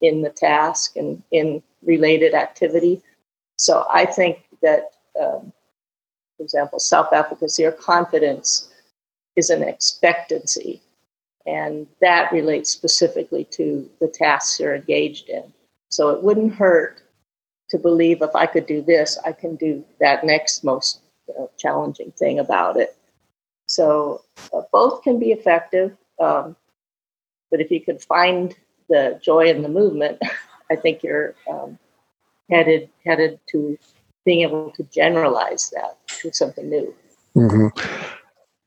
in 0.00 0.22
the 0.22 0.30
task 0.30 0.96
and 0.96 1.22
in 1.32 1.62
related 1.82 2.34
activity. 2.34 3.02
So 3.56 3.86
I 3.92 4.04
think 4.04 4.44
that, 4.62 4.92
um, 5.20 5.52
for 6.36 6.42
example, 6.42 6.78
self 6.78 7.12
efficacy 7.12 7.64
or 7.64 7.72
confidence 7.72 8.68
is 9.34 9.50
an 9.50 9.62
expectancy. 9.62 10.82
And 11.46 11.86
that 12.00 12.32
relates 12.32 12.70
specifically 12.70 13.44
to 13.52 13.88
the 14.00 14.08
tasks 14.08 14.58
you're 14.58 14.74
engaged 14.74 15.28
in. 15.28 15.52
So 15.88 16.10
it 16.10 16.22
wouldn't 16.22 16.54
hurt 16.54 17.02
to 17.70 17.78
believe 17.78 18.22
if 18.22 18.34
I 18.34 18.46
could 18.46 18.66
do 18.66 18.82
this, 18.82 19.18
I 19.24 19.32
can 19.32 19.56
do 19.56 19.84
that 20.00 20.24
next 20.24 20.64
most 20.64 21.00
know, 21.28 21.50
challenging 21.58 22.12
thing 22.12 22.38
about 22.38 22.76
it. 22.76 22.96
So 23.66 24.22
uh, 24.52 24.62
both 24.72 25.02
can 25.02 25.18
be 25.18 25.32
effective. 25.32 25.96
Um, 26.20 26.56
but 27.50 27.60
if 27.60 27.70
you 27.70 27.80
can 27.80 27.98
find 27.98 28.54
the 28.88 29.20
joy 29.22 29.46
in 29.46 29.62
the 29.62 29.68
movement, 29.68 30.20
I 30.70 30.76
think 30.76 31.02
you're 31.02 31.34
um, 31.50 31.78
headed 32.50 32.88
headed 33.04 33.38
to 33.50 33.78
being 34.24 34.42
able 34.42 34.70
to 34.72 34.82
generalize 34.84 35.70
that 35.70 35.96
to 36.20 36.32
something 36.32 36.68
new. 36.68 36.94
Mm-hmm. 37.36 37.68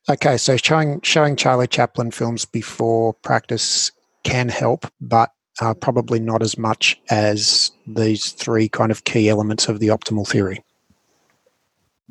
Okay, 0.10 0.38
so 0.38 0.58
showing 0.58 1.02
showing 1.02 1.36
Charlie 1.36 1.68
Chaplin 1.68 2.12
films 2.12 2.46
before 2.46 3.14
practice 3.14 3.92
can 4.24 4.50
help, 4.50 4.86
but 5.02 5.32
uh, 5.62 5.74
probably 5.74 6.20
not 6.20 6.42
as 6.42 6.58
much 6.58 7.00
as 7.10 7.69
these 7.96 8.32
three 8.32 8.70
kind 8.70 8.92
of 8.92 9.04
key 9.04 9.30
elements 9.30 9.68
of 9.68 9.80
the 9.80 9.88
optimal 9.88 10.28
theory. 10.28 10.64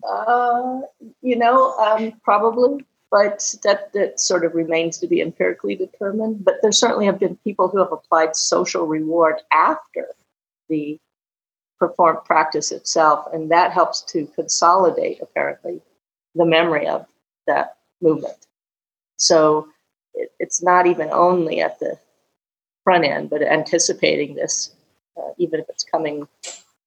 Uh, 0.08 0.80
you 1.22 1.36
know, 1.36 1.76
um, 1.78 2.12
probably, 2.22 2.84
but 3.10 3.54
that 3.64 3.92
that 3.92 4.20
sort 4.20 4.44
of 4.44 4.54
remains 4.54 4.98
to 4.98 5.06
be 5.06 5.20
empirically 5.20 5.74
determined. 5.74 6.44
But 6.44 6.56
there 6.62 6.72
certainly 6.72 7.06
have 7.06 7.18
been 7.18 7.36
people 7.36 7.68
who 7.68 7.78
have 7.78 7.92
applied 7.92 8.36
social 8.36 8.86
reward 8.86 9.36
after 9.52 10.06
the 10.68 10.98
perform 11.78 12.18
practice 12.24 12.70
itself, 12.72 13.26
and 13.32 13.50
that 13.50 13.72
helps 13.72 14.02
to 14.02 14.26
consolidate 14.34 15.20
apparently 15.20 15.80
the 16.34 16.44
memory 16.44 16.86
of 16.86 17.06
that 17.46 17.76
movement. 18.00 18.46
So 19.16 19.68
it, 20.14 20.30
it's 20.38 20.62
not 20.62 20.86
even 20.86 21.08
only 21.10 21.60
at 21.60 21.78
the 21.80 21.98
front 22.84 23.04
end, 23.04 23.30
but 23.30 23.42
anticipating 23.42 24.34
this, 24.34 24.74
uh, 25.18 25.32
even 25.38 25.60
if 25.60 25.66
it's 25.68 25.84
coming 25.84 26.26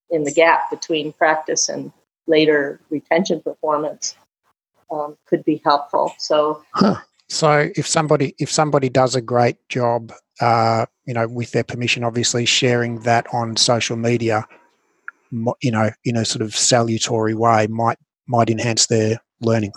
in 0.09 0.23
the 0.23 0.31
gap 0.31 0.69
between 0.69 1.13
practice 1.13 1.69
and 1.69 1.91
later 2.27 2.79
retention 2.89 3.41
performance, 3.41 4.15
um, 4.91 5.17
could 5.25 5.43
be 5.45 5.61
helpful. 5.63 6.13
So. 6.17 6.63
Huh. 6.73 6.97
So 7.29 7.69
if 7.77 7.87
somebody 7.87 8.35
if 8.39 8.51
somebody 8.51 8.89
does 8.89 9.15
a 9.15 9.21
great 9.21 9.55
job, 9.69 10.11
uh, 10.41 10.85
you 11.05 11.13
know, 11.13 11.29
with 11.29 11.51
their 11.51 11.63
permission, 11.63 12.03
obviously 12.03 12.45
sharing 12.45 12.99
that 13.01 13.25
on 13.33 13.55
social 13.55 13.95
media, 13.95 14.45
you 15.61 15.71
know, 15.71 15.91
in 16.03 16.17
a 16.17 16.25
sort 16.25 16.41
of 16.41 16.53
salutary 16.53 17.33
way 17.33 17.67
might 17.67 17.97
might 18.27 18.49
enhance 18.49 18.87
their 18.87 19.21
learning. 19.39 19.71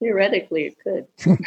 Theoretically, 0.00 0.66
it 0.66 0.76
could. 0.82 1.06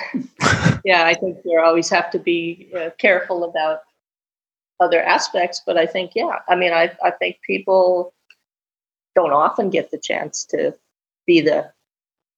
yeah, 0.86 1.06
I 1.06 1.14
think 1.14 1.40
you 1.44 1.60
always 1.60 1.90
have 1.90 2.12
to 2.12 2.20
be 2.20 2.70
uh, 2.74 2.92
careful 2.98 3.44
about 3.44 3.82
other 4.82 5.02
aspects, 5.02 5.62
but 5.66 5.78
I 5.78 5.86
think, 5.86 6.12
yeah, 6.16 6.40
I 6.50 6.56
mean, 6.56 6.74
I, 6.74 6.92
I 7.04 7.12
think 7.12 7.38
people 7.46 8.14
don't 9.16 9.32
often 9.32 9.70
get 9.70 9.92
the 9.92 10.00
chance 10.00 10.44
to 10.46 10.76
be 11.26 11.40
the 11.42 11.72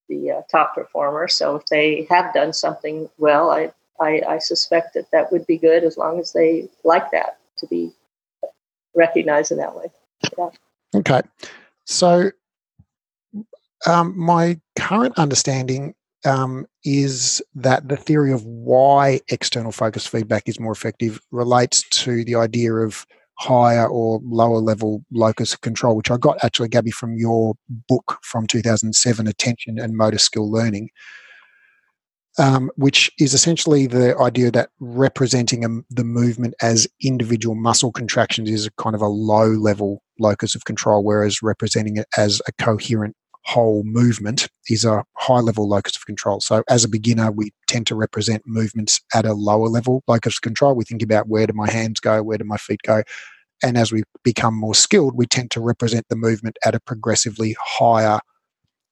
the 0.10 0.32
uh, 0.32 0.42
top 0.52 0.76
performer. 0.76 1.30
So 1.30 1.56
if 1.56 1.66
they 1.68 2.06
have 2.10 2.34
done 2.34 2.52
something 2.52 3.10
well, 3.18 3.50
I, 3.50 3.72
I 4.02 4.22
I 4.28 4.38
suspect 4.40 4.94
that 4.96 5.10
that 5.12 5.32
would 5.32 5.48
be 5.48 5.58
good 5.58 5.84
as 5.86 5.98
long 5.98 6.20
as 6.20 6.34
they 6.34 6.70
like 6.84 7.10
that 7.12 7.38
to 7.60 7.68
be 7.68 7.92
recognized 8.94 9.52
in 9.52 9.58
that 9.60 9.76
way. 9.76 9.86
Yeah. 10.38 10.50
Okay. 10.96 11.22
So, 11.86 12.32
um, 13.88 14.18
my 14.18 14.60
current 14.78 15.18
understanding 15.18 15.96
um, 16.26 16.66
is 16.84 17.42
that 17.56 17.88
the 17.88 17.98
theory 17.98 18.32
of 18.32 18.44
why 18.46 19.20
external 19.30 19.72
focus 19.72 20.08
feedback 20.08 20.44
is 20.48 20.60
more 20.60 20.72
effective 20.72 21.20
relates 21.32 21.88
to 21.90 22.24
the 22.24 22.36
idea 22.36 22.74
of 22.74 23.06
higher 23.40 23.88
or 23.88 24.22
lower 24.24 24.60
level 24.60 25.04
locus 25.12 25.54
of 25.54 25.62
control, 25.62 25.96
which 25.96 26.12
I 26.12 26.18
got 26.18 26.44
actually, 26.44 26.70
Gabby, 26.70 26.92
from 26.92 27.18
your 27.18 27.56
book 27.88 28.20
from 28.22 28.48
2007, 28.48 29.28
Attention 29.28 29.80
and 29.80 29.98
Motor 29.98 30.20
Skill 30.20 30.52
Learning 30.52 30.90
um, 32.40 32.72
which 32.76 33.12
is 33.20 33.34
essentially 33.34 33.88
the 33.88 34.18
idea 34.18 34.50
that 34.52 34.70
representing 34.80 35.64
a, 35.64 35.70
the 35.90 36.04
movement 36.04 36.56
as 36.62 36.88
individual 37.02 37.56
muscle 37.56 37.92
contractions 37.92 38.50
is 38.50 38.66
a 38.66 38.72
kind 38.82 38.96
of 38.96 39.02
a 39.02 39.08
low 39.08 39.50
level 39.50 40.02
locus 40.20 40.56
of 40.56 40.66
control, 40.66 41.04
whereas 41.04 41.44
representing 41.44 41.98
it 41.98 42.08
as 42.18 42.42
a 42.48 42.52
coherent 42.54 43.16
whole 43.46 43.84
movement 43.84 44.50
is 44.70 44.86
a 44.86 45.04
high 45.18 45.40
level 45.40 45.68
locus 45.68 45.96
of 45.96 46.06
control. 46.06 46.40
So, 46.40 46.64
as 46.70 46.84
a 46.84 46.90
beginner, 46.90 47.32
we 47.32 47.52
tend 47.68 47.88
to 47.88 47.96
represent 47.96 48.44
movements 48.46 49.02
at 49.14 49.26
a 49.26 49.34
lower 49.34 49.68
level 49.68 50.04
locus 50.08 50.38
of 50.38 50.42
control. 50.42 50.76
We 50.76 50.86
think 50.86 51.02
about 51.02 51.28
where 51.28 51.48
do 51.48 51.54
my 51.54 51.70
hands 51.70 52.00
go, 52.00 52.24
where 52.24 52.38
do 52.38 52.46
my 52.46 52.58
feet 52.58 52.82
go. 52.84 53.04
And 53.62 53.78
as 53.78 53.92
we 53.92 54.04
become 54.24 54.56
more 54.56 54.76
skilled, 54.76 55.16
we 55.16 55.26
tend 55.26 55.52
to 55.52 55.62
represent 55.62 56.06
the 56.10 56.16
movement 56.16 56.58
at 56.66 56.76
a 56.76 56.80
progressively 56.80 57.56
higher 57.60 58.20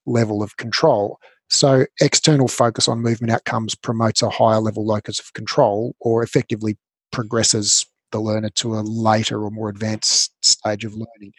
level 0.06 0.42
of 0.44 0.58
control. 0.58 1.20
So, 1.50 1.86
external 2.00 2.48
focus 2.48 2.88
on 2.88 3.02
movement 3.02 3.32
outcomes 3.32 3.76
promotes 3.76 4.22
a 4.22 4.30
higher 4.30 4.60
level 4.60 4.86
locus 4.86 5.20
of 5.20 5.34
control 5.34 5.96
or 6.00 6.24
effectively 6.24 6.78
progresses 7.12 7.86
the 8.12 8.20
learner 8.20 8.50
to 8.50 8.76
a 8.76 8.82
later 8.82 9.44
or 9.44 9.52
more 9.52 9.70
advanced 9.70 10.34
stage 10.42 10.86
of 10.86 10.94
learning. 10.94 11.34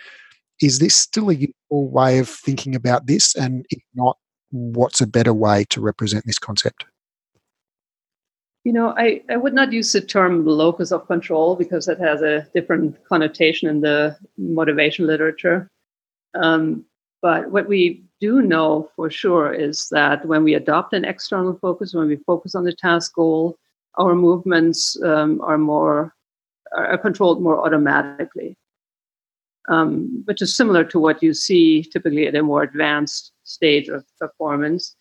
Is 0.63 0.79
this 0.79 0.95
still 0.95 1.29
a 1.29 1.35
useful 1.35 1.89
way 1.89 2.19
of 2.19 2.29
thinking 2.29 2.75
about 2.75 3.07
this? 3.07 3.35
And 3.35 3.67
if 3.71 3.83
not, 3.95 4.17
what's 4.51 5.01
a 5.01 5.07
better 5.07 5.35
way 5.35 5.65
to 5.71 5.81
represent 5.81 6.25
this 6.25 6.39
concept? 6.39 6.85
You 8.65 8.73
know, 8.73 8.95
I, 8.97 9.23
I 9.29 9.37
would 9.37 9.55
not 9.55 9.73
use 9.73 9.91
the 9.91 10.01
term 10.01 10.47
locus 10.47 10.93
of 10.93 11.09
control 11.09 11.57
because 11.57 11.89
it 11.89 11.99
has 11.99 12.23
a 12.23 12.47
different 12.55 12.97
connotation 13.09 13.69
in 13.69 13.81
the 13.81 14.17
motivation 14.39 15.07
literature. 15.07 15.69
Um, 16.35 16.85
but 17.23 17.51
what 17.51 17.69
we 17.69 18.05
do 18.21 18.41
know 18.41 18.89
for 18.95 19.11
sure 19.11 19.53
is 19.53 19.89
that 19.91 20.25
when 20.27 20.45
we 20.45 20.55
adopt 20.55 20.93
an 20.93 21.05
external 21.05 21.59
focus, 21.61 21.93
when 21.93 22.07
we 22.07 22.17
focus 22.25 22.55
on 22.55 22.63
the 22.63 22.73
task 22.73 23.15
goal, 23.15 23.59
our 23.97 24.15
movements 24.15 25.01
um, 25.03 25.41
are 25.43 25.59
more 25.59 26.15
are 26.75 26.97
controlled 26.99 27.43
more 27.43 27.65
automatically, 27.65 28.57
um, 29.69 30.23
which 30.27 30.43
is 30.43 30.57
similar 30.57 30.85
to 30.85 30.99
what 30.99 31.23
you 31.23 31.35
see 31.35 31.83
typically 31.83 32.27
at 32.27 32.35
a 32.35 32.43
more 32.43 32.63
advanced 32.63 33.33
stage 33.45 33.89
of 33.89 34.05
performance. 34.19 34.97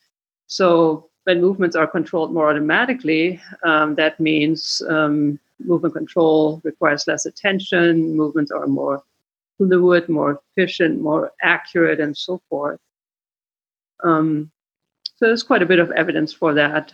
So 0.48 1.10
when 1.24 1.42
movements 1.42 1.76
are 1.76 1.88
controlled 1.88 2.34
more 2.34 2.50
automatically, 2.50 3.42
um, 3.64 3.96
that 3.96 4.20
means 4.20 4.82
um, 4.90 5.40
movement 5.60 5.96
control 5.96 6.62
requires 6.64 7.08
less 7.08 7.26
attention. 7.26 8.16
Movements 8.16 8.52
are 8.52 8.68
more 8.68 9.04
fluid, 9.58 10.10
more 10.10 10.42
efficient, 10.58 11.02
more 11.02 11.32
accurate, 11.42 12.00
and 12.00 12.18
so 12.18 12.42
forth. 12.50 12.80
Um, 14.04 14.52
so 15.04 15.28
there's 15.28 15.44
quite 15.44 15.62
a 15.62 15.68
bit 15.68 15.80
of 15.80 15.92
evidence 15.92 16.34
for 16.34 16.54
that. 16.56 16.94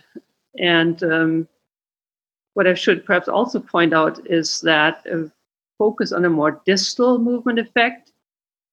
And 0.58 1.02
um, 1.02 1.48
what 2.54 2.66
I 2.66 2.74
should 2.74 3.06
perhaps 3.06 3.28
also 3.28 3.58
point 3.60 3.94
out 3.94 4.20
is 4.26 4.60
that 4.62 5.06
a 5.06 5.30
focus 5.78 6.12
on 6.12 6.24
a 6.24 6.30
more 6.30 6.60
distal 6.66 7.18
movement 7.18 7.58
effect 7.58 8.12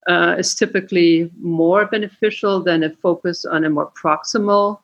uh, 0.07 0.35
is 0.37 0.53
typically 0.55 1.31
more 1.39 1.85
beneficial 1.85 2.61
than 2.61 2.83
a 2.83 2.89
focus 2.89 3.45
on 3.45 3.63
a 3.65 3.69
more 3.69 3.91
proximal 3.91 4.79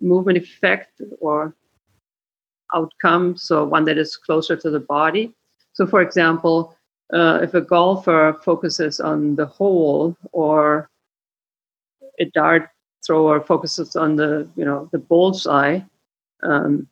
movement 0.00 0.38
effect 0.38 1.00
or 1.20 1.54
outcome, 2.74 3.36
so 3.36 3.64
one 3.64 3.84
that 3.84 3.98
is 3.98 4.16
closer 4.16 4.56
to 4.56 4.70
the 4.70 4.80
body. 4.80 5.32
So, 5.72 5.86
for 5.86 6.02
example, 6.02 6.76
uh, 7.12 7.40
if 7.42 7.54
a 7.54 7.60
golfer 7.60 8.36
focuses 8.44 9.00
on 9.00 9.36
the 9.36 9.46
hole 9.46 10.16
or 10.32 10.88
a 12.18 12.24
dart 12.26 12.68
thrower 13.06 13.40
focuses 13.40 13.96
on 13.96 14.16
the 14.16 14.48
you 14.56 14.64
know 14.64 14.88
the 14.92 14.98
bullseye, 14.98 15.80
um, 16.42 16.88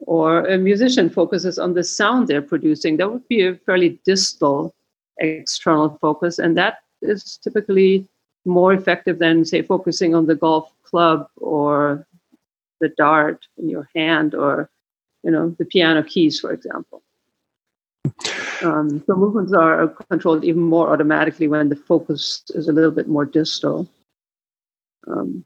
or 0.00 0.46
a 0.46 0.58
musician 0.58 1.10
focuses 1.10 1.58
on 1.58 1.74
the 1.74 1.84
sound 1.84 2.28
they're 2.28 2.42
producing, 2.42 2.96
that 2.96 3.10
would 3.10 3.26
be 3.28 3.46
a 3.46 3.54
fairly 3.54 4.00
distal 4.04 4.74
external 5.18 5.98
focus, 6.00 6.38
and 6.38 6.56
that 6.56 6.78
is 7.02 7.38
typically 7.42 8.06
more 8.44 8.72
effective 8.72 9.18
than 9.18 9.44
say 9.44 9.62
focusing 9.62 10.14
on 10.14 10.26
the 10.26 10.34
golf 10.34 10.72
club 10.84 11.28
or 11.36 12.06
the 12.80 12.88
dart 12.96 13.46
in 13.58 13.68
your 13.68 13.88
hand 13.94 14.34
or 14.34 14.70
you 15.22 15.30
know 15.30 15.54
the 15.58 15.64
piano 15.64 16.02
keys 16.02 16.40
for 16.40 16.52
example. 16.52 17.02
Um, 18.62 19.02
so 19.06 19.14
movements 19.14 19.52
are 19.52 19.88
controlled 20.10 20.44
even 20.44 20.62
more 20.62 20.92
automatically 20.92 21.46
when 21.46 21.68
the 21.68 21.76
focus 21.76 22.42
is 22.54 22.68
a 22.68 22.72
little 22.72 22.90
bit 22.90 23.06
more 23.06 23.24
distal. 23.24 23.88
Um, 25.06 25.44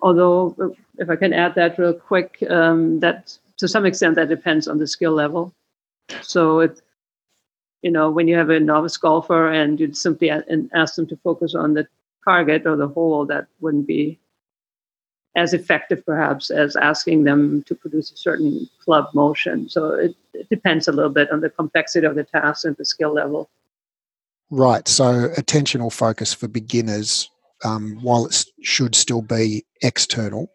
although, 0.00 0.74
if 0.98 1.08
I 1.08 1.16
can 1.16 1.32
add 1.32 1.54
that 1.54 1.78
real 1.78 1.92
quick, 1.92 2.42
um, 2.50 2.98
that 3.00 3.38
to 3.58 3.68
some 3.68 3.84
extent 3.86 4.16
that 4.16 4.28
depends 4.28 4.68
on 4.68 4.78
the 4.78 4.86
skill 4.86 5.12
level. 5.12 5.54
So 6.22 6.60
it, 6.60 6.80
you 7.82 7.90
know, 7.90 8.10
when 8.10 8.28
you 8.28 8.36
have 8.36 8.50
a 8.50 8.60
novice 8.60 8.96
golfer 8.96 9.50
and 9.50 9.78
you 9.78 9.92
simply 9.92 10.30
and 10.30 10.70
ask 10.74 10.94
them 10.94 11.06
to 11.08 11.16
focus 11.16 11.54
on 11.54 11.74
the 11.74 11.86
target 12.24 12.66
or 12.66 12.76
the 12.76 12.88
hole, 12.88 13.26
that 13.26 13.46
wouldn't 13.60 13.86
be 13.86 14.18
as 15.36 15.54
effective 15.54 16.04
perhaps 16.04 16.50
as 16.50 16.74
asking 16.76 17.24
them 17.24 17.62
to 17.64 17.74
produce 17.74 18.10
a 18.10 18.16
certain 18.16 18.68
club 18.84 19.08
motion. 19.14 19.68
So 19.68 19.90
it, 19.90 20.16
it 20.34 20.48
depends 20.48 20.88
a 20.88 20.92
little 20.92 21.10
bit 21.12 21.30
on 21.30 21.40
the 21.40 21.50
complexity 21.50 22.06
of 22.06 22.16
the 22.16 22.24
task 22.24 22.64
and 22.64 22.76
the 22.76 22.84
skill 22.84 23.12
level. 23.12 23.48
Right. 24.50 24.88
So 24.88 25.28
attentional 25.36 25.92
focus 25.92 26.34
for 26.34 26.48
beginners 26.48 27.30
um, 27.64 27.98
while 28.02 28.26
it 28.26 28.44
should 28.62 28.94
still 28.94 29.22
be 29.22 29.64
external, 29.82 30.50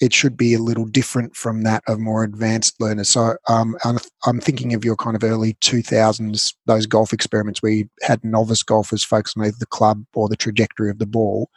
it 0.00 0.12
should 0.12 0.36
be 0.36 0.52
a 0.54 0.58
little 0.58 0.84
different 0.84 1.34
from 1.34 1.62
that 1.62 1.82
of 1.88 1.98
more 1.98 2.22
advanced 2.22 2.80
learners. 2.80 3.08
So 3.08 3.36
um, 3.48 3.76
I'm, 4.24 4.40
thinking 4.40 4.74
of 4.74 4.84
your 4.84 4.96
kind 4.96 5.16
of 5.16 5.24
early 5.24 5.54
2000s, 5.54 6.54
those 6.66 6.86
golf 6.86 7.12
experiments 7.12 7.62
where 7.62 7.72
you 7.72 7.88
had 8.02 8.22
novice 8.22 8.62
golfers 8.62 9.04
focus 9.04 9.34
on 9.36 9.44
either 9.44 9.56
the 9.58 9.66
club 9.66 10.04
or 10.14 10.28
the 10.28 10.36
trajectory 10.36 10.90
of 10.90 10.98
the 10.98 11.06
ball. 11.06 11.48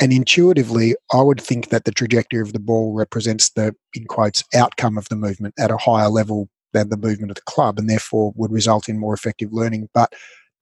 And 0.00 0.12
intuitively, 0.12 0.96
I 1.12 1.22
would 1.22 1.40
think 1.40 1.70
that 1.70 1.84
the 1.84 1.92
trajectory 1.92 2.40
of 2.40 2.52
the 2.52 2.60
ball 2.60 2.92
represents 2.92 3.50
the, 3.50 3.74
in 3.94 4.04
quotes, 4.04 4.44
outcome 4.54 4.98
of 4.98 5.08
the 5.08 5.16
movement 5.16 5.54
at 5.58 5.70
a 5.70 5.76
higher 5.76 6.08
level 6.08 6.48
than 6.72 6.88
the 6.88 6.96
movement 6.96 7.30
of 7.30 7.36
the 7.36 7.42
club 7.42 7.78
and 7.78 7.88
therefore 7.88 8.32
would 8.36 8.52
result 8.52 8.88
in 8.88 8.98
more 8.98 9.14
effective 9.14 9.52
learning. 9.52 9.88
But 9.94 10.12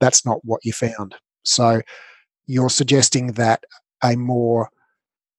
that's 0.01 0.25
not 0.25 0.45
what 0.45 0.65
you 0.65 0.73
found. 0.73 1.15
So 1.45 1.81
you're 2.47 2.71
suggesting 2.71 3.33
that 3.33 3.65
a 4.03 4.17
more 4.17 4.69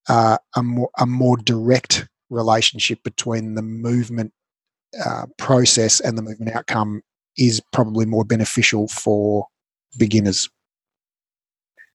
uh, 0.09 0.37
a 0.55 0.63
more 0.63 0.89
a 0.97 1.05
more 1.05 1.37
direct 1.37 2.07
relationship 2.29 3.03
between 3.03 3.55
the 3.55 3.61
movement 3.61 4.33
uh, 5.05 5.25
process 5.37 5.99
and 5.99 6.17
the 6.17 6.21
movement 6.21 6.55
outcome 6.55 7.01
is 7.37 7.61
probably 7.71 8.05
more 8.05 8.25
beneficial 8.25 8.87
for 8.87 9.47
beginners. 9.97 10.49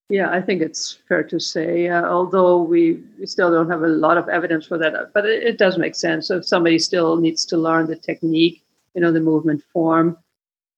Yeah, 0.09 0.31
I 0.31 0.41
think 0.41 0.63
it's 0.63 0.99
fair 1.09 1.25
to 1.25 1.41
say, 1.41 1.89
uh, 1.89 2.05
although 2.05 2.63
we, 2.63 3.03
we 3.19 3.27
still 3.27 3.51
don't 3.51 3.69
have 3.69 3.83
a 3.83 3.89
lot 3.89 4.17
of 4.17 4.29
evidence 4.29 4.65
for 4.65 4.79
that, 4.79 5.13
but 5.13 5.27
it, 5.27 5.43
it, 5.43 5.59
does 5.59 5.79
make 5.79 5.97
sense. 5.97 6.29
So 6.29 6.37
if 6.37 6.47
somebody 6.47 6.79
still 6.79 7.17
needs 7.17 7.45
to 7.47 7.57
learn 7.57 7.89
the 7.89 7.97
technique, 7.97 8.63
you 8.95 9.01
know, 9.01 9.11
the 9.11 9.21
movement 9.21 9.65
form, 9.73 10.17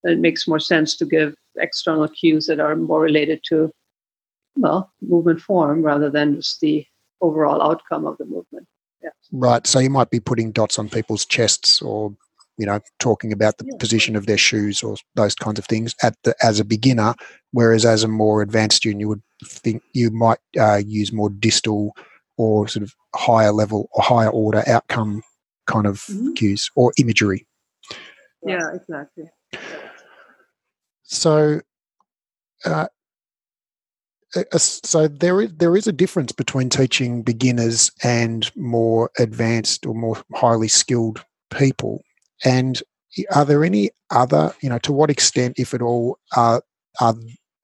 it 0.05 0.19
makes 0.19 0.49
more 0.49 0.59
sense 0.59 0.97
to 0.97 1.05
give 1.05 1.35
external 1.57 2.09
cues 2.09 2.47
that 2.47 2.59
are 2.59 2.75
more 2.75 3.01
related 3.01 3.41
to 3.49 3.71
well 4.57 4.93
movement 5.03 5.41
form 5.41 5.83
rather 5.83 6.11
than 6.11 6.37
just 6.37 6.61
the 6.61 6.87
overall 7.21 7.63
outcome 7.63 8.07
of 8.07 8.17
the 8.19 8.25
movement. 8.25 8.67
Yeah. 9.03 9.11
Right. 9.33 9.67
So 9.67 9.79
you 9.79 9.91
might 9.91 10.11
be 10.11 10.21
putting 10.21 10.53
dots 10.53 10.79
on 10.79 10.89
people's 10.89 11.25
chests 11.25 11.81
or 11.81 12.15
you 12.59 12.67
know 12.67 12.81
talking 12.99 13.33
about 13.33 13.57
the 13.59 13.65
yeah. 13.67 13.77
position 13.79 14.17
of 14.17 14.27
their 14.27 14.37
shoes 14.37 14.83
or 14.83 14.97
those 15.15 15.35
kinds 15.35 15.59
of 15.59 15.65
things 15.65 15.95
at 16.03 16.17
the 16.25 16.35
as 16.43 16.61
a 16.61 16.65
beginner 16.65 17.15
whereas 17.53 17.85
as 17.85 18.03
a 18.03 18.09
more 18.09 18.43
advanced 18.43 18.79
student 18.79 19.01
you 19.01 19.09
would 19.09 19.23
think 19.45 19.83
you 19.95 20.11
might 20.11 20.39
uh, 20.59 20.81
use 20.85 21.13
more 21.13 21.31
distal 21.31 21.95
or 22.37 22.69
sort 22.69 22.83
of 22.83 22.93
higher 23.15 23.53
level 23.53 23.89
or 23.93 24.03
higher 24.03 24.29
order 24.29 24.63
outcome 24.67 25.23
kind 25.67 25.87
of 25.87 25.99
mm-hmm. 26.11 26.33
cues 26.33 26.69
or 26.75 26.93
imagery 26.99 27.47
yeah 28.45 28.75
exactly 28.75 29.31
so 31.05 31.61
uh, 32.65 32.87
so 34.57 35.09
there 35.09 35.41
is 35.41 35.53
there 35.55 35.77
is 35.77 35.87
a 35.87 35.93
difference 35.93 36.33
between 36.33 36.69
teaching 36.69 37.23
beginners 37.23 37.91
and 38.03 38.55
more 38.57 39.11
advanced 39.19 39.87
or 39.87 39.95
more 39.95 40.23
highly 40.35 40.69
skilled 40.69 41.25
people. 41.51 42.03
And 42.45 42.83
are 43.35 43.45
there 43.45 43.65
any 43.65 43.91
other, 44.11 44.55
you 44.61 44.69
know, 44.69 44.79
to 44.81 44.93
what 44.93 45.11
extent, 45.11 45.59
if 45.59 45.75
at 45.75 45.83
all, 45.83 46.19
are 46.37 46.63
are 47.01 47.15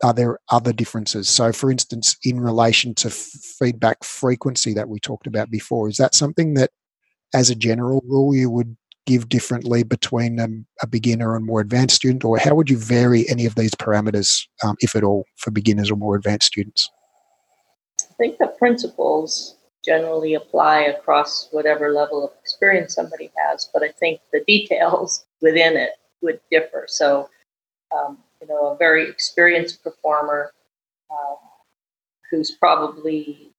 are 0.02 0.14
there 0.14 0.38
other 0.50 0.72
differences? 0.72 1.28
So, 1.28 1.52
for 1.52 1.70
instance, 1.70 2.16
in 2.22 2.40
relation 2.40 2.94
to 2.96 3.08
f- 3.08 3.14
feedback 3.14 4.02
frequency 4.02 4.74
that 4.74 4.88
we 4.88 5.00
talked 5.00 5.26
about 5.26 5.50
before, 5.50 5.88
is 5.88 5.98
that 5.98 6.14
something 6.14 6.54
that, 6.54 6.70
as 7.32 7.50
a 7.50 7.54
general 7.54 8.02
rule, 8.06 8.34
you 8.34 8.50
would 8.50 8.76
give 9.06 9.28
differently 9.28 9.82
between 9.82 10.40
um, 10.40 10.66
a 10.82 10.86
beginner 10.86 11.36
and 11.36 11.44
more 11.44 11.60
advanced 11.60 11.96
student, 11.96 12.24
or 12.24 12.38
how 12.38 12.54
would 12.54 12.70
you 12.70 12.78
vary 12.78 13.28
any 13.28 13.46
of 13.46 13.54
these 13.54 13.72
parameters, 13.72 14.46
um, 14.64 14.76
if 14.80 14.94
at 14.96 15.04
all, 15.04 15.24
for 15.36 15.50
beginners 15.50 15.90
or 15.90 15.96
more 15.96 16.16
advanced 16.16 16.46
students? 16.46 16.90
I 18.00 18.14
think 18.18 18.38
the 18.38 18.54
principles 18.58 19.56
generally 19.84 20.34
apply 20.34 20.80
across 20.80 21.48
whatever 21.50 21.92
level 21.92 22.24
of 22.24 22.30
experience 22.40 22.94
somebody 22.94 23.30
has, 23.36 23.68
but 23.72 23.82
I 23.82 23.88
think 23.88 24.20
the 24.32 24.42
details 24.46 25.24
within 25.40 25.76
it 25.76 25.90
would 26.22 26.40
differ. 26.50 26.86
So, 26.88 27.28
um, 27.94 28.18
you 28.40 28.48
know, 28.48 28.68
a 28.68 28.76
very 28.76 29.08
experienced 29.08 29.82
performer 29.82 30.52
uh, 31.10 31.34
who's 32.30 32.52
probably 32.52 33.50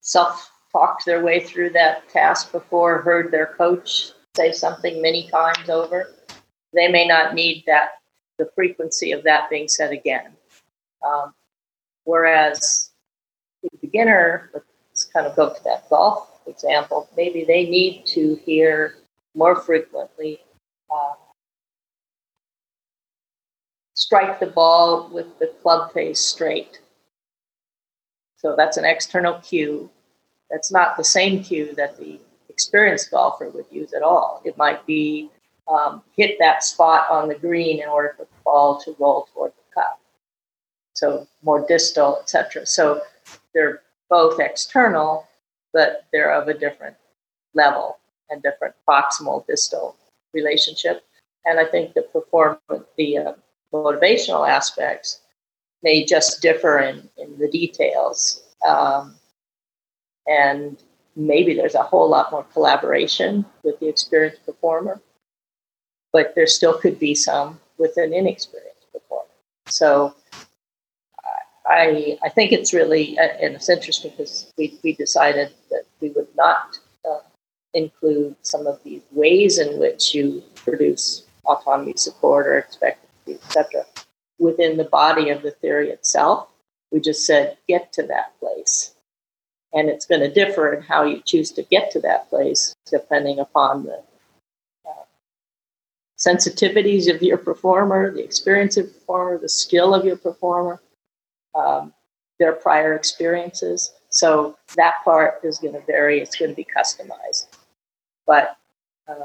self 0.00 0.50
talked 0.74 1.06
their 1.06 1.24
way 1.24 1.40
through 1.40 1.70
that 1.70 2.08
task 2.08 2.50
before, 2.50 3.00
heard 3.02 3.30
their 3.30 3.46
coach 3.46 4.10
say 4.34 4.50
something 4.50 5.00
many 5.00 5.28
times 5.28 5.70
over, 5.70 6.10
they 6.72 6.88
may 6.88 7.06
not 7.06 7.34
need 7.34 7.62
that 7.66 8.00
the 8.38 8.50
frequency 8.56 9.12
of 9.12 9.22
that 9.22 9.48
being 9.48 9.68
said 9.68 9.92
again. 9.92 10.32
Um, 11.06 11.32
whereas 12.02 12.90
the 13.62 13.68
beginner, 13.80 14.50
let's 14.52 15.04
kind 15.04 15.26
of 15.26 15.36
go 15.36 15.54
to 15.54 15.64
that 15.64 15.88
golf 15.88 16.34
example, 16.46 17.08
maybe 17.16 17.44
they 17.44 17.64
need 17.64 18.04
to 18.06 18.34
hear 18.44 18.96
more 19.34 19.56
frequently 19.56 20.40
uh, 20.90 21.14
strike 23.94 24.40
the 24.40 24.46
ball 24.46 25.08
with 25.12 25.38
the 25.38 25.52
club 25.62 25.92
face 25.92 26.20
straight. 26.20 26.80
So 28.36 28.54
that's 28.56 28.76
an 28.76 28.84
external 28.84 29.34
cue. 29.40 29.90
That's 30.50 30.72
not 30.72 30.96
the 30.96 31.04
same 31.04 31.42
cue 31.42 31.74
that 31.74 31.96
the 31.98 32.20
experienced 32.48 33.10
golfer 33.10 33.48
would 33.50 33.66
use 33.70 33.92
at 33.92 34.02
all. 34.02 34.40
It 34.44 34.56
might 34.56 34.86
be 34.86 35.30
um, 35.68 36.02
hit 36.16 36.36
that 36.38 36.62
spot 36.62 37.10
on 37.10 37.28
the 37.28 37.34
green 37.34 37.82
in 37.82 37.88
order 37.88 38.14
for 38.16 38.24
the 38.24 38.42
ball 38.44 38.80
to 38.82 38.94
roll 38.98 39.28
toward 39.32 39.52
the 39.52 39.74
cup. 39.74 40.00
So 40.94 41.26
more 41.42 41.66
distal, 41.66 42.18
etc. 42.20 42.66
So 42.66 43.02
they're 43.52 43.82
both 44.08 44.38
external, 44.38 45.26
but 45.72 46.06
they're 46.12 46.32
of 46.32 46.48
a 46.48 46.54
different 46.54 46.96
level 47.54 47.98
and 48.30 48.42
different 48.42 48.74
proximal 48.88 49.46
distal 49.46 49.96
relationship. 50.32 51.04
And 51.44 51.58
I 51.58 51.64
think 51.64 51.94
the 51.94 52.02
performance, 52.02 52.86
the 52.96 53.18
uh, 53.18 53.32
motivational 53.72 54.48
aspects 54.48 55.20
may 55.82 56.04
just 56.04 56.40
differ 56.40 56.78
in, 56.78 57.08
in 57.18 57.38
the 57.38 57.48
details. 57.48 58.42
Um, 58.66 59.16
and 60.26 60.78
maybe 61.16 61.54
there's 61.54 61.74
a 61.74 61.82
whole 61.82 62.08
lot 62.08 62.30
more 62.32 62.44
collaboration 62.52 63.44
with 63.62 63.78
the 63.80 63.88
experienced 63.88 64.44
performer, 64.44 65.00
but 66.12 66.34
there 66.34 66.46
still 66.46 66.78
could 66.78 66.98
be 66.98 67.14
some 67.14 67.60
with 67.78 67.96
an 67.96 68.12
inexperienced 68.12 68.92
performer. 68.92 69.30
So 69.66 70.14
I, 71.66 72.18
I 72.22 72.28
think 72.28 72.52
it's 72.52 72.72
really, 72.72 73.16
and 73.18 73.54
it's 73.54 73.68
interesting 73.68 74.10
because 74.10 74.52
we, 74.58 74.78
we 74.82 74.92
decided 74.92 75.52
that 75.70 75.84
we 76.00 76.10
would 76.10 76.28
not 76.36 76.78
uh, 77.08 77.20
include 77.72 78.36
some 78.42 78.66
of 78.66 78.82
these 78.84 79.02
ways 79.12 79.58
in 79.58 79.78
which 79.78 80.14
you 80.14 80.42
produce 80.56 81.24
autonomy 81.46 81.94
support 81.96 82.46
or 82.46 82.58
expectancy, 82.58 83.34
etc., 83.34 83.84
within 84.38 84.76
the 84.76 84.84
body 84.84 85.30
of 85.30 85.42
the 85.42 85.52
theory 85.52 85.90
itself. 85.90 86.48
We 86.90 87.00
just 87.00 87.24
said, 87.26 87.56
get 87.66 87.92
to 87.94 88.02
that 88.04 88.38
place. 88.38 88.93
And 89.74 89.88
it's 89.88 90.06
going 90.06 90.20
to 90.20 90.32
differ 90.32 90.72
in 90.72 90.82
how 90.82 91.02
you 91.02 91.20
choose 91.26 91.50
to 91.52 91.62
get 91.64 91.90
to 91.92 92.00
that 92.00 92.30
place 92.30 92.74
depending 92.90 93.40
upon 93.40 93.84
the 93.84 94.02
uh, 94.86 95.04
sensitivities 96.16 97.12
of 97.12 97.22
your 97.22 97.38
performer, 97.38 98.12
the 98.12 98.22
experience 98.22 98.76
of 98.76 98.86
the 98.86 98.92
performer, 98.92 99.38
the 99.38 99.48
skill 99.48 99.94
of 99.94 100.04
your 100.04 100.16
performer, 100.16 100.80
um, 101.54 101.92
their 102.38 102.52
prior 102.52 102.94
experiences. 102.94 103.92
So 104.10 104.56
that 104.76 105.02
part 105.04 105.40
is 105.42 105.58
going 105.58 105.74
to 105.74 105.80
vary. 105.80 106.20
It's 106.20 106.36
going 106.36 106.52
to 106.52 106.56
be 106.56 106.66
customized. 106.76 107.46
But 108.26 108.56
uh, 109.08 109.24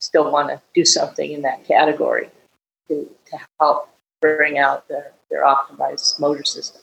still 0.00 0.30
want 0.32 0.48
to 0.48 0.60
do 0.74 0.84
something 0.84 1.30
in 1.30 1.42
that 1.42 1.64
category 1.64 2.30
to, 2.88 3.08
to 3.30 3.38
help 3.60 3.88
bring 4.20 4.58
out 4.58 4.88
their, 4.88 5.12
their 5.30 5.44
optimized 5.44 6.18
motor 6.18 6.44
system. 6.44 6.82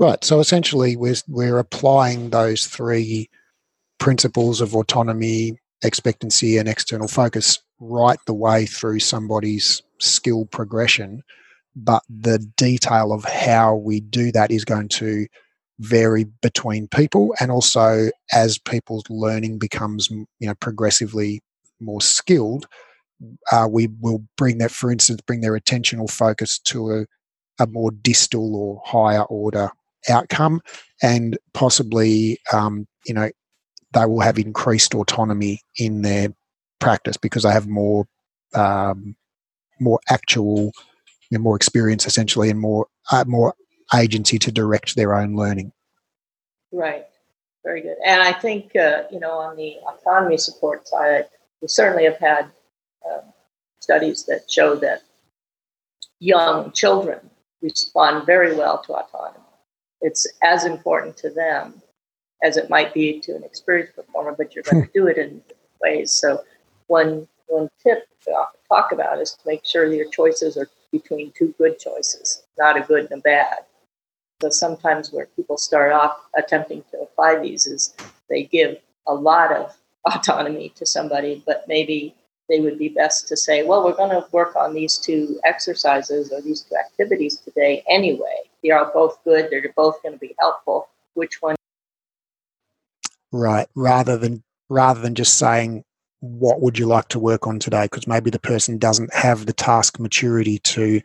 Right. 0.00 0.24
So 0.24 0.40
essentially, 0.40 0.96
we're, 0.96 1.16
we're 1.28 1.58
applying 1.58 2.30
those 2.30 2.64
three 2.64 3.28
principles 3.98 4.62
of 4.62 4.74
autonomy, 4.74 5.58
expectancy, 5.84 6.56
and 6.56 6.66
external 6.66 7.06
focus 7.06 7.58
right 7.80 8.18
the 8.26 8.32
way 8.32 8.64
through 8.64 9.00
somebody's 9.00 9.82
skill 9.98 10.46
progression. 10.46 11.22
But 11.76 12.02
the 12.08 12.38
detail 12.56 13.12
of 13.12 13.24
how 13.24 13.76
we 13.76 14.00
do 14.00 14.32
that 14.32 14.50
is 14.50 14.64
going 14.64 14.88
to 14.88 15.26
vary 15.80 16.24
between 16.40 16.88
people 16.88 17.34
and 17.38 17.50
also 17.50 18.08
as 18.32 18.56
people's 18.56 19.04
learning 19.10 19.58
becomes 19.58 20.10
you 20.10 20.26
know 20.40 20.54
progressively 20.56 21.40
more 21.80 22.02
skilled 22.02 22.66
uh, 23.50 23.66
we 23.70 23.88
will 24.00 24.22
bring 24.36 24.58
that 24.58 24.70
for 24.70 24.92
instance 24.92 25.22
bring 25.26 25.40
their 25.40 25.58
attentional 25.58 26.10
focus 26.10 26.58
to 26.58 26.90
a, 26.90 27.06
a 27.62 27.66
more 27.66 27.90
distal 27.90 28.54
or 28.54 28.82
higher 28.84 29.22
order 29.22 29.70
outcome 30.08 30.60
and 31.02 31.38
possibly 31.54 32.38
um, 32.52 32.86
you 33.06 33.14
know 33.14 33.30
they 33.92 34.06
will 34.06 34.20
have 34.20 34.38
increased 34.38 34.94
autonomy 34.94 35.60
in 35.76 36.02
their 36.02 36.28
practice 36.78 37.16
because 37.16 37.42
they 37.42 37.50
have 37.50 37.68
more 37.68 38.06
um, 38.54 39.16
more 39.80 40.00
actual 40.08 40.72
you 41.30 41.38
know, 41.38 41.42
more 41.42 41.56
experience 41.56 42.06
essentially 42.06 42.50
and 42.50 42.60
more 42.60 42.86
uh, 43.12 43.24
more 43.26 43.54
agency 43.94 44.38
to 44.38 44.52
direct 44.52 44.96
their 44.96 45.14
own 45.14 45.34
learning. 45.34 45.72
Right. 46.72 47.06
Very 47.64 47.82
good. 47.82 47.96
And 48.06 48.22
I 48.22 48.32
think, 48.32 48.74
uh, 48.76 49.02
you 49.10 49.20
know, 49.20 49.32
on 49.32 49.56
the 49.56 49.76
autonomy 49.86 50.38
support 50.38 50.88
side, 50.88 51.26
we 51.60 51.68
certainly 51.68 52.04
have 52.04 52.16
had 52.16 52.50
uh, 53.08 53.20
studies 53.80 54.24
that 54.26 54.50
show 54.50 54.76
that 54.76 55.02
young 56.20 56.72
children 56.72 57.18
respond 57.60 58.26
very 58.26 58.56
well 58.56 58.82
to 58.86 58.94
autonomy. 58.94 59.44
It's 60.00 60.26
as 60.42 60.64
important 60.64 61.16
to 61.18 61.30
them 61.30 61.82
as 62.42 62.56
it 62.56 62.70
might 62.70 62.94
be 62.94 63.20
to 63.20 63.36
an 63.36 63.44
experienced 63.44 63.96
performer, 63.96 64.34
but 64.36 64.54
you're 64.54 64.64
going 64.64 64.82
to 64.86 64.92
do 64.92 65.06
it 65.06 65.18
in 65.18 65.42
ways. 65.82 66.12
So, 66.12 66.42
one 66.86 67.28
one 67.46 67.68
tip 67.82 68.08
to 68.24 68.46
talk 68.68 68.92
about 68.92 69.20
is 69.20 69.32
to 69.32 69.40
make 69.46 69.64
sure 69.64 69.92
your 69.92 70.08
choices 70.10 70.56
are 70.56 70.68
between 70.92 71.32
two 71.32 71.54
good 71.58 71.78
choices, 71.78 72.44
not 72.58 72.76
a 72.76 72.80
good 72.80 73.10
and 73.10 73.20
a 73.20 73.22
bad. 73.22 73.58
So 74.40 74.48
sometimes 74.48 75.12
where 75.12 75.26
people 75.36 75.58
start 75.58 75.92
off 75.92 76.16
attempting 76.36 76.82
to 76.90 77.00
apply 77.02 77.40
these 77.40 77.66
is 77.66 77.94
they 78.28 78.44
give 78.44 78.78
a 79.06 79.14
lot 79.14 79.52
of 79.52 79.76
autonomy 80.06 80.70
to 80.76 80.86
somebody, 80.86 81.42
but 81.46 81.64
maybe 81.68 82.14
they 82.50 82.60
would 82.60 82.78
be 82.78 82.88
best 82.88 83.28
to 83.28 83.36
say, 83.36 83.62
well, 83.62 83.84
we're 83.84 83.94
going 83.94 84.10
to 84.10 84.26
work 84.32 84.56
on 84.56 84.74
these 84.74 84.98
two 84.98 85.40
exercises 85.44 86.32
or 86.32 86.42
these 86.42 86.62
two 86.62 86.74
activities 86.76 87.36
today 87.38 87.82
anyway. 87.88 88.36
They 88.62 88.70
are 88.70 88.90
both 88.92 89.22
good, 89.24 89.48
they're 89.50 89.72
both 89.74 90.02
going 90.02 90.14
to 90.14 90.18
be 90.18 90.34
helpful. 90.38 90.88
Which 91.14 91.40
one? 91.40 91.54
Right. 93.32 93.68
Rather 93.74 94.18
than 94.18 94.42
rather 94.68 95.00
than 95.00 95.14
just 95.14 95.38
saying 95.38 95.84
what 96.20 96.60
would 96.60 96.78
you 96.78 96.86
like 96.86 97.08
to 97.08 97.18
work 97.18 97.46
on 97.46 97.58
today 97.58 97.84
because 97.84 98.06
maybe 98.06 98.30
the 98.30 98.38
person 98.38 98.78
doesn't 98.78 99.12
have 99.12 99.46
the 99.46 99.52
task 99.52 99.98
maturity 99.98 100.58
to 100.58 101.00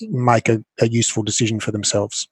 make 0.00 0.48
a, 0.48 0.64
a 0.80 0.88
useful 0.88 1.22
decision 1.22 1.60
for 1.60 1.70
themselves 1.70 2.28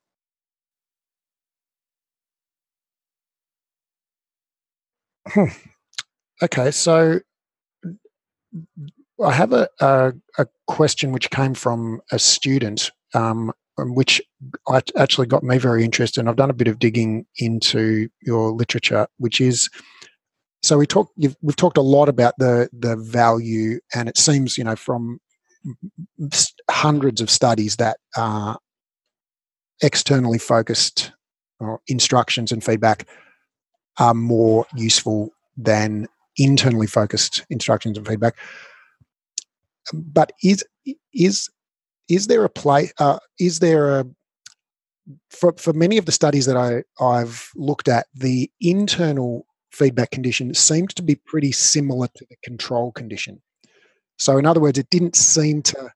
hmm. 5.29 5.45
okay 6.43 6.71
so 6.71 7.21
i 9.25 9.33
have 9.33 9.53
a, 9.53 9.69
a, 9.81 10.13
a, 10.39 10.47
question 10.67 11.13
which 11.13 11.31
came 11.31 11.55
from 11.55 12.01
a 12.13 12.19
student 12.19 12.91
um, 13.15 13.53
which 13.79 14.21
actually 14.97 15.27
got 15.27 15.43
me 15.43 15.59
very 15.59 15.85
interested 15.85 16.21
and 16.21 16.29
i've 16.29 16.37
done 16.37 16.51
a 16.51 16.55
bit 16.55 16.69
of 16.69 16.79
digging 16.79 17.27
into 17.39 18.09
your 18.23 18.53
literature 18.53 19.07
which 19.19 19.41
is 19.41 19.69
so 20.63 20.79
we 20.79 20.87
talk 20.87 21.11
we've 21.17 21.57
talked 21.57 21.77
a 21.77 21.83
lot 21.83 22.09
about 22.09 22.35
the 22.39 22.69
the 22.73 22.97
value 22.97 23.79
and 23.95 24.09
it 24.09 24.17
seems 24.17 24.59
you 24.59 24.65
know 24.65 24.77
from 24.77 25.19
hundreds 26.71 27.21
of 27.21 27.31
studies 27.31 27.77
that 27.77 27.99
externally 29.83 30.39
focused 30.39 31.13
instructions 31.89 32.53
and 32.53 32.65
feedback 32.65 33.07
are 33.99 34.15
more 34.15 34.67
useful 34.75 35.31
than 35.57 36.07
internally 36.37 36.87
focused 36.87 37.45
instructions 37.51 37.97
and 37.97 38.07
feedback 38.07 38.37
but 39.93 40.33
is 40.43 40.65
is 41.15 41.49
is 42.09 42.27
there 42.27 42.45
a 42.45 42.49
play 42.49 42.91
uh, 42.99 43.19
is 43.39 43.59
there 43.59 44.01
a 44.01 44.07
for, 45.31 45.55
for 45.57 45.73
many 45.73 45.99
of 45.99 46.07
the 46.07 46.13
studies 46.13 46.47
that 46.47 46.57
I, 46.57 46.83
I've 47.03 47.51
looked 47.55 47.89
at, 47.89 48.07
the 48.15 48.51
internal 48.61 49.47
feedback 49.71 50.11
condition 50.11 50.55
seemed 50.55 50.91
to 50.97 51.03
be 51.03 51.15
pretty 51.15 51.53
similar 51.53 52.09
to 52.09 52.27
the 52.29 52.37
control 52.43 52.93
condition. 52.93 53.41
So, 54.19 54.39
in 54.39 54.47
other 54.47 54.61
words, 54.61 54.79
it 54.79 54.91
didn't 54.91 55.17
seem 55.17 55.63
to 55.63 55.91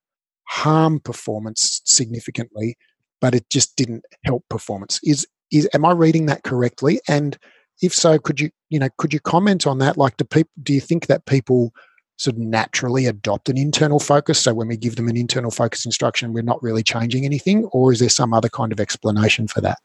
harm 0.45 1.01
performance 1.01 1.81
significantly, 1.85 2.77
but 3.21 3.35
it 3.35 3.49
just 3.51 3.77
didn't 3.77 4.05
help 4.25 4.45
performance. 4.49 5.01
Is 5.03 5.27
is 5.51 5.69
am 5.75 5.85
I 5.85 5.93
reading 5.93 6.27
that 6.27 6.45
correctly? 6.45 7.01
And 7.09 7.39
if 7.83 7.95
so, 7.95 8.19
could 8.19 8.41
you 8.41 8.51
you 8.69 8.79
know 8.79 8.89
could 8.99 9.13
you 9.13 9.21
comment 9.21 9.67
on 9.67 9.79
that? 9.79 9.97
Like, 9.97 10.17
do 10.17 10.25
people 10.25 10.53
do 10.63 10.73
you 10.73 10.81
think 10.81 11.07
that 11.07 11.27
people 11.27 11.73
sort 12.17 12.37
of 12.37 12.43
naturally 12.43 13.07
adopt 13.07 13.49
an 13.49 13.57
internal 13.57 13.99
focus? 13.99 14.39
So 14.39 14.53
when 14.53 14.69
we 14.69 14.77
give 14.77 14.97
them 14.97 15.09
an 15.09 15.17
internal 15.17 15.51
focus 15.51 15.87
instruction, 15.87 16.33
we're 16.33 16.43
not 16.43 16.63
really 16.63 16.83
changing 16.83 17.25
anything, 17.25 17.65
or 17.67 17.93
is 17.93 18.01
there 18.01 18.09
some 18.09 18.35
other 18.35 18.49
kind 18.49 18.73
of 18.73 18.81
explanation 18.81 19.49
for 19.49 19.61
that? 19.63 19.79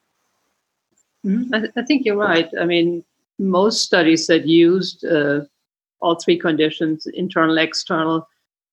Mm-hmm. 1.26 1.56
I, 1.56 1.60
th- 1.60 1.72
I, 1.76 1.82
think 1.84 2.06
you're 2.06 2.18
right. 2.18 2.50
I 2.60 2.66
mean, 2.66 3.04
most 3.40 3.84
studies 3.84 4.28
that 4.28 4.46
used 4.46 5.04
uh, 5.06 5.42
all 6.02 6.16
three 6.16 6.38
conditions 6.38 7.08
internal, 7.08 7.58
external 7.58 8.28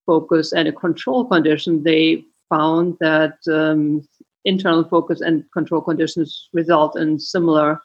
focus, 0.06 0.52
and 0.52 0.68
a 0.68 0.72
control 0.72 1.24
condition 1.24 1.82
they 1.82 2.24
found 2.50 2.96
that 3.00 3.38
um, 3.50 4.06
internal 4.44 4.84
focus 4.84 5.20
and 5.20 5.44
control 5.52 5.80
conditions 5.80 6.48
result 6.52 6.96
in 6.98 7.18
similar 7.18 7.80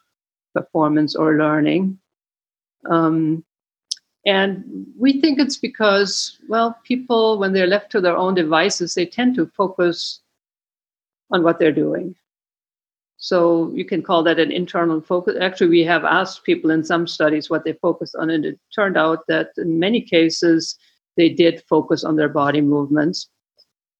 performance 0.57 1.15
or 1.15 1.37
learning. 1.37 1.99
Um, 2.89 3.43
and 4.25 4.63
we 4.99 5.21
think 5.21 5.39
it's 5.39 5.57
because, 5.57 6.37
well, 6.49 6.77
people, 6.83 7.39
when 7.39 7.53
they're 7.53 7.73
left 7.75 7.91
to 7.91 8.01
their 8.01 8.17
own 8.17 8.35
devices, 8.35 8.93
they 8.93 9.05
tend 9.05 9.35
to 9.35 9.51
focus 9.55 10.21
on 11.31 11.43
what 11.43 11.59
they're 11.59 11.71
doing. 11.85 12.15
So 13.17 13.71
you 13.73 13.85
can 13.85 14.03
call 14.03 14.23
that 14.23 14.39
an 14.39 14.51
internal 14.51 15.01
focus. 15.01 15.35
Actually, 15.41 15.69
we 15.69 15.83
have 15.83 16.05
asked 16.05 16.43
people 16.43 16.69
in 16.71 16.83
some 16.83 17.07
studies 17.07 17.49
what 17.49 17.63
they 17.63 17.73
focused 17.73 18.15
on, 18.15 18.29
and 18.29 18.45
it 18.45 18.59
turned 18.75 18.97
out 18.97 19.25
that 19.27 19.49
in 19.57 19.79
many 19.79 20.01
cases 20.01 20.77
they 21.17 21.29
did 21.29 21.63
focus 21.67 22.03
on 22.03 22.15
their 22.15 22.29
body 22.29 22.61
movements. 22.61 23.29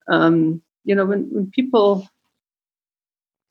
Um, 0.08 0.62
you 0.84 0.96
know, 0.96 1.06
when, 1.06 1.24
when 1.34 1.52
people 1.52 2.08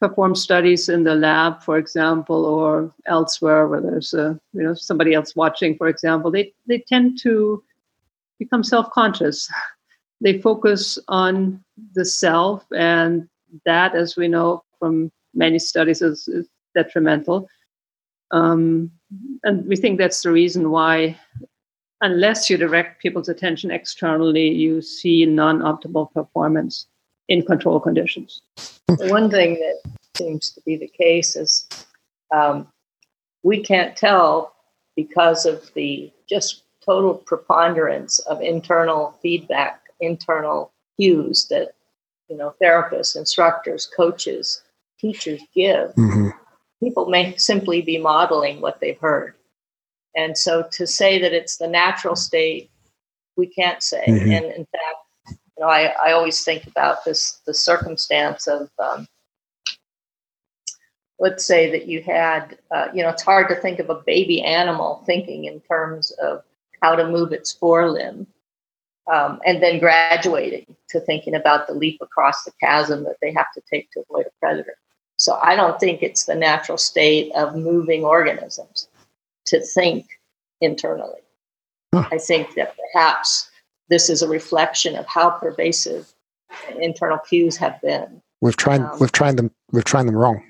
perform 0.00 0.34
studies 0.34 0.88
in 0.88 1.04
the 1.04 1.14
lab, 1.14 1.62
for 1.62 1.78
example, 1.78 2.44
or 2.44 2.92
elsewhere 3.06 3.66
where 3.66 3.80
there's 3.80 4.12
a, 4.14 4.38
you 4.52 4.62
know 4.62 4.74
somebody 4.74 5.14
else 5.14 5.34
watching, 5.34 5.76
for 5.76 5.88
example, 5.88 6.30
they 6.30 6.52
they 6.66 6.78
tend 6.78 7.18
to 7.22 7.62
become 8.38 8.64
self-conscious. 8.64 9.50
They 10.22 10.40
focus 10.40 10.98
on 11.08 11.62
the 11.92 12.06
self, 12.06 12.64
and 12.72 13.28
that, 13.66 13.94
as 13.94 14.16
we 14.16 14.28
know 14.28 14.64
from 14.78 15.12
many 15.34 15.58
studies, 15.58 16.00
is, 16.00 16.26
is 16.26 16.48
detrimental. 16.74 17.50
Um, 18.30 18.90
and 19.44 19.66
we 19.66 19.76
think 19.76 19.98
that's 19.98 20.22
the 20.22 20.32
reason 20.32 20.70
why, 20.70 21.20
unless 22.00 22.48
you 22.48 22.56
direct 22.56 23.02
people's 23.02 23.28
attention 23.28 23.70
externally, 23.70 24.48
you 24.48 24.80
see 24.80 25.26
non-optimal 25.26 26.10
performance 26.14 26.86
in 27.28 27.44
control 27.44 27.80
conditions. 27.80 28.42
One 28.88 29.30
thing 29.30 29.54
that 29.54 29.92
seems 30.16 30.50
to 30.52 30.60
be 30.62 30.76
the 30.76 30.88
case 30.88 31.36
is 31.36 31.66
um, 32.34 32.68
we 33.42 33.62
can't 33.62 33.96
tell 33.96 34.54
because 34.96 35.46
of 35.46 35.72
the 35.74 36.10
just 36.28 36.62
total 36.84 37.14
preponderance 37.14 38.18
of 38.20 38.40
internal 38.40 39.18
feedback, 39.20 39.82
internal 40.00 40.72
cues 40.98 41.46
that 41.48 41.74
you 42.28 42.36
know 42.36 42.54
therapists, 42.62 43.16
instructors, 43.16 43.86
coaches, 43.86 44.62
teachers 44.98 45.40
give. 45.54 45.94
Mm-hmm. 45.94 46.28
People 46.80 47.06
may 47.06 47.36
simply 47.36 47.82
be 47.82 47.98
modeling 47.98 48.60
what 48.60 48.80
they've 48.80 48.98
heard, 48.98 49.34
and 50.14 50.36
so 50.36 50.64
to 50.72 50.86
say 50.86 51.20
that 51.20 51.32
it's 51.32 51.56
the 51.56 51.68
natural 51.68 52.16
state, 52.16 52.70
we 53.36 53.46
can't 53.46 53.82
say. 53.82 54.04
Mm-hmm. 54.06 54.32
And 54.32 54.44
in 54.46 54.66
fact, 54.66 54.85
you 55.56 55.64
know, 55.64 55.70
I, 55.70 55.94
I 56.04 56.12
always 56.12 56.44
think 56.44 56.66
about 56.66 57.04
this 57.04 57.40
the 57.46 57.54
circumstance 57.54 58.46
of 58.46 58.68
um, 58.78 59.06
let's 61.18 61.46
say 61.46 61.70
that 61.70 61.86
you 61.86 62.02
had 62.02 62.58
uh, 62.70 62.88
you 62.92 63.02
know 63.02 63.08
it's 63.08 63.22
hard 63.22 63.48
to 63.48 63.56
think 63.56 63.78
of 63.78 63.90
a 63.90 64.02
baby 64.06 64.42
animal 64.42 65.02
thinking 65.06 65.44
in 65.44 65.60
terms 65.60 66.10
of 66.22 66.42
how 66.82 66.94
to 66.94 67.08
move 67.08 67.32
its 67.32 67.54
forelimb 67.54 68.26
um, 69.10 69.40
and 69.46 69.62
then 69.62 69.78
graduating 69.78 70.66
to 70.90 71.00
thinking 71.00 71.34
about 71.34 71.66
the 71.66 71.74
leap 71.74 71.98
across 72.02 72.44
the 72.44 72.52
chasm 72.60 73.04
that 73.04 73.16
they 73.22 73.32
have 73.32 73.50
to 73.54 73.62
take 73.70 73.90
to 73.92 74.00
avoid 74.00 74.26
a 74.26 74.40
predator 74.40 74.76
so 75.16 75.38
i 75.42 75.56
don't 75.56 75.80
think 75.80 76.02
it's 76.02 76.26
the 76.26 76.34
natural 76.34 76.78
state 76.78 77.32
of 77.34 77.56
moving 77.56 78.04
organisms 78.04 78.88
to 79.46 79.60
think 79.60 80.06
internally 80.60 81.20
huh. 81.94 82.06
i 82.12 82.18
think 82.18 82.54
that 82.54 82.74
perhaps 82.92 83.50
this 83.88 84.10
is 84.10 84.22
a 84.22 84.28
reflection 84.28 84.96
of 84.96 85.06
how 85.06 85.30
pervasive 85.30 86.12
internal 86.80 87.18
cues 87.18 87.56
have 87.56 87.80
been. 87.80 88.22
We've 88.40 88.56
trained 88.56 88.84
um, 88.84 88.98
we've 88.98 89.12
trained 89.12 89.38
them 89.38 89.50
we've 89.72 89.84
trained 89.84 90.08
them 90.08 90.16
wrong. 90.16 90.42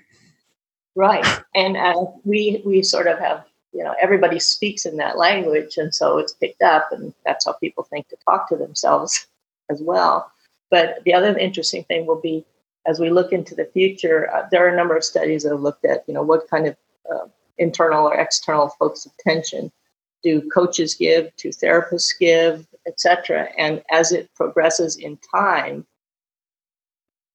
Right, 0.95 1.26
and 1.55 1.76
uh, 1.76 2.07
we 2.24 2.62
we 2.64 2.82
sort 2.82 3.07
of 3.07 3.18
have 3.18 3.45
you 3.72 3.84
know 3.84 3.95
everybody 4.01 4.39
speaks 4.39 4.87
in 4.87 4.97
that 4.97 5.18
language, 5.18 5.76
and 5.76 5.95
so 5.95 6.18
it's 6.18 6.32
picked 6.32 6.62
up, 6.62 6.89
and 6.91 7.14
that's 7.24 7.45
how 7.45 7.53
people 7.53 7.84
think 7.84 8.09
to 8.09 8.16
talk 8.24 8.49
to 8.49 8.57
themselves 8.57 9.26
as 9.70 9.80
well. 9.80 10.30
But 10.70 11.03
the 11.05 11.14
other 11.14 11.37
interesting 11.39 11.84
thing 11.84 12.07
will 12.07 12.20
be 12.20 12.45
as 12.87 13.01
we 13.01 13.11
look 13.11 13.32
into 13.32 13.55
the 13.55 13.66
future, 13.66 14.32
uh, 14.32 14.47
there 14.51 14.64
are 14.64 14.72
a 14.72 14.76
number 14.76 14.97
of 14.97 15.05
studies 15.05 15.43
that 15.43 15.51
have 15.51 15.61
looked 15.61 15.84
at 15.84 16.05
you 16.09 16.14
know 16.14 16.22
what 16.22 16.49
kind 16.49 16.66
of 16.66 16.76
uh, 17.12 17.26
internal 17.59 18.09
or 18.09 18.14
external 18.14 18.68
focus 18.68 19.07
of 19.07 19.12
attention 19.20 19.70
do 20.27 20.43
coaches 20.51 20.95
give, 20.95 21.31
do 21.37 21.51
therapists 21.51 22.18
give, 22.18 22.66
etc. 22.85 23.49
And 23.57 23.81
as 23.93 24.11
it 24.11 24.29
progresses 24.35 24.97
in 24.97 25.16
time, 25.33 25.87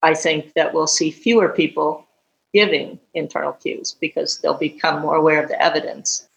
I 0.04 0.14
think 0.14 0.54
that 0.56 0.74
we'll 0.74 0.88
see 0.88 1.10
fewer 1.10 1.48
people 1.48 2.06
giving 2.54 3.00
internal 3.14 3.54
cues 3.54 3.96
because 4.02 4.40
they'll 4.40 4.58
become 4.58 5.02
more 5.02 5.16
aware 5.16 5.42
of 5.42 5.48
the 5.48 5.62
evidence. 5.64 6.28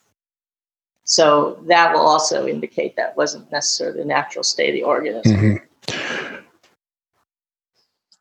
So 1.03 1.59
that 1.67 1.93
will 1.93 2.07
also 2.07 2.47
indicate 2.47 2.95
that 2.95 3.17
wasn't 3.17 3.51
necessarily 3.51 3.99
the 3.99 4.05
natural 4.05 4.45
state 4.45 4.69
of 4.69 4.75
the 4.75 4.85
organism. 4.85 5.37
Mm-hmm. 5.37 6.37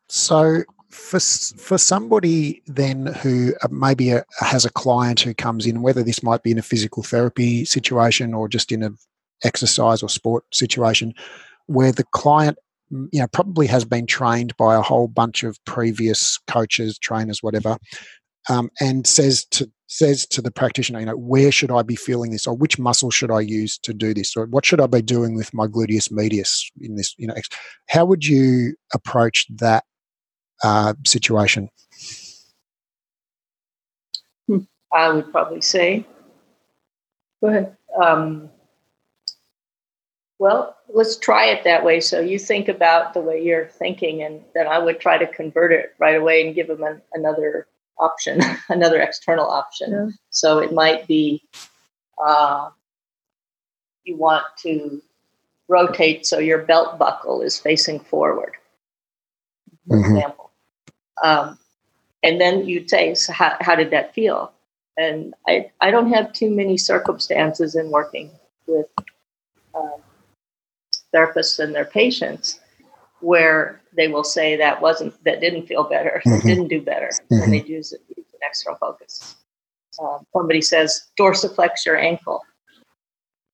So 0.08 0.64
for 0.94 1.18
for 1.18 1.76
somebody 1.76 2.62
then 2.66 3.06
who 3.06 3.52
uh, 3.62 3.68
maybe 3.70 4.10
a, 4.10 4.18
uh, 4.18 4.44
has 4.44 4.64
a 4.64 4.70
client 4.70 5.20
who 5.20 5.34
comes 5.34 5.66
in, 5.66 5.82
whether 5.82 6.02
this 6.02 6.22
might 6.22 6.42
be 6.42 6.52
in 6.52 6.58
a 6.58 6.62
physical 6.62 7.02
therapy 7.02 7.64
situation 7.64 8.32
or 8.32 8.48
just 8.48 8.70
in 8.70 8.82
an 8.82 8.96
exercise 9.42 10.02
or 10.02 10.08
sport 10.08 10.44
situation, 10.52 11.12
where 11.66 11.90
the 11.90 12.04
client 12.12 12.56
mm, 12.92 13.08
you 13.12 13.20
know 13.20 13.26
probably 13.26 13.66
has 13.66 13.84
been 13.84 14.06
trained 14.06 14.56
by 14.56 14.76
a 14.76 14.82
whole 14.82 15.08
bunch 15.08 15.42
of 15.42 15.62
previous 15.64 16.38
coaches, 16.46 16.96
trainers, 16.98 17.42
whatever, 17.42 17.76
um, 18.48 18.70
and 18.80 19.06
says 19.06 19.44
to 19.46 19.68
says 19.88 20.26
to 20.26 20.40
the 20.40 20.50
practitioner, 20.50 21.00
you 21.00 21.06
know, 21.06 21.16
where 21.16 21.52
should 21.52 21.70
I 21.70 21.82
be 21.82 21.96
feeling 21.96 22.30
this, 22.30 22.46
or 22.46 22.54
which 22.56 22.78
muscle 22.78 23.10
should 23.10 23.30
I 23.30 23.40
use 23.40 23.78
to 23.78 23.92
do 23.92 24.14
this, 24.14 24.36
or 24.36 24.46
what 24.46 24.64
should 24.64 24.80
I 24.80 24.86
be 24.86 25.02
doing 25.02 25.34
with 25.34 25.52
my 25.52 25.66
gluteus 25.66 26.10
medius 26.10 26.70
in 26.80 26.96
this, 26.96 27.14
you 27.18 27.26
know, 27.26 27.34
how 27.88 28.04
would 28.04 28.24
you 28.24 28.74
approach 28.92 29.46
that 29.56 29.84
uh, 30.62 30.94
situation? 31.04 31.70
I 34.92 35.12
would 35.12 35.32
probably 35.32 35.60
say, 35.60 36.06
go 37.40 37.48
ahead. 37.48 37.76
Um, 38.00 38.48
well, 40.38 40.76
let's 40.88 41.16
try 41.16 41.46
it 41.46 41.64
that 41.64 41.84
way. 41.84 42.00
So 42.00 42.20
you 42.20 42.38
think 42.38 42.68
about 42.68 43.14
the 43.14 43.20
way 43.20 43.42
you're 43.42 43.66
thinking, 43.66 44.22
and 44.22 44.40
then 44.54 44.66
I 44.68 44.78
would 44.78 45.00
try 45.00 45.18
to 45.18 45.26
convert 45.26 45.72
it 45.72 45.94
right 45.98 46.16
away 46.16 46.46
and 46.46 46.54
give 46.54 46.68
them 46.68 46.82
an, 46.82 47.02
another 47.12 47.66
option, 47.98 48.40
another 48.68 49.00
external 49.00 49.46
option. 49.46 49.92
Yeah. 49.92 50.08
So 50.30 50.58
it 50.58 50.72
might 50.72 51.06
be 51.08 51.42
uh, 52.24 52.70
you 54.04 54.16
want 54.16 54.44
to 54.62 55.02
rotate 55.68 56.26
so 56.26 56.38
your 56.38 56.58
belt 56.58 56.98
buckle 56.98 57.40
is 57.40 57.58
facing 57.58 57.98
forward, 57.98 58.52
for 59.88 59.96
mm-hmm. 59.96 60.16
example. 60.16 60.50
Um, 61.22 61.58
and 62.22 62.40
then 62.40 62.66
you'd 62.66 62.90
say, 62.90 63.14
so 63.14 63.32
how, 63.32 63.56
how 63.60 63.74
did 63.74 63.90
that 63.90 64.14
feel? 64.14 64.52
And 64.96 65.34
I, 65.46 65.70
I 65.80 65.90
don't 65.90 66.12
have 66.12 66.32
too 66.32 66.50
many 66.50 66.76
circumstances 66.76 67.74
in 67.74 67.90
working 67.90 68.30
with 68.66 68.86
uh, 69.74 69.98
therapists 71.14 71.58
and 71.58 71.74
their 71.74 71.84
patients 71.84 72.60
where 73.20 73.80
they 73.96 74.08
will 74.08 74.24
say 74.24 74.56
that 74.56 74.80
wasn't 74.80 75.22
that 75.24 75.40
didn't 75.40 75.66
feel 75.66 75.84
better, 75.84 76.20
mm-hmm. 76.26 76.46
didn't 76.46 76.68
do 76.68 76.80
better, 76.80 77.10
mm-hmm. 77.30 77.42
and 77.42 77.52
they 77.52 77.62
use, 77.62 77.94
use 78.16 78.26
an 78.32 78.40
external 78.42 78.78
focus. 78.78 79.36
Um, 80.00 80.26
somebody 80.32 80.60
says 80.60 81.08
dorsiflex 81.18 81.86
your 81.86 81.96
ankle, 81.96 82.42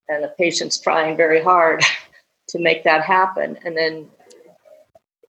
and 0.09 0.24
the 0.24 0.35
patient's 0.39 0.78
trying 0.78 1.16
very 1.16 1.43
hard 1.43 1.83
to 2.49 2.59
make 2.59 2.85
that 2.85 3.03
happen, 3.03 3.59
and 3.64 3.76
then 3.76 4.09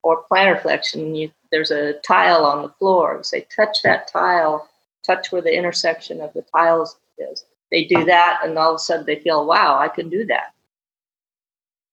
or 0.02 0.24
plantar 0.30 0.60
flexion, 0.60 1.14
you 1.14 1.30
there's 1.50 1.70
a 1.70 1.94
tile 2.00 2.44
on 2.44 2.62
the 2.62 2.68
floor. 2.70 3.16
You 3.16 3.24
say, 3.24 3.46
touch 3.54 3.82
that 3.84 4.08
tile, 4.08 4.68
touch 5.04 5.30
where 5.30 5.42
the 5.42 5.56
intersection 5.56 6.20
of 6.20 6.32
the 6.32 6.44
tiles 6.54 6.96
is. 7.18 7.44
They 7.70 7.84
do 7.84 8.04
that, 8.04 8.40
and 8.42 8.58
all 8.58 8.70
of 8.70 8.76
a 8.76 8.78
sudden 8.78 9.06
they 9.06 9.20
feel, 9.20 9.46
wow, 9.46 9.78
I 9.78 9.88
can 9.88 10.08
do 10.08 10.26
that. 10.26 10.52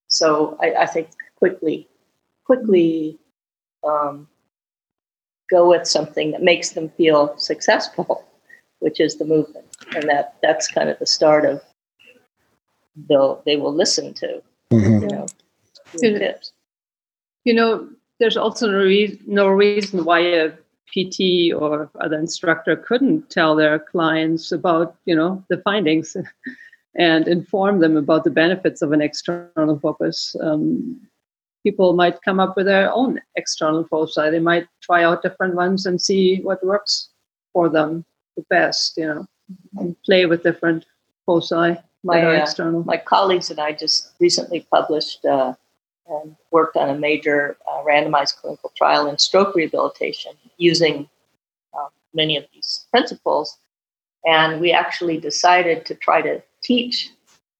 So 0.08 0.58
I, 0.60 0.72
I 0.82 0.86
think 0.86 1.08
quickly, 1.36 1.88
quickly 2.44 3.18
um, 3.86 4.28
go 5.50 5.68
with 5.68 5.86
something 5.86 6.32
that 6.32 6.42
makes 6.42 6.70
them 6.70 6.90
feel 6.90 7.36
successful, 7.38 8.26
which 8.80 9.00
is 9.00 9.16
the 9.16 9.24
movement, 9.24 9.66
and 9.94 10.04
that 10.08 10.36
that's 10.42 10.68
kind 10.68 10.90
of 10.90 10.98
the 10.98 11.06
start 11.06 11.44
of 11.44 11.62
they'll 13.08 13.42
they 13.46 13.56
will 13.56 13.72
listen 13.72 14.12
to 14.12 14.42
mm-hmm. 14.72 15.02
you 15.02 15.08
know. 15.08 15.26
You 17.44 17.54
know, 17.54 17.88
there's 18.20 18.36
also 18.36 18.70
no, 18.70 18.78
re- 18.78 19.20
no 19.26 19.48
reason 19.48 20.04
why 20.04 20.20
a 20.20 20.52
PT 20.92 21.52
or 21.54 21.90
other 22.00 22.18
instructor 22.18 22.76
couldn't 22.76 23.30
tell 23.30 23.56
their 23.56 23.78
clients 23.78 24.52
about, 24.52 24.94
you 25.06 25.16
know, 25.16 25.42
the 25.48 25.58
findings 25.62 26.16
and 26.96 27.26
inform 27.26 27.80
them 27.80 27.96
about 27.96 28.24
the 28.24 28.30
benefits 28.30 28.82
of 28.82 28.92
an 28.92 29.00
external 29.00 29.78
focus. 29.78 30.36
Um, 30.40 31.00
people 31.62 31.94
might 31.94 32.22
come 32.22 32.38
up 32.38 32.56
with 32.56 32.66
their 32.66 32.92
own 32.92 33.20
external 33.36 33.84
foci. 33.84 34.30
They 34.30 34.38
might 34.38 34.66
try 34.82 35.02
out 35.02 35.22
different 35.22 35.54
ones 35.54 35.86
and 35.86 36.00
see 36.00 36.40
what 36.42 36.64
works 36.64 37.08
for 37.52 37.68
them 37.68 38.04
the 38.36 38.44
best, 38.50 38.96
you 38.96 39.06
know, 39.06 39.26
and 39.78 39.96
play 40.04 40.26
with 40.26 40.42
different 40.42 40.84
foci 41.26 41.76
my, 42.02 42.24
uh, 42.24 42.42
external. 42.42 42.84
my 42.84 42.96
colleagues 42.96 43.50
and 43.50 43.60
I 43.60 43.72
just 43.72 44.12
recently 44.20 44.66
published 44.70 45.24
uh, 45.24 45.54
and 46.10 46.36
worked 46.50 46.76
on 46.76 46.90
a 46.90 46.98
major 46.98 47.56
uh, 47.68 47.82
randomized 47.84 48.36
clinical 48.36 48.72
trial 48.76 49.06
in 49.08 49.16
stroke 49.16 49.54
rehabilitation 49.54 50.32
using 50.58 51.08
uh, 51.72 51.86
many 52.12 52.36
of 52.36 52.44
these 52.52 52.86
principles. 52.90 53.58
And 54.26 54.60
we 54.60 54.72
actually 54.72 55.18
decided 55.18 55.86
to 55.86 55.94
try 55.94 56.20
to 56.20 56.42
teach 56.62 57.10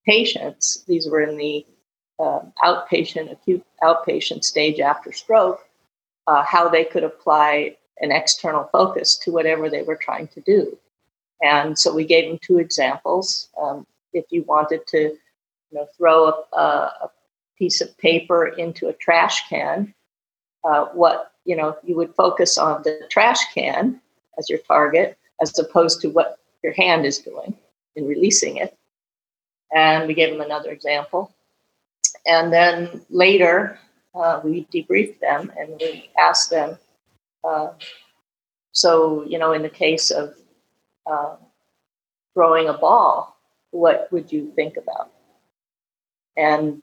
patients, 0.07 0.85
these 0.87 1.09
were 1.09 1.23
in 1.23 1.37
the 1.37 1.65
uh, 2.19 2.41
outpatient, 2.63 3.33
acute 3.33 3.65
outpatient 3.83 4.45
stage 4.45 4.81
after 4.81 5.13
stroke, 5.13 5.61
uh, 6.27 6.43
how 6.43 6.69
they 6.69 6.85
could 6.85 7.05
apply 7.05 7.77
an 8.01 8.11
external 8.11 8.65
focus 8.73 9.17
to 9.19 9.31
whatever 9.31 9.71
they 9.71 9.83
were 9.83 9.97
trying 9.97 10.29
to 10.29 10.41
do. 10.41 10.77
And 11.43 11.79
so 11.79 11.95
we 11.95 12.05
gave 12.05 12.29
them 12.29 12.39
two 12.43 12.59
examples. 12.59 13.49
Um, 13.61 13.87
if 14.13 14.27
you 14.31 14.43
wanted 14.43 14.87
to, 14.89 15.01
you 15.01 15.19
know, 15.73 15.87
throw 15.97 16.45
a, 16.53 16.61
a 16.61 17.11
piece 17.61 17.81
of 17.81 17.97
paper 17.99 18.49
into 18.49 18.89
a 18.89 18.93
trash 18.95 19.49
can, 19.49 19.95
uh, 20.65 20.87
what 20.87 21.31
you 21.45 21.57
know, 21.57 21.77
you 21.85 21.97
would 21.97 22.15
focus 22.15 22.59
on 22.59 22.83
the 22.83 23.07
trash 23.11 23.53
can 23.55 24.01
as 24.39 24.49
your 24.49 24.59
target, 24.61 25.19
as 25.41 25.59
opposed 25.59 26.01
to 26.01 26.09
what 26.09 26.39
your 26.63 26.73
hand 26.73 27.07
is 27.07 27.19
doing 27.19 27.57
in 27.97 28.07
releasing 28.07 28.57
it. 28.57 28.77
And 29.75 30.09
we 30.09 30.15
gave 30.15 30.31
them 30.31 30.41
another 30.41 30.71
example. 30.71 31.35
And 32.27 32.53
then 32.53 33.05
later, 33.11 33.79
uh, 34.15 34.41
we 34.45 34.67
debriefed 34.73 35.21
them 35.21 35.53
and 35.59 35.77
we 35.81 36.11
asked 36.19 36.51
them. 36.51 36.79
Uh, 37.43 37.71
so, 38.73 39.25
you 39.25 39.39
know, 39.39 39.53
in 39.53 39.63
the 39.63 39.71
case 39.71 40.11
of 40.11 40.35
uh, 41.11 41.37
throwing 42.35 42.69
a 42.69 42.75
ball, 42.75 43.37
what 43.71 44.09
would 44.11 44.31
you 44.33 44.53
think 44.55 44.77
about? 44.77 45.11
And 46.37 46.83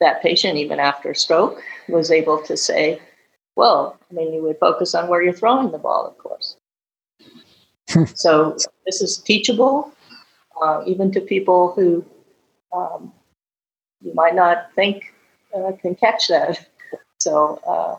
that 0.00 0.22
patient, 0.22 0.58
even 0.58 0.78
after 0.78 1.14
stroke, 1.14 1.60
was 1.88 2.10
able 2.10 2.40
to 2.42 2.56
say, 2.56 3.00
well, 3.56 3.98
I 4.10 4.14
mean, 4.14 4.32
you 4.32 4.42
would 4.42 4.58
focus 4.58 4.94
on 4.94 5.08
where 5.08 5.22
you're 5.22 5.32
throwing 5.32 5.72
the 5.72 5.78
ball, 5.78 6.06
of 6.06 6.16
course. 6.18 6.56
so 8.14 8.56
this 8.86 9.00
is 9.00 9.18
teachable, 9.18 9.92
uh, 10.62 10.82
even 10.86 11.10
to 11.12 11.20
people 11.20 11.72
who 11.72 12.04
um, 12.72 13.12
you 14.00 14.14
might 14.14 14.34
not 14.34 14.72
think 14.74 15.12
uh, 15.54 15.72
can 15.80 15.94
catch 15.94 16.28
that. 16.28 16.66
So 17.20 17.60
uh, 17.66 17.98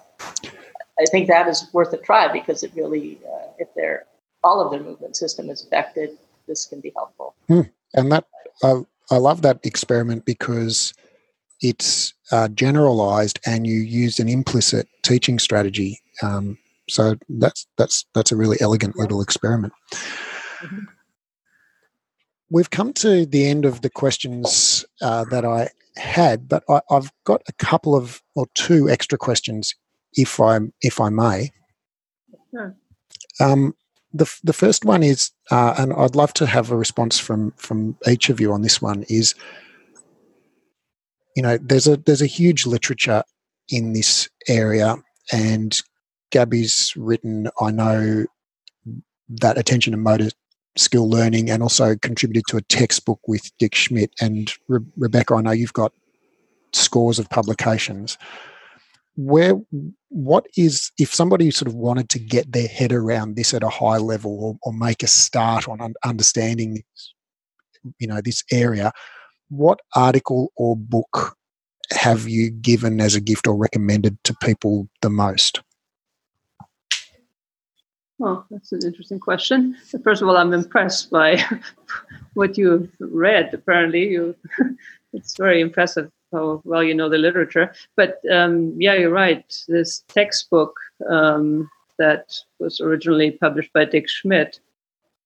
I 0.98 1.06
think 1.12 1.28
that 1.28 1.50
is 1.50 1.68
worth 1.74 1.92
a 1.92 1.98
try 1.98 2.32
because 2.32 2.64
it 2.64 2.72
really, 2.74 3.20
uh, 3.28 3.48
if 3.58 3.68
they're 3.76 4.06
all 4.46 4.62
of 4.62 4.72
their 4.72 4.80
movement 4.80 5.18
system 5.18 5.50
is 5.50 5.62
affected, 5.62 6.12
this 6.48 6.66
can 6.66 6.80
be 6.80 6.94
helpful. 6.96 7.36
Hmm. 7.50 7.64
And 7.94 8.12
that 8.14 8.28
I, 8.64 8.82
I 9.12 9.18
love 9.18 9.42
that 9.42 9.60
experiment 9.64 10.24
because 10.24 10.94
it's 11.62 12.14
uh, 12.32 12.48
generalized 12.50 13.40
and 13.46 13.66
you 13.66 13.80
used 13.80 14.20
an 14.20 14.30
implicit 14.30 14.88
teaching 15.04 15.40
strategy. 15.40 16.00
Um, 16.22 16.58
so 16.90 17.16
that's 17.30 17.68
that's 17.78 18.06
that's 18.14 18.32
a 18.32 18.36
really 18.36 18.58
elegant 18.60 18.98
little 18.98 19.22
experiment. 19.22 19.74
Mm-hmm. 20.62 20.86
We've 22.52 22.70
come 22.70 22.94
to 22.94 23.26
the 23.26 23.48
end 23.48 23.66
of 23.66 23.82
the 23.82 23.92
questions 23.92 24.84
uh, 25.02 25.26
that 25.26 25.46
I 25.46 25.70
had, 25.98 26.50
but 26.50 26.64
I, 26.68 26.82
have 26.90 27.12
got 27.26 27.44
a 27.48 27.54
couple 27.54 27.96
of 27.96 28.24
or 28.36 28.48
two 28.56 28.90
extra 28.90 29.18
questions, 29.18 29.76
if 30.14 30.40
I 30.40 30.60
if 30.82 31.00
I 31.00 31.10
may. 31.10 31.52
Sure. 32.52 32.76
Um, 33.40 33.76
the 34.14 34.32
the 34.44 34.54
first 34.54 34.84
one 34.84 35.04
is, 35.04 35.32
uh, 35.52 35.76
and 35.78 35.94
I'd 35.94 36.16
love 36.16 36.34
to 36.36 36.48
have 36.48 36.72
a 36.72 36.78
response 36.78 37.20
from 37.20 37.52
from 37.52 37.98
each 38.08 38.30
of 38.30 38.40
you 38.40 38.52
on 38.52 38.64
this 38.64 38.82
one. 38.82 39.06
Is 39.10 39.36
you 41.40 41.44
know 41.44 41.58
there's 41.58 41.88
a 41.88 41.96
there's 41.96 42.22
a 42.22 42.26
huge 42.26 42.66
literature 42.66 43.24
in 43.70 43.94
this 43.94 44.28
area, 44.50 44.98
and 45.32 45.82
Gabby's 46.34 46.94
written. 46.98 47.48
I 47.62 47.72
know 47.72 48.26
that 49.30 49.58
attention 49.58 49.94
and 49.94 50.04
motor 50.04 50.32
skill 50.76 51.10
learning, 51.10 51.50
and 51.50 51.64
also 51.64 51.96
contributed 51.96 52.44
to 52.50 52.58
a 52.58 52.62
textbook 52.64 53.22
with 53.26 53.50
Dick 53.58 53.74
Schmidt 53.74 54.12
and 54.20 54.52
Re- 54.68 54.82
Rebecca. 54.98 55.36
I 55.36 55.42
know 55.42 55.52
you've 55.52 55.72
got 55.72 55.94
scores 56.74 57.20
of 57.20 57.30
publications 57.30 58.18
where 59.16 59.54
what 60.10 60.46
is 60.58 60.92
if 60.98 61.14
somebody 61.14 61.52
sort 61.52 61.70
of 61.70 61.74
wanted 61.74 62.10
to 62.10 62.20
get 62.20 62.52
their 62.52 62.68
head 62.68 62.92
around 62.92 63.38
this 63.38 63.54
at 63.54 63.64
a 63.64 63.70
high 63.70 63.98
level 63.98 64.44
or, 64.44 64.58
or 64.64 64.74
make 64.74 65.04
a 65.04 65.08
start 65.08 65.70
on 65.70 65.80
un- 65.80 65.94
understanding 66.04 66.84
you 67.98 68.08
know 68.08 68.20
this 68.20 68.44
area 68.52 68.92
what 69.50 69.80
article 69.96 70.52
or 70.56 70.76
book 70.76 71.36
have 71.92 72.28
you 72.28 72.50
given 72.50 73.02
as 73.02 73.16
a 73.16 73.22
gift 73.22 73.48
or 73.48 73.56
recommended 73.56 74.18
to 74.24 74.36
people 74.42 74.88
the 75.02 75.10
most 75.10 75.62
well, 78.20 78.46
that's 78.52 78.74
an 78.74 78.82
interesting 78.84 79.18
question. 79.18 79.78
First 80.04 80.22
of 80.22 80.28
all, 80.28 80.36
I'm 80.36 80.52
impressed 80.52 81.10
by 81.10 81.42
what 82.34 82.58
you've 82.58 82.90
read. 83.00 83.54
Apparently, 83.54 84.10
you 84.10 84.36
it's 85.14 85.38
very 85.38 85.62
impressive 85.62 86.12
how 86.34 86.62
well 86.66 86.84
you 86.84 86.94
know 86.94 87.08
the 87.08 87.18
literature. 87.18 87.74
But 87.96 88.20
um, 88.30 88.76
yeah, 88.78 88.94
you're 88.96 89.10
right. 89.10 89.46
This 89.70 90.04
textbook 90.10 90.76
um, 91.10 91.70
that 91.98 92.36
was 92.60 92.82
originally 92.82 93.32
published 93.32 93.72
by 93.74 93.86
Dick 93.86 94.10
Schmidt 94.10 94.60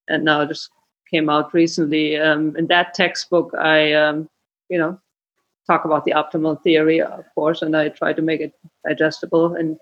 and 0.07 0.23
now 0.23 0.45
just 0.45 0.69
came 1.13 1.29
out 1.29 1.53
recently. 1.53 2.17
Um, 2.17 2.55
in 2.57 2.67
that 2.67 2.93
textbook, 2.93 3.53
I, 3.55 3.93
um, 3.93 4.29
you 4.69 4.77
know, 4.77 4.99
talk 5.67 5.85
about 5.85 6.05
the 6.05 6.11
optimal 6.11 6.61
theory, 6.61 7.01
of 7.01 7.25
course, 7.35 7.61
and 7.61 7.75
I 7.77 7.89
try 7.89 8.13
to 8.13 8.21
make 8.21 8.41
it 8.41 8.53
digestible 8.87 9.55
and 9.55 9.77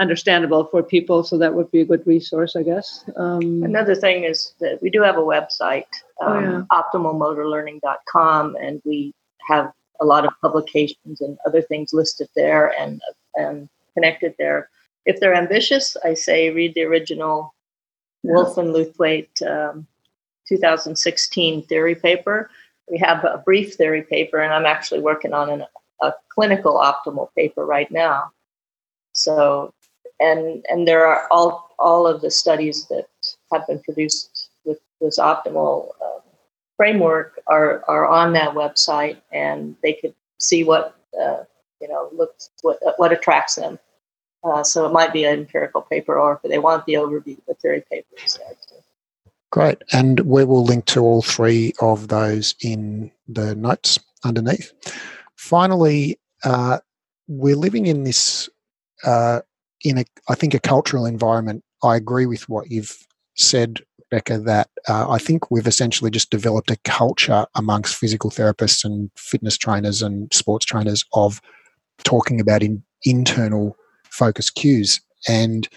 understandable 0.00 0.64
for 0.64 0.82
people. 0.82 1.22
So 1.24 1.36
that 1.38 1.54
would 1.54 1.70
be 1.70 1.80
a 1.80 1.84
good 1.84 2.06
resource, 2.06 2.56
I 2.56 2.62
guess. 2.62 3.04
Um, 3.16 3.62
Another 3.62 3.94
thing 3.94 4.24
is 4.24 4.54
that 4.60 4.80
we 4.80 4.90
do 4.90 5.02
have 5.02 5.18
a 5.18 5.20
website, 5.20 5.92
um, 6.20 6.32
oh, 6.32 6.40
yeah. 6.40 6.62
Optimalmotorlearning.com, 6.72 8.56
and 8.56 8.80
we 8.84 9.12
have 9.48 9.72
a 10.00 10.04
lot 10.04 10.24
of 10.24 10.32
publications 10.40 11.20
and 11.20 11.36
other 11.46 11.62
things 11.62 11.92
listed 11.92 12.28
there 12.34 12.72
and 12.80 13.00
and 13.34 13.68
connected 13.94 14.34
there. 14.38 14.68
If 15.04 15.20
they're 15.20 15.34
ambitious, 15.34 15.96
I 16.04 16.14
say 16.14 16.50
read 16.50 16.74
the 16.74 16.84
original 16.84 17.54
yeah. 18.22 18.32
Wulf 18.34 18.56
and 18.58 18.74
Lewthwaite 18.74 19.42
um, 19.42 19.86
2016 20.52 21.62
theory 21.62 21.94
paper. 21.94 22.50
We 22.90 22.98
have 22.98 23.24
a 23.24 23.42
brief 23.44 23.74
theory 23.74 24.02
paper, 24.02 24.38
and 24.38 24.52
I'm 24.52 24.66
actually 24.66 25.00
working 25.00 25.32
on 25.32 25.48
an, 25.48 25.64
a 26.02 26.12
clinical 26.28 26.74
optimal 26.74 27.28
paper 27.34 27.64
right 27.64 27.90
now. 27.90 28.30
So, 29.14 29.72
and 30.20 30.64
and 30.68 30.86
there 30.86 31.06
are 31.06 31.26
all 31.30 31.70
all 31.78 32.06
of 32.06 32.20
the 32.20 32.30
studies 32.30 32.86
that 32.88 33.08
have 33.52 33.66
been 33.66 33.80
produced 33.80 34.50
with 34.64 34.78
this 35.00 35.18
optimal 35.18 35.88
uh, 36.04 36.20
framework 36.76 37.40
are 37.46 37.82
are 37.88 38.06
on 38.06 38.32
that 38.34 38.54
website, 38.54 39.18
and 39.32 39.76
they 39.82 39.94
could 39.94 40.14
see 40.38 40.64
what 40.64 40.96
uh, 41.18 41.44
you 41.80 41.88
know 41.88 42.10
looks 42.12 42.50
what 42.62 42.78
what 42.98 43.12
attracts 43.12 43.54
them. 43.54 43.78
Uh, 44.44 44.62
so 44.64 44.84
it 44.84 44.92
might 44.92 45.12
be 45.12 45.24
an 45.24 45.38
empirical 45.38 45.82
paper, 45.82 46.18
or 46.18 46.40
if 46.42 46.50
they 46.50 46.58
want 46.58 46.84
the 46.84 46.94
overview, 46.94 47.38
the 47.46 47.54
theory 47.54 47.84
paper 47.88 48.08
is 48.24 48.34
there. 48.34 48.56
Great, 49.52 49.82
and 49.92 50.20
we 50.20 50.44
will 50.44 50.64
link 50.64 50.86
to 50.86 51.00
all 51.00 51.20
three 51.20 51.74
of 51.82 52.08
those 52.08 52.54
in 52.62 53.12
the 53.28 53.54
notes 53.54 53.98
underneath. 54.24 54.72
Finally, 55.36 56.18
uh, 56.42 56.78
we're 57.28 57.54
living 57.54 57.86
in 57.86 58.04
this 58.04 58.48
uh, 59.04 59.40
in 59.84 59.98
a 59.98 60.04
I 60.30 60.34
think 60.34 60.54
a 60.54 60.58
cultural 60.58 61.04
environment. 61.04 61.62
I 61.82 61.96
agree 61.96 62.24
with 62.24 62.48
what 62.48 62.70
you've 62.70 62.96
said 63.34 63.82
Becca, 64.10 64.38
that 64.38 64.70
uh, 64.88 65.10
I 65.10 65.18
think 65.18 65.50
we've 65.50 65.66
essentially 65.66 66.10
just 66.10 66.30
developed 66.30 66.70
a 66.70 66.78
culture 66.84 67.46
amongst 67.54 67.96
physical 67.96 68.30
therapists 68.30 68.84
and 68.84 69.10
fitness 69.16 69.58
trainers 69.58 70.00
and 70.02 70.32
sports 70.32 70.64
trainers 70.64 71.04
of 71.12 71.40
talking 72.04 72.40
about 72.40 72.62
in, 72.62 72.82
internal 73.04 73.76
focus 74.04 74.50
cues. 74.50 75.00
And 75.28 75.68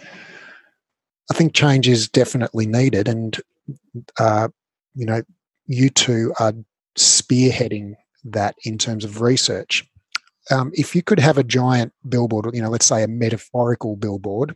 I 1.32 1.34
think 1.34 1.54
change 1.54 1.88
is 1.88 2.08
definitely 2.10 2.68
needed. 2.68 3.08
And, 3.08 3.38
uh, 4.20 4.48
you 4.94 5.06
know, 5.06 5.22
you 5.68 5.90
two 5.90 6.34
are 6.40 6.54
spearheading 6.98 7.96
that 8.24 8.56
in 8.64 8.78
terms 8.78 9.04
of 9.06 9.22
research. 9.22 9.84
Um, 10.52 10.72
if 10.74 10.96
you 10.96 11.02
could 11.02 11.20
have 11.20 11.38
a 11.38 11.44
giant 11.44 11.92
billboard, 12.08 12.54
you 12.54 12.62
know, 12.62 12.70
let's 12.70 12.86
say 12.86 13.04
a 13.04 13.08
metaphorical 13.08 13.96
billboard 13.96 14.56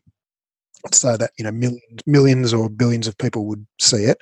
so 0.91 1.17
that 1.17 1.31
you 1.37 1.43
know 1.43 1.51
millions, 1.51 1.81
millions 2.05 2.53
or 2.53 2.69
billions 2.69 3.07
of 3.07 3.17
people 3.17 3.45
would 3.45 3.65
see 3.79 4.03
it. 4.03 4.19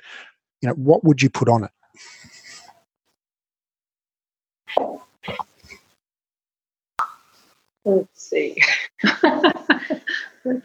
You 0.60 0.68
know, 0.68 0.74
what 0.74 1.04
would 1.04 1.22
you 1.22 1.30
put 1.30 1.48
on 1.48 1.64
it? 1.64 1.70
Let's 7.84 8.22
see. 8.28 8.60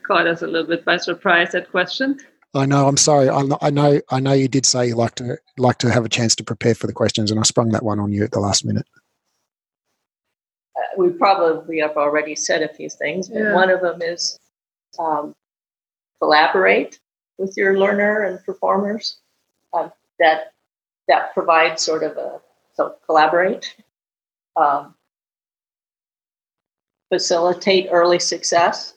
caught 0.03 0.27
us 0.27 0.41
a 0.41 0.47
little 0.47 0.67
bit 0.67 0.85
by 0.85 0.97
surprise. 0.97 1.51
That 1.51 1.69
question. 1.69 2.19
I 2.55 2.65
know. 2.65 2.87
I'm 2.87 2.97
sorry. 2.97 3.29
I 3.29 3.41
know. 3.41 3.57
I 3.61 3.69
know. 3.71 4.01
I 4.09 4.19
know 4.19 4.33
you 4.33 4.47
did 4.47 4.65
say 4.65 4.87
you 4.87 4.95
like 4.95 5.15
to 5.15 5.37
like 5.57 5.79
to 5.79 5.91
have 5.91 6.05
a 6.05 6.09
chance 6.09 6.35
to 6.35 6.43
prepare 6.43 6.75
for 6.75 6.85
the 6.85 6.93
questions, 6.93 7.31
and 7.31 7.39
I 7.39 7.43
sprung 7.43 7.69
that 7.69 7.83
one 7.83 7.99
on 7.99 8.11
you 8.11 8.23
at 8.23 8.31
the 8.31 8.39
last 8.39 8.63
minute. 8.63 8.85
Uh, 10.77 10.81
we 10.97 11.09
probably 11.09 11.79
have 11.79 11.97
already 11.97 12.35
said 12.35 12.61
a 12.61 12.71
few 12.71 12.89
things, 12.89 13.27
but 13.27 13.39
yeah. 13.39 13.53
one 13.55 13.71
of 13.71 13.81
them 13.81 14.01
is 14.03 14.39
um, 14.99 15.35
collaborate 16.19 16.99
with 17.39 17.57
your 17.57 17.79
learner 17.79 18.23
and 18.23 18.43
performers. 18.45 19.17
Um, 19.73 19.91
that 20.19 20.53
that 21.07 21.33
provides 21.33 21.81
sort 21.81 22.03
of 22.03 22.17
a 22.17 22.39
so 22.75 22.95
collaborate, 23.07 23.75
um, 24.55 24.93
facilitate 27.09 27.87
early 27.91 28.19
success. 28.19 28.93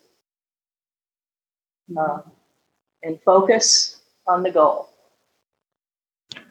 Um, 1.97 2.33
and 3.07 3.23
focus 3.23 4.01
on 4.27 4.43
the 4.43 4.51
goal. 4.51 4.89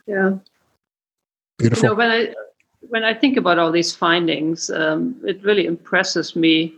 Yeah. 0.08 0.38
Beautiful. 1.58 1.84
You 1.84 1.90
know, 1.90 1.96
when 1.96 2.12
I 2.12 2.34
when 2.90 3.04
I 3.04 3.14
think 3.14 3.38
about 3.38 3.60
all 3.60 3.72
these 3.72 3.96
findings, 3.96 4.70
um, 4.70 5.16
it 5.26 5.44
really 5.44 5.66
impresses 5.66 6.36
me 6.36 6.76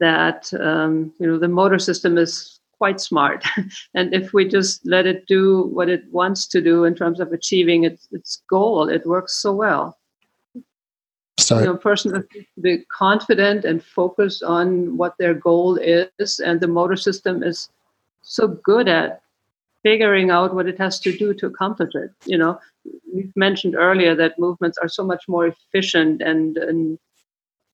that 0.00 0.52
um, 0.54 1.12
you 1.18 1.26
know 1.26 1.38
the 1.38 1.48
motor 1.48 1.78
system 1.78 2.18
is 2.18 2.60
quite 2.78 3.00
smart, 3.00 3.44
and 3.94 4.14
if 4.14 4.32
we 4.32 4.48
just 4.48 4.86
let 4.86 5.06
it 5.06 5.26
do 5.26 5.64
what 5.72 5.88
it 5.88 6.04
wants 6.10 6.46
to 6.48 6.60
do 6.60 6.84
in 6.84 6.94
terms 6.94 7.20
of 7.20 7.32
achieving 7.32 7.84
its 7.84 8.08
its 8.12 8.42
goal, 8.48 8.88
it 8.88 9.06
works 9.06 9.36
so 9.36 9.52
well. 9.52 9.96
So, 11.38 11.58
you 11.58 11.64
know, 11.64 11.72
a 11.72 11.78
person 11.78 12.14
has 12.14 12.24
to 12.32 12.60
be 12.60 12.84
confident 12.92 13.64
and 13.64 13.82
focus 13.82 14.42
on 14.42 14.96
what 14.96 15.14
their 15.18 15.34
goal 15.34 15.76
is, 15.76 16.40
and 16.40 16.60
the 16.60 16.68
motor 16.68 16.96
system 16.96 17.42
is 17.42 17.70
so 18.22 18.48
good 18.48 18.88
at 18.88 19.22
figuring 19.82 20.30
out 20.30 20.54
what 20.54 20.66
it 20.66 20.78
has 20.78 21.00
to 21.00 21.16
do 21.16 21.32
to 21.34 21.46
accomplish 21.46 21.94
it. 21.94 22.10
You 22.26 22.38
know, 22.38 22.58
we've 23.14 23.32
mentioned 23.36 23.74
earlier 23.74 24.14
that 24.14 24.38
movements 24.38 24.78
are 24.78 24.88
so 24.88 25.04
much 25.04 25.24
more 25.28 25.46
efficient 25.46 26.20
and, 26.20 26.56
and 26.58 26.98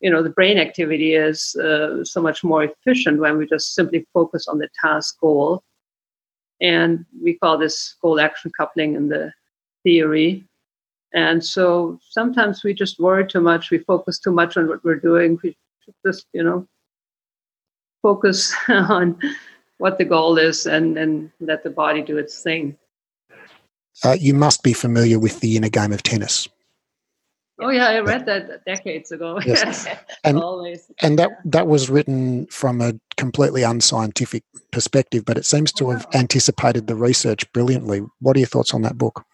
you 0.01 0.11
know, 0.11 0.23
the 0.23 0.31
brain 0.31 0.59
activity 0.59 1.15
is 1.15 1.57
uh, 1.57 2.05
so 2.05 2.21
much 2.21 2.45
more 2.45 2.65
efficient 2.65 3.19
when 3.19 3.39
we 3.39 3.47
just 3.47 3.75
simply 3.75 4.07
focus 4.13 4.47
on 4.47 4.59
the 4.59 4.69
task 4.81 5.19
goal. 5.21 5.63
And 6.61 7.05
we 7.23 7.35
call 7.35 7.59
this 7.59 7.97
goal 8.01 8.21
action 8.21 8.51
coupling 8.57 8.95
in 8.95 9.09
the 9.09 9.33
theory. 9.83 10.45
And 11.13 11.45
so 11.45 11.99
sometimes 12.11 12.63
we 12.63 12.75
just 12.75 12.99
worry 12.99 13.27
too 13.27 13.41
much, 13.41 13.71
we 13.71 13.79
focus 13.79 14.19
too 14.19 14.33
much 14.33 14.57
on 14.57 14.69
what 14.69 14.85
we're 14.85 15.01
doing. 15.01 15.39
We 15.43 15.57
just, 16.05 16.27
you 16.33 16.43
know, 16.43 16.67
focus 18.03 18.55
on 18.69 19.19
what 19.79 19.99
the 19.99 20.05
goal 20.05 20.39
is 20.39 20.67
and, 20.67 20.97
and 20.97 21.31
let 21.41 21.63
the 21.63 21.71
body 21.71 22.03
do 22.03 22.19
its 22.19 22.43
thing. 22.43 22.77
Uh, 24.05 24.17
you 24.19 24.35
must 24.35 24.63
be 24.63 24.73
familiar 24.73 25.19
with 25.19 25.41
the 25.41 25.57
inner 25.57 25.69
game 25.69 25.93
of 25.93 26.03
tennis. 26.03 26.49
Oh 27.59 27.71
yeah, 27.71 27.89
I 27.89 28.01
read 28.01 28.27
that 28.27 28.65
decades 28.67 29.11
ago. 29.13 29.41
Yes. 29.45 29.87
and, 30.25 30.39
Always. 30.39 30.91
And 31.01 31.19
that 31.19 31.31
that 31.47 31.67
was 31.67 31.89
written 31.89 32.47
from 32.47 32.83
a 32.83 32.93
completely 33.17 33.63
unscientific 33.63 34.45
perspective, 34.73 35.25
but 35.25 35.39
it 35.39 35.47
seems 35.47 35.73
to 35.73 35.89
have 35.91 36.07
anticipated 36.15 36.87
the 36.87 36.95
research 36.95 37.51
brilliantly. 37.53 38.03
What 38.21 38.37
are 38.37 38.41
your 38.41 38.49
thoughts 38.49 38.75
on 38.75 38.83
that 38.83 38.99
book? 38.99 39.25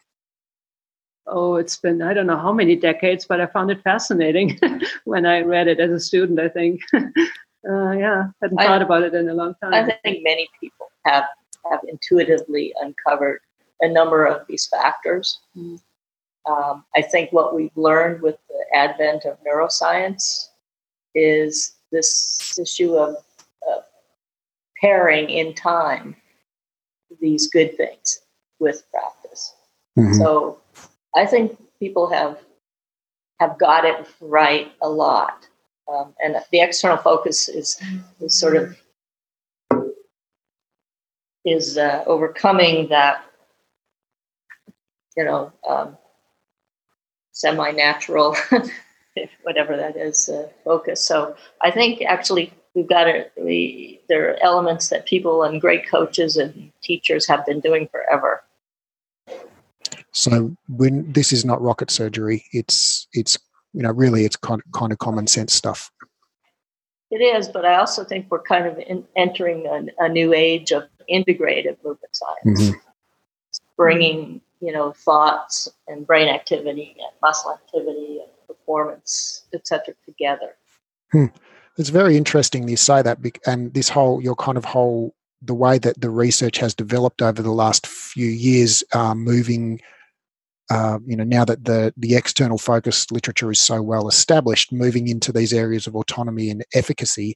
Oh, 1.26 1.56
it's 1.56 1.76
been 1.76 2.00
I 2.00 2.14
don't 2.14 2.28
know 2.28 2.36
how 2.36 2.52
many 2.52 2.76
decades, 2.76 3.24
but 3.24 3.40
I 3.40 3.46
found 3.46 3.72
it 3.72 3.82
fascinating 3.82 4.60
when 5.04 5.26
I 5.26 5.40
read 5.40 5.66
it 5.66 5.80
as 5.80 5.90
a 5.90 5.98
student. 5.98 6.38
I 6.38 6.48
think 6.48 6.80
uh, 7.68 7.92
yeah, 7.92 8.24
hadn't 8.40 8.58
I, 8.58 8.66
thought 8.66 8.82
about 8.82 9.02
it 9.02 9.14
in 9.14 9.28
a 9.28 9.34
long 9.34 9.54
time. 9.62 9.74
I 9.74 9.84
think 9.84 10.22
many 10.22 10.48
people 10.60 10.88
have 11.04 11.24
have 11.70 11.80
intuitively 11.88 12.74
uncovered 12.80 13.40
a 13.80 13.88
number 13.88 14.24
of 14.24 14.46
these 14.48 14.66
factors. 14.66 15.40
Mm. 15.56 15.80
Um, 16.48 16.84
I 16.96 17.02
think 17.02 17.32
what 17.32 17.54
we've 17.54 17.76
learned 17.76 18.20
with 18.20 18.36
the 18.48 18.76
advent 18.76 19.24
of 19.24 19.38
neuroscience 19.46 20.48
is 21.14 21.74
this 21.92 22.58
issue 22.58 22.96
of, 22.96 23.16
of 23.68 23.84
pairing 24.80 25.30
in 25.30 25.54
time 25.54 26.16
these 27.20 27.48
good 27.48 27.76
things 27.76 28.20
with 28.58 28.82
practice. 28.90 29.54
Mm-hmm. 29.98 30.14
So 30.14 30.58
I 31.14 31.26
think 31.26 31.58
people 31.78 32.08
have 32.10 32.38
have 33.38 33.58
got 33.58 33.84
it 33.84 34.06
right 34.20 34.72
a 34.82 34.88
lot. 34.88 35.48
Um, 35.88 36.14
and 36.22 36.36
the 36.52 36.60
external 36.60 36.96
focus 36.96 37.48
is, 37.48 37.80
is 38.20 38.38
sort 38.38 38.56
of 38.56 38.76
is 41.44 41.76
uh, 41.76 42.04
overcoming 42.06 42.88
that, 42.88 43.24
you 45.16 45.24
know, 45.24 45.52
um, 45.68 45.96
semi-natural, 47.32 48.36
whatever 49.42 49.76
that 49.76 49.96
is, 49.96 50.28
uh, 50.28 50.48
focus. 50.64 51.04
So 51.04 51.34
I 51.60 51.70
think 51.70 52.02
actually 52.02 52.52
we've 52.74 52.88
got 52.88 53.08
a, 53.08 53.26
we, 53.36 54.00
there 54.08 54.30
are 54.30 54.42
elements 54.42 54.88
that 54.90 55.06
people 55.06 55.42
and 55.42 55.60
great 55.60 55.88
coaches 55.88 56.36
and 56.36 56.72
teachers 56.82 57.26
have 57.28 57.44
been 57.44 57.60
doing 57.60 57.88
forever. 57.88 58.44
So 60.12 60.54
when 60.68 61.10
this 61.12 61.32
is 61.32 61.44
not 61.44 61.60
rocket 61.62 61.90
surgery, 61.90 62.44
it's 62.52 63.08
it's 63.14 63.38
you 63.72 63.82
know, 63.82 63.90
really 63.90 64.24
it's 64.24 64.36
kind 64.36 64.60
of, 64.64 64.72
kind 64.72 64.92
of 64.92 64.98
common 64.98 65.26
sense 65.26 65.52
stuff. 65.52 65.90
It 67.10 67.20
is, 67.20 67.48
but 67.48 67.66
I 67.66 67.76
also 67.76 68.04
think 68.04 68.26
we're 68.30 68.42
kind 68.42 68.66
of 68.66 68.78
in, 68.78 69.04
entering 69.16 69.66
a, 69.66 70.04
a, 70.04 70.08
new 70.08 70.32
age 70.32 70.72
of 70.72 70.84
integrative 71.10 71.76
movement 71.84 72.12
science, 72.12 72.62
mm-hmm. 72.62 72.78
bringing 73.76 74.40
you 74.60 74.72
know 74.72 74.92
thoughts 74.92 75.68
and 75.88 76.06
brain 76.06 76.28
activity 76.28 76.96
and 76.98 77.10
muscle 77.20 77.52
activity 77.52 78.20
and 78.20 78.46
performance, 78.46 79.44
etc., 79.52 79.94
together. 80.06 80.56
Hmm. 81.10 81.26
It's 81.76 81.90
very 81.90 82.16
interesting 82.16 82.68
you 82.68 82.76
say 82.76 83.02
that, 83.02 83.18
and 83.46 83.74
this 83.74 83.90
whole 83.90 84.22
your 84.22 84.36
kind 84.36 84.56
of 84.56 84.64
whole 84.64 85.14
the 85.42 85.54
way 85.54 85.78
that 85.78 86.00
the 86.00 86.10
research 86.10 86.58
has 86.58 86.74
developed 86.74 87.20
over 87.20 87.42
the 87.42 87.52
last 87.52 87.86
few 87.86 88.28
years, 88.28 88.82
uh, 88.92 89.14
moving 89.14 89.80
uh, 90.72 90.98
you 91.06 91.14
know, 91.14 91.24
now 91.24 91.44
that 91.44 91.66
the 91.66 91.92
the 91.98 92.14
external 92.14 92.56
focus 92.56 93.10
literature 93.10 93.50
is 93.50 93.60
so 93.60 93.82
well 93.82 94.08
established, 94.08 94.72
moving 94.72 95.06
into 95.06 95.30
these 95.30 95.52
areas 95.52 95.86
of 95.86 95.94
autonomy 95.94 96.48
and 96.48 96.64
efficacy 96.72 97.34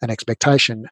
and 0.00 0.10
expectation, 0.10 0.86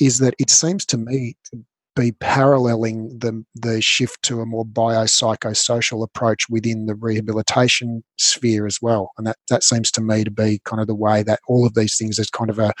is 0.00 0.18
that 0.20 0.34
it 0.38 0.50
seems 0.50 0.86
to 0.86 0.96
me 0.96 1.36
to 1.50 1.64
be 1.96 2.12
paralleling 2.12 3.08
the 3.18 3.44
the 3.56 3.82
shift 3.82 4.22
to 4.22 4.40
a 4.40 4.46
more 4.46 4.64
biopsychosocial 4.64 6.04
approach 6.04 6.48
within 6.48 6.86
the 6.86 6.94
rehabilitation 6.94 8.04
sphere 8.18 8.64
as 8.64 8.78
well, 8.80 9.10
and 9.18 9.26
that 9.26 9.38
that 9.50 9.64
seems 9.64 9.90
to 9.90 10.00
me 10.00 10.22
to 10.22 10.30
be 10.30 10.60
kind 10.64 10.80
of 10.80 10.86
the 10.86 10.94
way 10.94 11.24
that 11.24 11.40
all 11.48 11.66
of 11.66 11.74
these 11.74 11.96
things 11.96 12.20
is 12.20 12.30
kind 12.30 12.50
of 12.50 12.60
a 12.60 12.72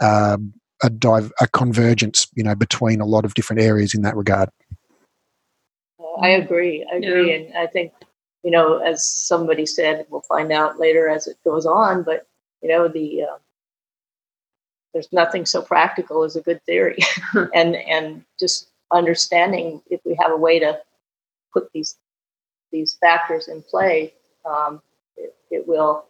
um, 0.00 0.52
a, 0.82 0.90
dive, 0.90 1.30
a 1.40 1.46
convergence, 1.46 2.26
you 2.34 2.42
know, 2.42 2.56
between 2.56 3.00
a 3.00 3.06
lot 3.06 3.24
of 3.24 3.34
different 3.34 3.62
areas 3.62 3.94
in 3.94 4.02
that 4.02 4.16
regard. 4.16 4.48
I 6.20 6.30
agree. 6.30 6.86
I 6.90 6.96
agree. 6.96 7.30
Yeah. 7.30 7.36
And 7.36 7.56
I 7.56 7.66
think, 7.66 7.92
you 8.42 8.50
know, 8.50 8.78
as 8.78 9.08
somebody 9.08 9.66
said, 9.66 10.06
we'll 10.10 10.22
find 10.22 10.52
out 10.52 10.78
later 10.78 11.08
as 11.08 11.26
it 11.26 11.36
goes 11.44 11.66
on, 11.66 12.02
but, 12.02 12.26
you 12.62 12.68
know, 12.68 12.88
the, 12.88 13.22
uh, 13.22 13.38
there's 14.92 15.12
nothing 15.12 15.46
so 15.46 15.62
practical 15.62 16.22
as 16.22 16.36
a 16.36 16.42
good 16.42 16.62
theory 16.64 16.98
and, 17.54 17.76
and 17.76 18.24
just 18.38 18.68
understanding 18.92 19.80
if 19.90 20.00
we 20.04 20.16
have 20.20 20.32
a 20.32 20.36
way 20.36 20.58
to 20.58 20.78
put 21.52 21.70
these, 21.72 21.96
these 22.70 22.96
factors 23.00 23.48
in 23.48 23.62
play, 23.62 24.12
um, 24.44 24.82
it, 25.16 25.34
it 25.50 25.68
will 25.68 26.04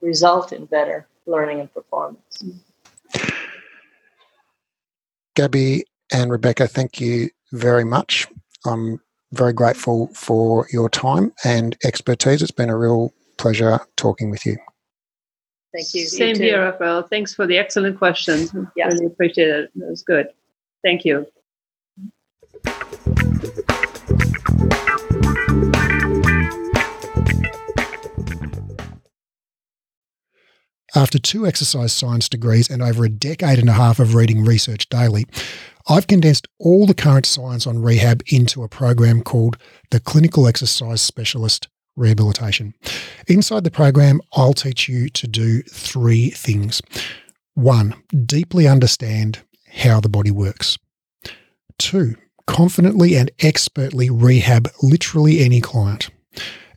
result 0.00 0.52
in 0.52 0.66
better 0.66 1.06
learning 1.26 1.60
and 1.60 1.72
performance. 1.72 2.44
Gabby 5.34 5.84
and 6.12 6.30
Rebecca, 6.30 6.66
thank 6.66 7.00
you 7.00 7.30
very 7.52 7.84
much. 7.84 8.26
I'm 8.66 9.00
very 9.32 9.52
grateful 9.52 10.08
for 10.14 10.66
your 10.72 10.88
time 10.88 11.32
and 11.44 11.76
expertise. 11.84 12.42
It's 12.42 12.50
been 12.50 12.70
a 12.70 12.76
real 12.76 13.12
pleasure 13.38 13.80
talking 13.96 14.30
with 14.30 14.46
you. 14.46 14.56
Thank 15.74 15.94
you. 15.94 16.06
Same 16.06 16.36
you 16.36 16.42
here, 16.42 16.62
Raphael. 16.62 17.02
Thanks 17.02 17.34
for 17.34 17.46
the 17.46 17.56
excellent 17.56 17.98
questions. 17.98 18.54
Yes. 18.76 18.92
Really 18.92 19.06
appreciate 19.06 19.48
it. 19.48 19.70
It 19.74 19.88
was 19.88 20.02
good. 20.02 20.28
Thank 20.84 21.04
you. 21.04 21.26
After 30.94 31.18
two 31.18 31.46
exercise 31.46 31.90
science 31.90 32.28
degrees 32.28 32.68
and 32.68 32.82
over 32.82 33.04
a 33.04 33.08
decade 33.08 33.58
and 33.58 33.70
a 33.70 33.72
half 33.72 33.98
of 33.98 34.14
reading 34.14 34.44
research 34.44 34.90
daily, 34.90 35.26
I've 35.88 36.06
condensed 36.06 36.46
all 36.58 36.86
the 36.86 36.94
current 36.94 37.26
science 37.26 37.66
on 37.66 37.82
rehab 37.82 38.22
into 38.26 38.62
a 38.62 38.68
program 38.68 39.22
called 39.22 39.56
the 39.90 40.00
Clinical 40.00 40.46
Exercise 40.46 41.02
Specialist 41.02 41.68
Rehabilitation. 41.96 42.74
Inside 43.28 43.64
the 43.64 43.70
program, 43.70 44.20
I'll 44.32 44.54
teach 44.54 44.88
you 44.88 45.08
to 45.10 45.26
do 45.26 45.62
three 45.62 46.30
things. 46.30 46.80
One, 47.54 47.94
deeply 48.24 48.66
understand 48.66 49.40
how 49.70 50.00
the 50.00 50.08
body 50.08 50.30
works. 50.30 50.78
Two, 51.78 52.16
confidently 52.46 53.16
and 53.16 53.30
expertly 53.40 54.08
rehab 54.08 54.68
literally 54.82 55.40
any 55.40 55.60
client. 55.60 56.10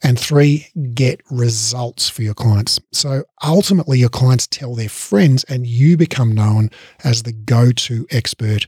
And 0.03 0.19
three, 0.19 0.67
get 0.93 1.21
results 1.31 2.09
for 2.09 2.21
your 2.21 2.33
clients. 2.33 2.79
So 2.91 3.23
ultimately, 3.43 3.99
your 3.99 4.09
clients 4.09 4.45
tell 4.45 4.75
their 4.75 4.89
friends, 4.89 5.43
and 5.45 5.65
you 5.65 5.97
become 5.97 6.33
known 6.33 6.69
as 7.03 7.23
the 7.23 7.31
go 7.31 7.71
to 7.71 8.05
expert 8.11 8.67